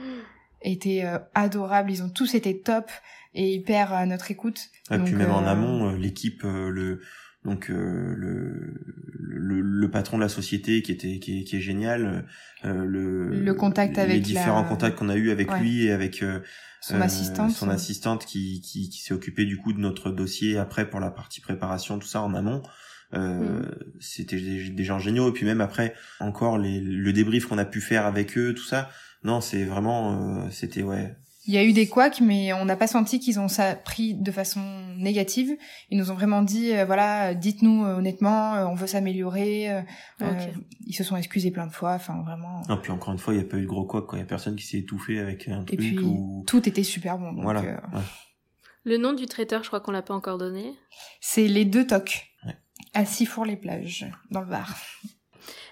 été 0.71 1.05
euh, 1.05 1.17
adorable. 1.33 1.91
Ils 1.91 2.03
ont 2.03 2.09
tous 2.09 2.35
été 2.35 2.59
top 2.59 2.89
et 3.33 3.53
hyper 3.53 3.93
à 3.93 4.05
notre 4.05 4.31
écoute. 4.31 4.69
Et 4.91 4.97
puis 4.97 5.11
Donc, 5.11 5.19
même 5.19 5.31
en 5.31 5.43
euh, 5.43 5.47
amont, 5.47 5.89
euh, 5.91 5.97
l'équipe, 5.97 6.43
le 6.43 7.01
donc 7.43 7.69
euh, 7.69 8.13
le, 8.17 8.73
le 9.19 9.61
le 9.61 9.91
patron 9.91 10.17
de 10.17 10.23
la 10.23 10.29
société 10.29 10.81
qui 10.81 10.91
était 10.91 11.19
qui 11.19 11.41
est, 11.41 11.43
qui 11.43 11.57
est 11.57 11.61
génial, 11.61 12.25
euh, 12.65 12.83
le 12.85 13.39
Le 13.39 13.53
contact 13.53 13.97
les 13.97 14.01
avec 14.01 14.21
différents 14.23 14.63
la- 14.63 14.67
contacts 14.67 14.97
qu'on 14.97 15.09
a 15.09 15.15
eu 15.15 15.29
avec 15.29 15.51
Ouais. 15.51 15.59
lui 15.59 15.85
et 15.85 15.91
avec 15.91 16.23
euh, 16.23 16.39
Son 16.81 16.99
assistante. 17.01 17.51
son 17.51 17.69
assistante 17.69 18.25
qui 18.25 18.61
qui, 18.61 18.89
qui 18.89 18.99
s'est 18.99 19.13
occupée 19.13 19.45
du 19.45 19.57
coup 19.57 19.73
de 19.73 19.79
notre 19.79 20.09
dossier 20.11 20.57
après 20.57 20.89
pour 20.89 20.99
la 20.99 21.11
partie 21.11 21.39
préparation 21.41 21.99
tout 21.99 22.07
ça 22.07 22.21
en 22.21 22.33
amont. 22.33 22.63
Euh, 23.13 23.59
Mm. 23.61 23.75
c'était 23.99 24.39
des, 24.41 24.69
des 24.69 24.83
gens 24.83 24.99
géniaux 24.99 25.29
et 25.29 25.31
puis 25.31 25.45
même 25.45 25.61
après 25.61 25.93
encore 26.19 26.57
les, 26.57 26.79
le 26.81 27.13
débrief 27.13 27.45
qu'on 27.45 27.57
a 27.59 27.65
pu 27.65 27.79
faire 27.79 28.05
avec 28.05 28.37
eux 28.37 28.53
tout 28.53 28.63
ça 28.63 28.89
non 29.23 29.41
c'est 29.41 29.63
vraiment 29.63 30.41
euh, 30.43 30.49
c'était 30.49 30.81
ouais 30.83 31.15
Il 31.47 31.53
y 31.53 31.57
a 31.59 31.63
eu 31.63 31.71
des 31.73 31.87
couacs, 31.87 32.21
mais 32.21 32.51
on 32.53 32.65
n'a 32.65 32.75
pas 32.75 32.87
senti 32.87 33.19
qu'ils 33.19 33.39
ont 33.39 33.47
ça 33.47 33.75
pris 33.75 34.15
de 34.15 34.31
façon 34.31 34.61
négative. 34.97 35.51
Ils 35.91 35.97
nous 35.99 36.09
ont 36.09 36.15
vraiment 36.15 36.41
dit, 36.41 36.73
euh, 36.73 36.85
voilà, 36.85 37.35
dites-nous 37.35 37.85
euh, 37.85 37.97
honnêtement, 37.97 38.55
euh, 38.55 38.65
on 38.65 38.73
veut 38.73 38.87
s'améliorer. 38.87 39.71
euh, 39.71 39.81
euh, 40.23 40.31
ils 40.87 40.93
se 40.95 41.03
sont 41.03 41.15
excusés 41.15 41.51
plein 41.51 41.67
de 41.67 41.71
fois, 41.73 41.93
enfin 41.93 42.19
vraiment. 42.25 42.63
et 42.67 42.81
puis 42.81 42.91
encore 42.91 43.13
une 43.13 43.19
fois 43.19 43.35
il 43.35 43.37
y 43.39 43.43
a 43.43 43.45
pas 43.45 43.57
eu 43.57 43.61
de 43.61 43.67
gros 43.67 43.85
quoi 43.85 44.03
il 44.13 44.19
y 44.19 44.21
a 44.23 44.25
personne 44.25 44.55
qui 44.55 44.65
s'est 44.65 44.79
étouffé 44.79 45.19
avec 45.19 45.47
un 45.47 45.61
Et 45.61 45.65
truc 45.65 45.79
puis 45.79 45.99
ou 45.99 46.43
tout 46.47 46.67
était 46.67 46.83
super 46.83 47.19
bon. 47.19 47.31
Donc, 47.33 47.43
voilà 47.43 47.61
euh, 47.61 47.75
ouais. 47.95 48.03
Le 48.83 48.97
nom 48.97 49.13
du 49.13 49.25
traiteur, 49.27 49.61
je 49.63 49.67
crois 49.69 49.79
qu'on 49.81 49.91
l'a 49.91 50.03
pas 50.03 50.13
encore 50.15 50.37
donné. 50.39 50.73
c'est 51.21 51.47
les 51.47 51.65
deux 51.65 51.85
tocs. 51.87 52.23
À 52.95 53.05
Sifour-les-Plages, 53.05 54.07
dans 54.31 54.41
le 54.41 54.47
Var. 54.47 54.73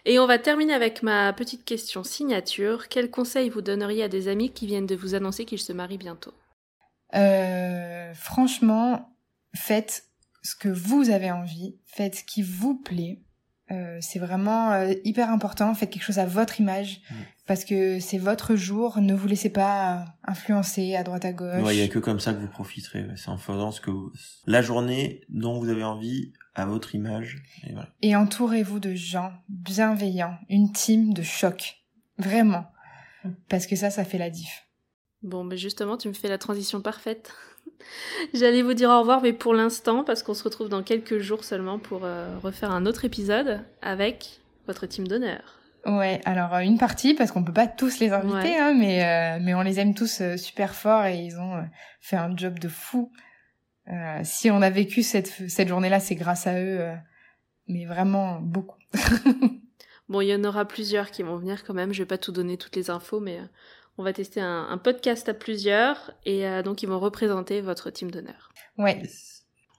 Et 0.06 0.20
on 0.20 0.28
va 0.28 0.38
terminer 0.38 0.74
avec 0.74 1.02
ma 1.02 1.32
petite 1.34 1.64
question 1.64 2.04
signature. 2.04 2.90
Quel 2.90 3.10
conseil 3.10 3.50
vous 3.50 3.62
donneriez 3.62 4.04
à 4.04 4.10
des 4.10 4.28
amis 4.28 4.52
qui 4.52 4.68
viennent 4.68 4.86
de 4.86 4.96
vous 4.96 5.16
annoncer 5.16 5.46
qu'ils 5.46 5.60
se 5.60 5.74
marient 5.74 5.98
bientôt? 5.98 6.34
Euh, 7.16 8.14
franchement, 8.14 9.16
faites 9.56 10.10
ce 10.44 10.56
que 10.56 10.68
vous 10.68 11.10
avez 11.10 11.32
envie, 11.32 11.80
faites 11.86 12.16
ce 12.16 12.24
qui 12.26 12.42
vous 12.42 12.76
plaît. 12.76 13.22
Euh, 13.72 13.98
c'est 14.02 14.20
vraiment 14.20 14.72
euh, 14.74 14.94
hyper 15.06 15.30
important. 15.30 15.74
Faites 15.74 15.90
quelque 15.90 16.04
chose 16.04 16.20
à 16.20 16.26
votre 16.26 16.60
image 16.60 17.02
Mm. 17.10 17.14
parce 17.48 17.64
que 17.66 18.00
c'est 18.00 18.18
votre 18.18 18.56
jour. 18.56 19.00
Ne 19.00 19.14
vous 19.14 19.28
laissez 19.28 19.50
pas 19.50 20.06
influencer 20.26 20.96
à 20.96 21.04
droite 21.04 21.26
à 21.26 21.32
gauche. 21.32 21.64
Ouais, 21.64 21.76
il 21.76 21.80
y 21.80 21.84
a 21.84 21.88
que 21.88 22.00
comme 22.00 22.20
ça 22.20 22.34
que 22.34 22.40
vous 22.40 22.48
profiterez. 22.48 23.06
C'est 23.16 23.30
en 23.30 23.38
faisant 23.38 23.72
ce 23.72 23.80
que 23.82 23.90
vous... 23.90 24.12
la 24.48 24.62
journée 24.62 25.22
dont 25.30 25.60
vous 25.60 25.70
avez 25.70 25.84
envie 25.84 26.34
à 26.56 26.66
votre 26.66 26.94
image. 26.94 27.42
Et 27.66 27.72
voilà. 27.74 27.90
Et 28.02 28.16
entourez-vous 28.16 28.80
de 28.80 28.94
gens 28.94 29.32
bienveillants, 29.50 30.38
une 30.50 30.72
team 30.72 31.14
de 31.14 31.24
choc, 31.24 31.78
vraiment, 32.18 32.66
parce 33.50 33.66
que 33.66 33.76
ça, 33.76 33.90
ça 33.90 34.04
fait 34.06 34.18
la 34.20 34.30
diff. 34.30 34.68
Bon, 35.24 35.44
mais 35.44 35.58
justement, 35.58 35.98
tu 35.98 36.10
me 36.10 36.14
fais 36.14 36.28
la 36.28 36.38
transition 36.38 36.82
parfaite. 36.82 37.32
J'allais 38.34 38.62
vous 38.62 38.74
dire 38.74 38.90
au 38.90 39.00
revoir, 39.00 39.22
mais 39.22 39.34
pour 39.34 39.54
l'instant, 39.54 40.04
parce 40.04 40.24
qu'on 40.24 40.34
se 40.34 40.44
retrouve 40.44 40.70
dans 40.70 40.84
quelques 40.84 41.20
jours 41.20 41.44
seulement 41.44 41.80
pour 41.80 42.02
euh, 42.06 42.38
refaire 42.42 42.72
un 42.72 42.86
autre 42.86 43.06
épisode 43.06 43.62
avec 43.82 44.40
votre 44.68 44.86
team 44.86 45.08
d'honneur. 45.08 45.60
Ouais, 45.86 46.22
alors 46.24 46.54
euh, 46.56 46.60
une 46.60 46.78
partie 46.78 47.14
parce 47.14 47.32
qu'on 47.32 47.44
peut 47.44 47.52
pas 47.54 47.68
tous 47.68 48.00
les 48.00 48.14
inviter, 48.14 48.34
Ouais. 48.52 48.58
hein, 48.58 48.74
mais 48.74 49.04
euh, 49.04 49.40
mais 49.42 49.54
on 49.54 49.62
les 49.62 49.80
aime 49.82 49.94
tous 49.94 50.22
euh, 50.22 50.38
super 50.38 50.74
fort 50.76 51.04
et 51.06 51.18
ils 51.18 51.38
ont 51.38 51.62
fait 52.00 52.16
un 52.16 52.36
job 52.38 52.58
de 52.60 52.70
fou. 52.70 53.12
Si 54.24 54.50
on 54.50 54.62
a 54.62 54.70
vécu 54.70 55.04
cette, 55.04 55.28
cette 55.50 55.68
journée-là, 55.68 56.00
c'est 56.00 56.16
grâce 56.16 56.48
à 56.48 56.58
eux, 56.58 56.90
mais 57.68 57.84
vraiment 57.84 58.40
beaucoup. 58.40 58.78
bon, 60.08 60.22
il 60.22 60.28
y 60.30 60.34
en 60.36 60.44
aura 60.46 60.64
plusieurs 60.64 61.12
qui 61.12 61.22
vont 61.22 61.36
venir 61.36 61.66
quand 61.66 61.74
même. 61.74 61.92
Je 61.92 62.02
vais 62.02 62.08
pas 62.08 62.18
tout 62.18 62.32
donner 62.32 62.56
toutes 62.56 62.78
les 62.78 62.90
infos, 62.90 63.20
mais 63.20 63.40
on 63.98 64.04
va 64.04 64.14
tester 64.14 64.42
un, 64.42 64.68
un, 64.70 64.78
podcast 64.78 65.30
à 65.30 65.34
plusieurs 65.34 66.12
et 66.26 66.44
donc 66.64 66.84
ils 66.84 66.90
vont 66.90 67.00
représenter 67.00 67.62
votre 67.62 67.90
team 67.90 68.10
d'honneur. 68.12 68.50
Ouais. 68.78 69.02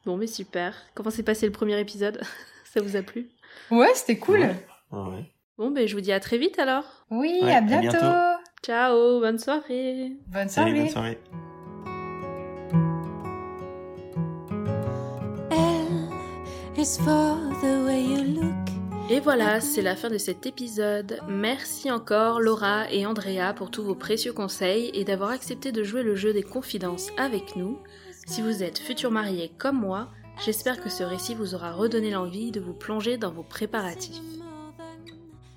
Bon, 0.06 0.16
mais 0.16 0.26
super. 0.26 0.74
Comment 0.94 1.10
s'est 1.10 1.22
passé 1.22 1.46
le 1.46 1.52
premier 1.52 1.78
épisode? 1.80 2.20
Ça 2.64 2.80
vous 2.80 2.96
a 2.96 3.02
plu? 3.02 3.28
Ouais, 3.70 3.92
c'était 3.94 4.18
cool. 4.18 4.40
Ouais. 4.40 4.56
Ouais. 4.92 5.30
Bon, 5.56 5.70
ben 5.70 5.86
je 5.86 5.94
vous 5.94 6.00
dis 6.00 6.12
à 6.12 6.20
très 6.20 6.36
vite 6.38 6.58
alors. 6.58 7.06
Oui, 7.10 7.38
Ouais, 7.42 7.52
à 7.52 7.58
à 7.58 7.60
bientôt. 7.60 8.40
Ciao, 8.62 9.20
bonne 9.20 9.38
soirée. 9.38 10.12
Bonne 10.26 10.48
Salut, 10.48 10.88
soirée. 10.90 11.18
bonne 11.18 11.18
soirée. 11.18 11.18
L 15.50 16.80
is 16.80 16.98
for 16.98 17.36
the 17.60 17.84
way 17.86 18.02
you 18.02 18.40
look. 18.40 18.63
Et 19.10 19.20
voilà, 19.20 19.60
c'est 19.60 19.82
la 19.82 19.96
fin 19.96 20.08
de 20.08 20.16
cet 20.16 20.46
épisode. 20.46 21.18
Merci 21.28 21.90
encore 21.90 22.40
Laura 22.40 22.90
et 22.90 23.04
Andrea 23.04 23.52
pour 23.54 23.70
tous 23.70 23.82
vos 23.82 23.94
précieux 23.94 24.32
conseils 24.32 24.90
et 24.94 25.04
d'avoir 25.04 25.30
accepté 25.30 25.72
de 25.72 25.84
jouer 25.84 26.02
le 26.02 26.16
jeu 26.16 26.32
des 26.32 26.42
confidences 26.42 27.10
avec 27.18 27.54
nous. 27.54 27.78
Si 28.26 28.40
vous 28.40 28.62
êtes 28.62 28.78
futur 28.78 29.10
marié 29.10 29.52
comme 29.58 29.78
moi, 29.78 30.08
j'espère 30.42 30.82
que 30.82 30.88
ce 30.88 31.02
récit 31.02 31.34
vous 31.34 31.54
aura 31.54 31.72
redonné 31.72 32.10
l'envie 32.12 32.50
de 32.50 32.60
vous 32.60 32.72
plonger 32.72 33.18
dans 33.18 33.30
vos 33.30 33.42
préparatifs. 33.42 34.22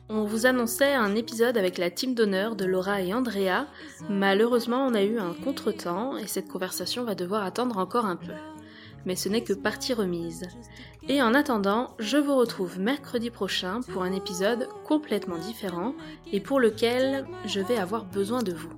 On 0.10 0.26
vous 0.26 0.46
annonçait 0.46 0.94
un 0.94 1.16
épisode 1.16 1.58
avec 1.58 1.78
la 1.78 1.90
team 1.90 2.16
d'honneur 2.16 2.58
de 2.58 2.66
Laura 2.66 3.02
et 3.02 3.14
Andrea. 3.14 3.68
Malheureusement, 4.10 4.86
on 4.86 4.94
a 4.94 5.04
eu 5.04 5.20
un 5.20 5.34
contretemps 5.34 6.18
et 6.18 6.28
cette 6.28 6.50
conversation 6.50 7.06
va 7.06 7.16
devoir 7.16 7.44
attendre 7.44 7.78
encore 7.78 8.06
un 8.06 8.18
peu. 8.18 8.34
Mais 9.06 9.16
ce 9.16 9.30
n'est 9.30 9.44
que 9.44 9.54
partie 9.54 9.94
remise. 9.94 10.48
Et 11.08 11.22
en 11.22 11.34
attendant, 11.34 11.96
je 12.00 12.18
vous 12.18 12.36
retrouve 12.36 12.80
mercredi 12.80 13.30
prochain 13.30 13.82
pour 13.94 14.04
un 14.04 14.12
épisode 14.12 14.68
complètement 14.84 15.38
différent 15.38 15.94
et 16.32 16.40
pour 16.40 16.60
lequel 16.60 17.26
je 17.46 17.62
vais 17.62 17.78
avoir 17.78 18.06
besoin 18.06 18.44
de 18.44 18.54
vous. 18.54 18.74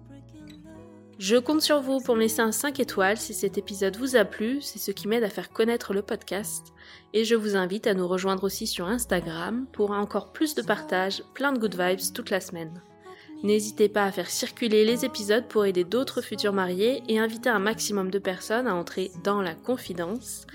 Je 1.20 1.36
compte 1.36 1.62
sur 1.62 1.82
vous 1.82 2.00
pour 2.00 2.16
me 2.16 2.22
laisser 2.22 2.42
un 2.42 2.54
5 2.54 2.80
étoiles 2.80 3.18
si 3.18 3.34
cet 3.34 3.58
épisode 3.58 3.98
vous 3.98 4.16
a 4.16 4.24
plu, 4.24 4.62
c'est 4.62 4.80
ce 4.80 4.92
qui 4.92 5.10
m'aide 5.10 5.26
à 5.26 5.30
faire 5.30 5.50
connaître 5.50 5.94
le 5.94 6.02
podcast. 6.02 6.68
Et 7.14 7.26
je 7.26 7.36
vous 7.36 7.58
invite 7.58 7.88
à 7.88 7.94
nous 7.94 8.08
rejoindre 8.08 8.46
aussi 8.46 8.68
sur 8.68 8.88
Instagram 8.88 9.66
pour 9.74 9.92
encore 9.92 10.32
plus 10.32 10.56
de 10.56 10.62
partage, 10.62 11.22
plein 11.34 11.52
de 11.52 11.60
good 11.60 11.76
vibes 11.76 12.14
toute 12.14 12.30
la 12.30 12.40
semaine. 12.40 12.82
N'hésitez 13.44 13.88
pas 13.88 14.04
à 14.04 14.12
faire 14.12 14.30
circuler 14.30 14.84
les 14.84 15.06
épisodes 15.06 15.48
pour 15.48 15.66
aider 15.66 15.86
d'autres 15.86 16.22
futurs 16.22 16.54
mariés 16.54 17.02
et 17.08 17.20
inviter 17.20 17.50
un 17.50 17.60
maximum 17.60 18.12
de 18.12 18.20
personnes 18.20 18.68
à 18.68 18.76
entrer 18.76 19.12
dans 19.24 19.42
la 19.42 19.56
confidence. 19.56 20.46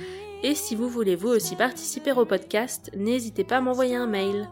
Et 0.42 0.54
si 0.54 0.74
vous 0.74 0.88
voulez 0.88 1.16
vous 1.16 1.28
aussi 1.28 1.56
participer 1.56 2.12
au 2.12 2.26
podcast, 2.26 2.90
n'hésitez 2.94 3.44
pas 3.44 3.56
à 3.56 3.60
m'envoyer 3.62 3.96
un 3.96 4.06
mail. 4.06 4.48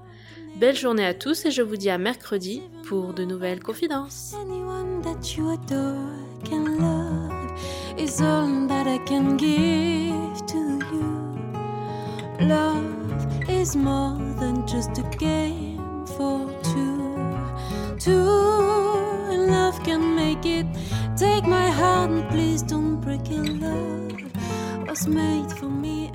Belle 0.57 0.77
journée 0.77 1.05
à 1.05 1.13
tous 1.13 1.45
et 1.45 1.51
je 1.51 1.63
vous 1.63 1.77
dis 1.77 1.91
à 1.91 1.99
mercredi 1.99 2.63
pour 2.85 3.13
de 3.13 3.25
nouvelles 3.25 3.63
confidences. 3.63 4.35
Two, 18.03 19.29
and 19.31 19.47
love 19.47 19.81
can 19.85 20.17
make 20.17 20.45
it. 20.45 20.67
Take 21.17 21.45
my 21.45 21.71
heart 21.71 22.11
and 22.11 22.29
please 22.31 22.61
don't 22.61 23.01
break 23.01 23.31
it. 23.31 23.61
Love 23.61 24.89
was 24.89 25.07
made 25.07 25.53
for 25.53 25.67
me. 25.67 26.11